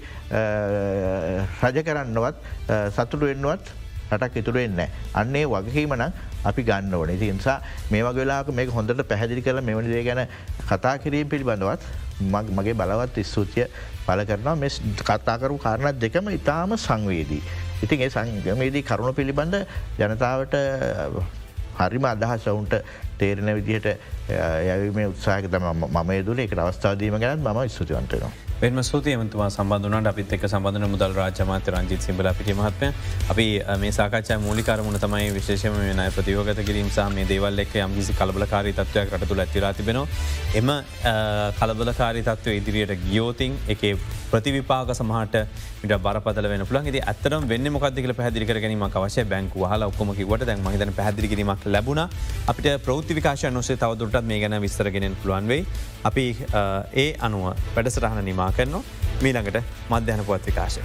රජ 1.64 1.78
කරන්නවත් 1.88 2.36
සතුටු 2.98 3.26
වෙන්නවත් 3.32 3.74
රටක් 4.12 4.38
ඉතුරෙන්න 4.44 4.86
අන්නේ 5.22 5.46
වගකීමන 5.48 6.06
අපි 6.44 6.64
ගන්න 6.64 6.94
ඕන 6.94 7.12
ති 7.20 7.32
නිසා 7.32 7.58
මේ 7.92 8.04
වගේලාක 8.04 8.52
මේ 8.52 8.66
හොඳට 8.68 9.04
පැහැදිලි 9.04 9.42
කළ 9.42 9.62
මෙවනිදේ 9.62 10.04
ගැන 10.04 10.22
කතා 10.70 10.98
කිරීම 10.98 11.30
පිළිබඳවත් 11.30 11.82
මගේ 12.58 12.74
බලවත් 12.74 13.24
ස්තුතිය 13.24 13.68
පල 14.06 14.24
කරනවා 14.24 14.56
මෙ 14.56 14.70
කතාකරු 15.02 15.58
කාරණත් 15.58 16.00
දෙකම 16.00 16.30
ඉතාම 16.30 16.78
සංවේදී. 16.78 17.42
ඉතින් 17.84 18.02
ඒ 18.02 18.10
සංගමේදී 18.10 18.84
කරුණු 18.84 19.14
පිළිබඳ 19.14 19.56
ජනතාවට 20.00 20.56
හරිම 21.80 22.06
අදහස් 22.06 22.48
ඔවුන්ට 22.48 22.76
තේරෙන 23.18 23.56
විදිහට 23.56 23.88
යවීම 24.30 25.10
උත්සාහක 25.10 25.50
තම 25.50 25.68
මම 25.90 26.12
දුන 26.26 26.40
එක 26.40 26.58
අවස්ථාදීම 26.60 27.20
ගැන 27.20 27.40
ම 27.42 27.68
ස්තුතිවන්තනවා. 27.70 28.43
එම 28.64 28.78
සූතියමතුවා 28.82 29.50
සබඳුනට 29.50 30.08
අපිත් 30.08 30.34
එක් 30.36 30.44
සබඳන 30.48 30.88
මුදල් 30.92 31.14
රාජමාත 31.18 31.68
රංජිත් 31.68 32.02
සිබල 32.02 32.30
පිටි 32.38 32.54
මහත්ම 32.56 32.94
අපි 33.32 33.46
මේ 33.82 33.92
සාකච්ඡා 33.92 34.38
මූලිකරමුණ 34.40 35.00
තමයි 35.04 35.34
විශේෂම 35.38 35.76
නය 36.00 36.06
ප්‍රතියෝගත 36.16 36.64
කිරීම 36.70 36.88
සහ 36.90 37.10
මේ 37.12 37.28
දේවල් 37.28 37.60
එක් 37.60 37.76
යම්කිසි 37.76 38.16
කලබලකාරී 38.20 38.76
තත්වයක් 38.80 39.12
රටතුළ 39.18 39.44
ඇතිලා 39.46 39.74
තිබෙනවා. 39.74 40.08
එම 40.56 40.72
කලබලකාරී 41.60 42.24
තත්ව 42.24 42.56
ඉදිරියට 42.62 43.04
ගියෝතින් 43.10 43.60
එක 43.68 43.84
ප්‍රතිවිපාක 44.34 44.92
සමහට 44.98 45.36
මිට 45.82 45.94
බරපදල 46.06 46.48
වෙන 46.52 46.66
පුළන් 46.70 46.90
ති 46.96 47.02
ඇතරම් 47.12 47.44
වෙන්න 47.52 47.72
මොකදදික 47.76 48.08
පැදිරි 48.20 48.48
ගැනීම 48.50 48.86
අවශ්‍ය 48.88 49.26
බැංකු 49.34 49.68
හල 49.72 49.86
ඔක්කොමක 49.90 50.22
වට 50.32 50.48
දැන් 50.50 50.64
මහිතන 50.68 50.94
පැදිරි 51.00 51.30
කිරීමක් 51.34 51.68
ලැබුණ. 51.76 52.02
අපිට 52.52 52.70
ප්‍රෞතිවිකාශය 52.88 53.52
නොසේ 53.60 53.78
තවදුරටත් 53.84 54.26
මේ 54.32 54.40
ගැන 54.44 54.58
විස්තරගෙනෙන් 54.66 55.20
පුළුවන්වෙයි 55.22 55.68
අපි 56.10 56.26
ඒ 57.04 57.10
අනුව 57.28 57.46
වැඩසටහන 57.76 58.26
නිමා 58.32 58.50
කරනවා. 58.58 58.84
මීළඟට 59.22 59.62
මධ්‍යහන 59.92 60.26
පුවත් 60.26 60.52
විකාශය. 60.52 60.82